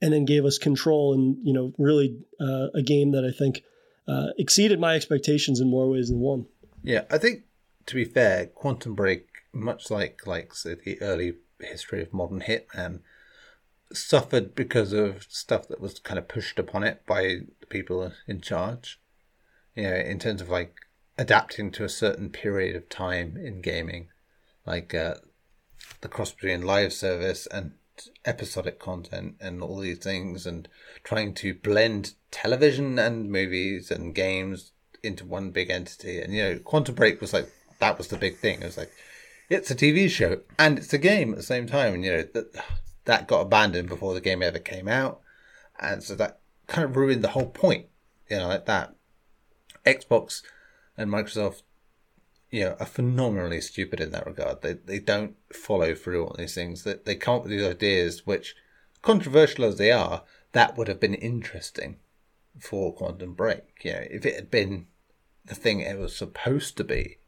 [0.00, 3.62] and then gave us control and you know really uh, a game that I think
[4.08, 6.46] uh, exceeded my expectations in more ways than one.
[6.82, 7.42] Yeah, I think
[7.86, 13.00] to be fair, Quantum Break, much like like say, the early history of modern Hitman,
[13.92, 18.40] suffered because of stuff that was kind of pushed upon it by the people in
[18.40, 19.00] charge.
[19.74, 20.74] You know, in terms of like
[21.18, 24.08] adapting to a certain period of time in gaming,
[24.66, 25.14] like uh,
[26.00, 27.72] the cross between live service and
[28.24, 30.68] episodic content and all these things, and
[31.04, 34.72] trying to blend television and movies and games
[35.02, 36.20] into one big entity.
[36.20, 38.62] And you know, Quantum Break was like that was the big thing.
[38.62, 38.92] It was like
[39.48, 41.94] it's a TV show and it's a game at the same time.
[41.94, 42.64] And you know that
[43.10, 45.20] that got abandoned before the game ever came out,
[45.80, 46.38] and so that
[46.68, 47.86] kind of ruined the whole point.
[48.30, 48.94] You know, like that.
[49.84, 50.42] Xbox
[50.96, 51.62] and Microsoft,
[52.52, 54.62] you know, are phenomenally stupid in that regard.
[54.62, 56.84] They they don't follow through on these things.
[56.84, 58.54] That they, they come up with these ideas, which,
[59.02, 60.22] controversial as they are,
[60.52, 61.96] that would have been interesting
[62.60, 63.64] for Quantum Break.
[63.82, 64.86] You know, if it had been
[65.44, 67.18] the thing it was supposed to be,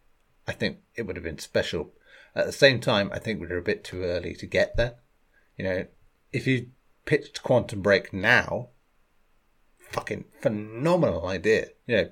[0.47, 1.93] I think it would have been special.
[2.37, 4.95] At the same time, I think we were a bit too early to get there.
[5.63, 5.87] You know,
[6.33, 6.71] if you
[7.05, 8.71] pitched Quantum Break now,
[9.79, 11.67] fucking phenomenal idea.
[11.87, 12.11] You know,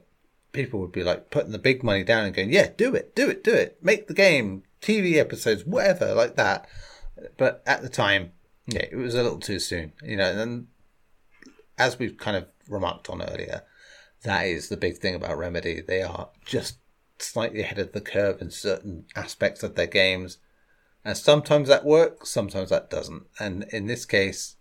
[0.52, 3.28] people would be like putting the big money down and going, yeah, do it, do
[3.28, 3.78] it, do it.
[3.82, 6.68] Make the game, TV episodes, whatever, like that.
[7.36, 8.30] But at the time,
[8.68, 9.94] yeah, it was a little too soon.
[10.00, 10.68] You know, and
[11.76, 13.62] as we've kind of remarked on earlier,
[14.22, 15.80] that is the big thing about Remedy.
[15.80, 16.78] They are just
[17.18, 20.38] slightly ahead of the curve in certain aspects of their games
[21.04, 23.24] and sometimes that works, sometimes that doesn't.
[23.38, 24.56] And in this case,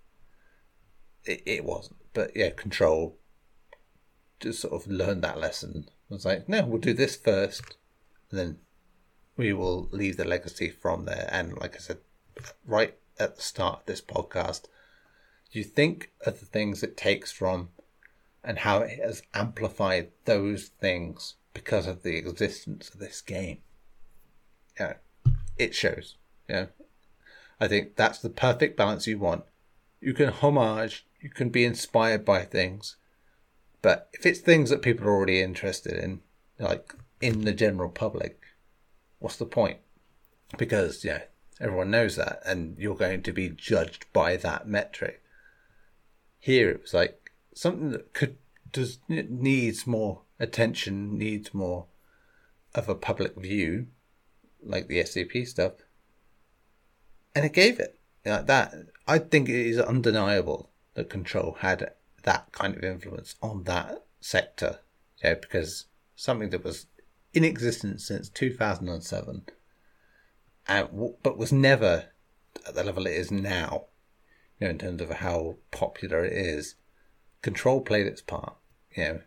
[1.25, 1.97] it, it wasn't.
[2.13, 3.17] But yeah, Control
[4.39, 5.85] just sort of learned that lesson.
[6.09, 7.77] It was like, no, we'll do this first,
[8.31, 8.57] and then
[9.35, 11.29] we will leave the legacy from there.
[11.31, 11.97] And like I said,
[12.65, 14.63] right at the start of this podcast,
[15.51, 17.69] you think of the things it takes from
[18.43, 23.59] and how it has amplified those things because of the existence of this game.
[24.79, 24.93] Yeah,
[25.57, 26.15] it shows.
[26.49, 26.65] Yeah.
[27.59, 29.43] I think that's the perfect balance you want.
[30.01, 32.95] You can homage, you can be inspired by things,
[33.81, 36.21] but if it's things that people are already interested in,
[36.57, 38.41] like in the general public,
[39.19, 39.77] what's the point?
[40.57, 41.23] Because, yeah,
[41.59, 45.21] everyone knows that, and you're going to be judged by that metric.
[46.39, 48.37] Here it was like something that could
[48.71, 51.87] does needs more attention, needs more
[52.75, 53.87] of a public view,
[54.63, 55.73] like the SCP stuff
[57.35, 58.73] and it gave it like that.
[59.07, 61.91] I think it is undeniable that Control had
[62.23, 64.79] that kind of influence on that sector,
[65.23, 65.85] yeah, because
[66.15, 66.87] something that was
[67.33, 69.43] in existence since 2007,
[70.67, 70.89] and,
[71.23, 72.05] but was never
[72.67, 73.85] at the level it is now,
[74.59, 76.75] you know, in terms of how popular it is.
[77.41, 78.55] Control played its part,
[78.95, 79.21] you know,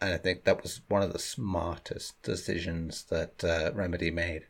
[0.00, 4.46] and I think that was one of the smartest decisions that uh, Remedy made.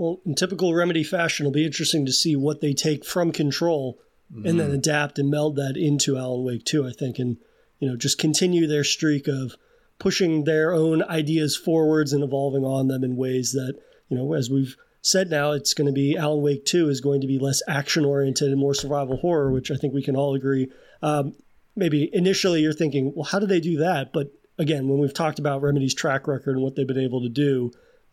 [0.00, 3.98] Well, in typical Remedy fashion, it'll be interesting to see what they take from Control
[4.34, 4.48] mm.
[4.48, 4.76] and then mm-hmm.
[4.76, 7.36] adapt and meld that into Alan Wake 2, I think, and
[7.80, 9.56] you know, just continue their streak of
[9.98, 13.74] pushing their own ideas forwards and evolving on them in ways that,
[14.08, 17.20] you know, as we've said now, it's going to be Alan Wake 2 is going
[17.20, 20.34] to be less action oriented and more survival horror, which I think we can all
[20.34, 20.72] agree.
[21.02, 21.34] Um,
[21.76, 24.14] maybe initially you're thinking, well, how do they do that?
[24.14, 27.28] But again, when we've talked about Remedy's track record and what they've been able to
[27.28, 27.70] do,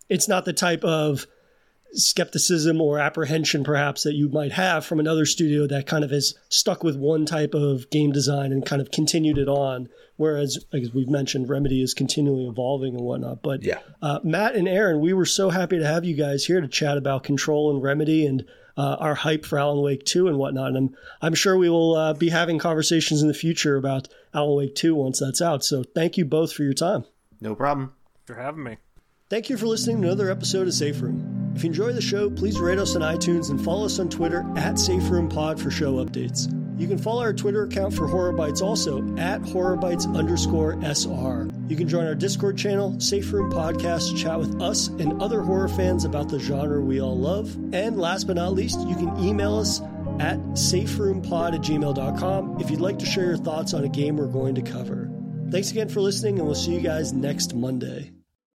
[0.10, 1.26] it's not the type of
[1.94, 6.36] skepticism or apprehension perhaps that you might have from another studio that kind of has
[6.50, 9.90] stuck with one type of game design and kind of continued it on.
[10.18, 13.42] Whereas as we've mentioned remedy is continually evolving and whatnot.
[13.42, 13.80] But yeah.
[14.02, 16.98] uh, matt and aaron we were so happy to have you guys here to chat
[16.98, 18.46] about control and remedy and
[18.78, 20.70] uh, our hype for alan wake 2 and whatnot.
[20.70, 24.58] And i'm, I'm sure we will uh, be having conversations in the future about alan
[24.58, 25.64] wake 2 once that's out.
[25.64, 27.06] So thank you both for your time.
[27.40, 27.94] No problem.
[28.26, 28.78] For having me.
[29.30, 32.30] Thank you for listening to another episode of safe room if you enjoy the show,
[32.30, 36.54] please rate us on iTunes and follow us on Twitter at SafeRoomPod for show updates.
[36.80, 41.50] You can follow our Twitter account for Horror Bytes also at HorrorBytes underscore SR.
[41.68, 45.42] You can join our Discord channel, Safe Room Podcast, to chat with us and other
[45.42, 47.52] horror fans about the genre we all love.
[47.74, 49.82] And last but not least, you can email us
[50.20, 54.28] at saferoompod at gmail.com if you'd like to share your thoughts on a game we're
[54.28, 55.10] going to cover.
[55.50, 58.12] Thanks again for listening, and we'll see you guys next Monday.